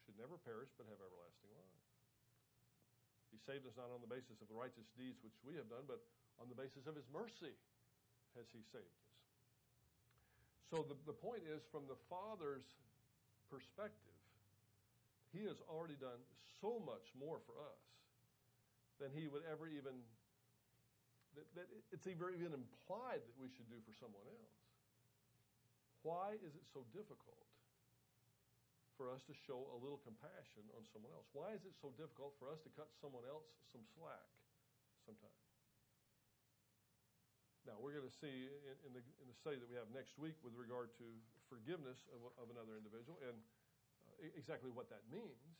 should 0.07 0.15
never 0.15 0.39
perish 0.39 0.71
but 0.79 0.87
have 0.87 1.01
everlasting 1.03 1.51
life. 1.51 1.83
He 3.35 3.39
saved 3.43 3.67
us 3.67 3.75
not 3.75 3.91
on 3.91 3.99
the 3.99 4.07
basis 4.07 4.39
of 4.39 4.47
the 4.47 4.55
righteous 4.55 4.87
deeds 4.95 5.19
which 5.19 5.35
we 5.43 5.59
have 5.59 5.67
done, 5.67 5.83
but 5.83 5.99
on 6.39 6.47
the 6.47 6.55
basis 6.55 6.87
of 6.87 6.95
his 6.95 7.03
mercy 7.11 7.51
has 8.39 8.47
he 8.55 8.63
saved 8.71 8.87
us. 8.87 9.15
So 10.71 10.87
the, 10.87 10.95
the 11.03 11.15
point 11.15 11.43
is, 11.43 11.59
from 11.67 11.83
the 11.91 11.99
Father's 12.07 12.63
perspective, 13.51 14.15
he 15.35 15.43
has 15.43 15.59
already 15.67 15.99
done 15.99 16.23
so 16.63 16.79
much 16.87 17.11
more 17.19 17.43
for 17.43 17.59
us 17.59 17.83
than 18.97 19.13
he 19.13 19.29
would 19.29 19.45
ever 19.45 19.69
even, 19.69 19.93
that, 21.37 21.47
that 21.53 21.67
it's 21.93 22.09
even 22.09 22.53
implied 22.53 23.21
that 23.21 23.37
we 23.37 23.49
should 23.53 23.69
do 23.69 23.77
for 23.85 23.93
someone 23.93 24.25
else. 24.25 24.57
Why 26.01 26.37
is 26.41 26.53
it 26.57 26.65
so 26.69 26.85
difficult 26.93 27.45
for 28.97 29.13
us 29.13 29.21
to 29.29 29.33
show 29.45 29.69
a 29.73 29.77
little 29.77 30.01
compassion 30.01 30.65
on 30.73 30.81
someone 30.89 31.13
else? 31.13 31.29
Why 31.33 31.53
is 31.53 31.61
it 31.67 31.77
so 31.77 31.93
difficult 31.93 32.33
for 32.41 32.49
us 32.49 32.57
to 32.65 32.69
cut 32.73 32.89
someone 32.97 33.25
else 33.29 33.45
some 33.69 33.85
slack 33.93 34.29
sometimes? 35.05 35.45
Now, 37.67 37.75
we're 37.83 37.93
going 37.93 38.07
to 38.07 38.17
see 38.23 38.47
in, 38.47 38.75
in, 38.87 38.91
the, 38.95 39.03
in 39.19 39.27
the 39.27 39.35
study 39.35 39.59
that 39.59 39.67
we 39.67 39.75
have 39.75 39.91
next 39.91 40.15
week 40.15 40.39
with 40.39 40.55
regard 40.55 40.95
to 41.03 41.07
forgiveness 41.51 42.07
of, 42.15 42.23
of 42.39 42.47
another 42.47 42.79
individual 42.79 43.19
and 43.19 43.35
uh, 44.07 44.39
exactly 44.39 44.71
what 44.71 44.87
that 44.87 45.03
means. 45.11 45.59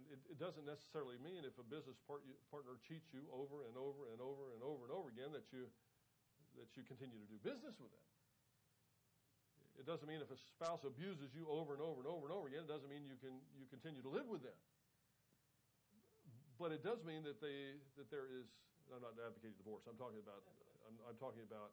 And 0.00 0.08
it, 0.08 0.20
it, 0.32 0.38
doesn't 0.40 0.64
necessarily 0.64 1.20
mean 1.20 1.44
if 1.44 1.60
a 1.60 1.66
business 1.68 2.00
part, 2.08 2.24
partner 2.48 2.80
cheats 2.80 3.12
you 3.12 3.28
over 3.28 3.68
and 3.68 3.76
over 3.76 4.08
and 4.08 4.24
over 4.24 4.56
and 4.56 4.64
over 4.64 4.88
and 4.88 4.92
over 4.96 5.12
again 5.12 5.28
that 5.36 5.52
you, 5.52 5.68
that 6.56 6.72
you 6.72 6.88
continue 6.88 7.20
to 7.20 7.28
do 7.28 7.36
business 7.44 7.76
with 7.76 7.92
them. 7.92 8.06
It 9.76 9.84
doesn't 9.84 10.08
mean 10.08 10.24
if 10.24 10.32
a 10.32 10.40
spouse 10.56 10.88
abuses 10.88 11.36
you 11.36 11.44
over 11.48 11.76
and 11.76 11.84
over 11.84 12.00
and 12.00 12.08
over 12.08 12.24
and 12.28 12.32
over 12.32 12.46
again, 12.48 12.64
it 12.64 12.72
doesn't 12.72 12.88
mean 12.88 13.04
you 13.04 13.16
can 13.20 13.32
you 13.56 13.64
continue 13.68 14.00
to 14.00 14.12
live 14.12 14.28
with 14.28 14.44
them. 14.44 14.56
But 16.60 16.72
it 16.72 16.84
does 16.84 17.00
mean 17.04 17.24
that 17.24 17.40
they 17.40 17.80
that 17.96 18.12
there 18.12 18.28
is. 18.28 18.48
I'm 18.92 19.00
not 19.00 19.16
advocating 19.16 19.56
divorce. 19.56 19.88
I'm 19.88 19.96
talking 19.96 20.20
about. 20.20 20.44
I'm, 20.84 20.96
I'm 21.08 21.16
talking 21.16 21.40
about 21.46 21.72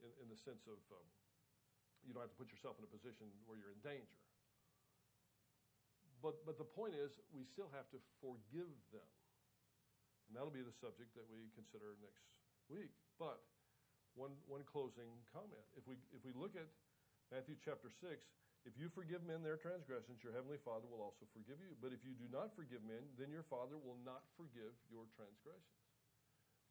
in, 0.00 0.08
in, 0.24 0.26
the 0.32 0.38
sense 0.40 0.64
of 0.70 0.80
um, 0.88 1.04
you 2.06 2.16
don't 2.16 2.24
have 2.24 2.32
to 2.32 2.40
put 2.40 2.48
yourself 2.48 2.80
in 2.80 2.88
a 2.88 2.92
position 2.92 3.28
where 3.44 3.60
you're 3.60 3.76
in 3.76 3.82
danger. 3.84 4.23
But 6.24 6.40
but 6.48 6.56
the 6.56 6.64
point 6.64 6.96
is, 6.96 7.20
we 7.36 7.44
still 7.44 7.68
have 7.76 7.84
to 7.92 8.00
forgive 8.24 8.72
them, 8.88 9.10
and 10.24 10.32
that'll 10.32 10.48
be 10.48 10.64
the 10.64 10.72
subject 10.80 11.12
that 11.20 11.28
we 11.28 11.52
consider 11.52 12.00
next 12.00 12.24
week. 12.72 12.96
But 13.20 13.44
one 14.16 14.32
one 14.48 14.64
closing 14.64 15.12
comment. 15.28 15.68
If 15.76 15.84
we 15.84 16.00
if 16.16 16.24
we 16.24 16.32
look 16.32 16.56
at 16.56 16.64
Matthew 17.28 17.60
chapter 17.60 17.92
6, 17.92 18.08
if 18.64 18.72
you 18.80 18.88
forgive 18.88 19.20
men 19.28 19.44
their 19.44 19.60
transgressions, 19.60 20.24
your 20.24 20.32
heavenly 20.32 20.56
Father 20.64 20.88
will 20.88 21.04
also 21.04 21.28
forgive 21.36 21.60
you. 21.60 21.76
But 21.84 21.92
if 21.92 22.00
you 22.00 22.16
do 22.16 22.24
not 22.32 22.56
forgive 22.56 22.80
men, 22.88 23.04
then 23.20 23.28
your 23.28 23.44
Father 23.44 23.76
will 23.76 24.00
not 24.00 24.24
forgive 24.40 24.72
your 24.88 25.04
transgressions. 25.12 25.84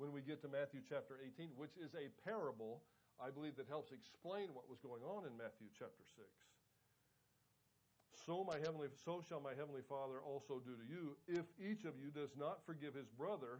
When 0.01 0.09
we 0.09 0.25
get 0.25 0.41
to 0.41 0.49
Matthew 0.49 0.81
chapter 0.81 1.21
18, 1.21 1.53
which 1.53 1.77
is 1.77 1.93
a 1.93 2.09
parable, 2.25 2.81
I 3.21 3.29
believe 3.29 3.53
that 3.61 3.69
helps 3.69 3.93
explain 3.93 4.49
what 4.57 4.65
was 4.65 4.81
going 4.81 5.05
on 5.05 5.29
in 5.29 5.37
Matthew 5.37 5.69
chapter 5.77 6.01
6. 6.17 6.25
So 8.23 8.47
my 8.47 8.55
heavenly 8.63 8.87
so 9.03 9.19
shall 9.19 9.43
my 9.43 9.51
heavenly 9.51 9.83
Father 9.83 10.23
also 10.23 10.63
do 10.63 10.79
to 10.79 10.87
you 10.87 11.19
if 11.27 11.43
each 11.59 11.83
of 11.83 11.99
you 11.99 12.07
does 12.07 12.31
not 12.39 12.63
forgive 12.63 12.95
his 12.95 13.11
brother. 13.11 13.59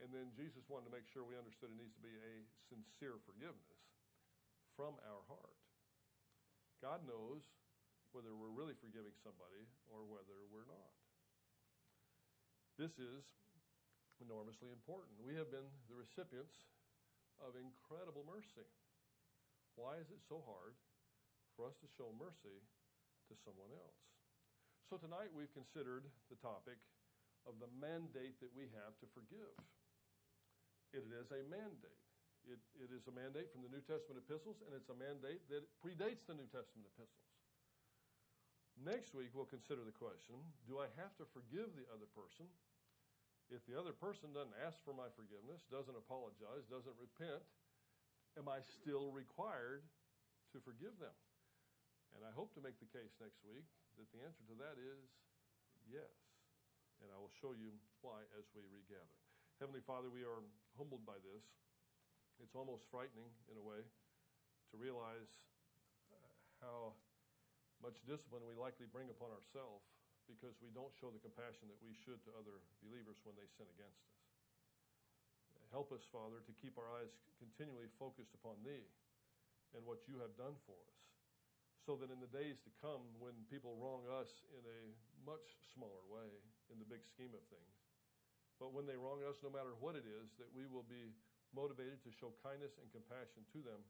And 0.00 0.08
then 0.08 0.32
Jesus 0.32 0.64
wanted 0.72 0.88
to 0.88 0.96
make 0.96 1.04
sure 1.12 1.28
we 1.28 1.36
understood 1.36 1.68
it 1.68 1.76
needs 1.76 1.92
to 1.92 2.00
be 2.00 2.16
a 2.24 2.36
sincere 2.72 3.20
forgiveness 3.28 3.84
from 4.72 4.96
our 5.04 5.20
heart. 5.28 5.60
God 6.80 7.04
knows 7.04 7.44
whether 8.16 8.32
we're 8.32 8.56
really 8.56 8.72
forgiving 8.80 9.12
somebody 9.20 9.68
or 9.92 10.08
whether 10.08 10.40
we're 10.48 10.64
not. 10.64 10.96
This 12.80 12.96
is 12.96 13.28
enormously 14.24 14.72
important. 14.72 15.20
We 15.20 15.36
have 15.36 15.52
been 15.52 15.68
the 15.92 16.00
recipients 16.00 16.64
of 17.44 17.60
incredible 17.60 18.24
mercy. 18.24 18.64
Why 19.76 20.00
is 20.00 20.08
it 20.08 20.24
so 20.24 20.40
hard 20.48 20.80
for 21.60 21.68
us 21.68 21.76
to 21.84 21.88
show 22.00 22.08
mercy 22.16 22.64
to 23.30 23.36
someone 23.46 23.70
else? 23.70 24.02
So 24.90 24.98
tonight 24.98 25.30
we've 25.30 25.54
considered 25.54 26.10
the 26.26 26.38
topic 26.42 26.82
of 27.46 27.62
the 27.62 27.70
mandate 27.78 28.42
that 28.42 28.50
we 28.50 28.66
have 28.74 28.98
to 28.98 29.06
forgive. 29.14 29.54
It 30.90 31.06
is 31.06 31.30
a 31.30 31.46
mandate. 31.46 32.02
It, 32.42 32.58
it 32.74 32.90
is 32.90 33.06
a 33.06 33.14
mandate 33.14 33.54
from 33.54 33.62
the 33.62 33.70
New 33.70 33.84
Testament 33.86 34.18
epistles, 34.18 34.58
and 34.66 34.74
it's 34.74 34.90
a 34.90 34.98
mandate 34.98 35.46
that 35.52 35.62
predates 35.78 36.26
the 36.26 36.34
New 36.34 36.50
Testament 36.50 36.90
epistles. 36.90 37.30
Next 38.80 39.14
week, 39.14 39.30
we'll 39.36 39.46
consider 39.46 39.86
the 39.86 39.94
question 39.94 40.40
Do 40.66 40.82
I 40.82 40.90
have 40.98 41.14
to 41.22 41.28
forgive 41.30 41.70
the 41.78 41.86
other 41.94 42.10
person? 42.10 42.50
If 43.50 43.66
the 43.66 43.74
other 43.74 43.90
person 43.90 44.30
doesn't 44.30 44.54
ask 44.62 44.78
for 44.86 44.94
my 44.94 45.10
forgiveness, 45.18 45.66
doesn't 45.70 45.94
apologize, 45.94 46.66
doesn't 46.70 46.94
repent, 46.98 47.42
am 48.38 48.46
I 48.46 48.62
still 48.62 49.10
required 49.10 49.82
to 50.54 50.62
forgive 50.62 50.94
them? 51.02 51.14
And 52.16 52.26
I 52.26 52.32
hope 52.34 52.52
to 52.58 52.62
make 52.62 52.78
the 52.82 52.90
case 52.90 53.14
next 53.18 53.40
week 53.46 53.66
that 53.98 54.08
the 54.10 54.20
answer 54.22 54.44
to 54.50 54.56
that 54.60 54.76
is 54.80 55.02
yes. 55.86 56.10
And 57.00 57.08
I 57.12 57.16
will 57.16 57.32
show 57.40 57.56
you 57.56 57.72
why 58.04 58.24
as 58.36 58.44
we 58.52 58.64
regather. 58.68 59.16
Heavenly 59.56 59.84
Father, 59.84 60.08
we 60.12 60.24
are 60.24 60.40
humbled 60.76 61.04
by 61.04 61.16
this. 61.20 61.44
It's 62.40 62.56
almost 62.56 62.88
frightening 62.88 63.28
in 63.52 63.56
a 63.60 63.64
way 63.64 63.84
to 63.84 64.74
realize 64.80 65.28
uh, 66.08 66.32
how 66.64 66.96
much 67.84 68.00
discipline 68.04 68.44
we 68.44 68.56
likely 68.56 68.88
bring 68.88 69.08
upon 69.12 69.32
ourselves 69.32 69.84
because 70.28 70.56
we 70.60 70.72
don't 70.72 70.92
show 70.96 71.10
the 71.12 71.20
compassion 71.20 71.68
that 71.68 71.80
we 71.80 71.92
should 71.92 72.20
to 72.24 72.30
other 72.36 72.62
believers 72.84 73.18
when 73.24 73.36
they 73.36 73.48
sin 73.56 73.68
against 73.76 74.00
us. 74.06 74.20
Help 75.70 75.94
us, 75.94 76.02
Father, 76.10 76.42
to 76.42 76.52
keep 76.58 76.74
our 76.74 76.90
eyes 76.98 77.14
continually 77.38 77.86
focused 77.94 78.34
upon 78.34 78.58
Thee 78.66 78.82
and 79.70 79.86
what 79.86 80.02
You 80.10 80.18
have 80.18 80.34
done 80.34 80.58
for 80.66 80.74
us, 80.74 80.98
so 81.80 81.96
that 81.96 82.12
in 82.12 82.20
the 82.20 82.30
days 82.30 82.60
to 82.62 82.70
come, 82.84 83.00
when 83.16 83.32
people 83.48 83.76
wrong 83.80 84.04
us 84.20 84.44
in 84.52 84.64
a 84.64 84.80
much 85.24 85.56
smaller 85.72 86.04
way 86.06 86.28
in 86.68 86.76
the 86.76 86.88
big 86.88 87.00
scheme 87.08 87.32
of 87.32 87.42
things, 87.48 87.74
but 88.60 88.76
when 88.76 88.84
they 88.84 89.00
wrong 89.00 89.24
us, 89.24 89.40
no 89.40 89.48
matter 89.48 89.72
what 89.80 89.96
it 89.96 90.04
is, 90.04 90.36
that 90.36 90.52
we 90.52 90.68
will 90.68 90.84
be 90.84 91.16
motivated 91.56 92.04
to 92.04 92.12
show 92.12 92.36
kindness 92.44 92.76
and 92.76 92.92
compassion 92.92 93.42
to 93.56 93.64
them 93.64 93.80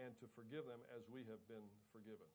and 0.00 0.16
to 0.16 0.26
forgive 0.32 0.64
them 0.64 0.80
as 0.96 1.04
we 1.12 1.20
have 1.28 1.42
been 1.44 1.68
forgiven. 1.92 2.26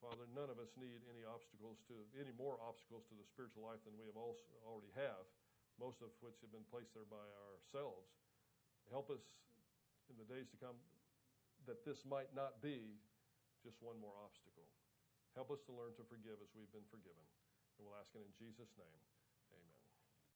Father, 0.00 0.28
none 0.32 0.52
of 0.52 0.60
us 0.60 0.72
need 0.76 1.00
any 1.08 1.24
obstacles 1.24 1.80
to 1.88 1.96
any 2.20 2.32
more 2.36 2.60
obstacles 2.60 3.04
to 3.08 3.16
the 3.16 3.24
spiritual 3.24 3.64
life 3.64 3.80
than 3.84 3.96
we 3.96 4.08
have 4.08 4.16
also 4.16 4.44
already 4.64 4.92
have, 4.96 5.24
most 5.80 6.00
of 6.04 6.12
which 6.20 6.36
have 6.44 6.52
been 6.52 6.66
placed 6.68 6.92
there 6.92 7.08
by 7.08 7.24
ourselves. 7.48 8.08
Help 8.92 9.08
us 9.12 9.24
in 10.12 10.16
the 10.20 10.28
days 10.28 10.48
to 10.52 10.58
come 10.60 10.76
that 11.64 11.82
this 11.82 12.04
might 12.06 12.30
not 12.36 12.60
be 12.62 13.00
just 13.66 13.82
one 13.82 13.98
more 13.98 14.14
obstacle. 14.22 14.70
Help 15.34 15.50
us 15.50 15.58
to 15.66 15.74
learn 15.74 15.90
to 15.98 16.06
forgive 16.06 16.38
as 16.38 16.54
we've 16.54 16.70
been 16.70 16.86
forgiven. 16.86 17.26
And 17.76 17.82
we'll 17.82 17.98
ask 17.98 18.14
it 18.14 18.22
in 18.22 18.30
Jesus' 18.38 18.70
name. 18.78 19.02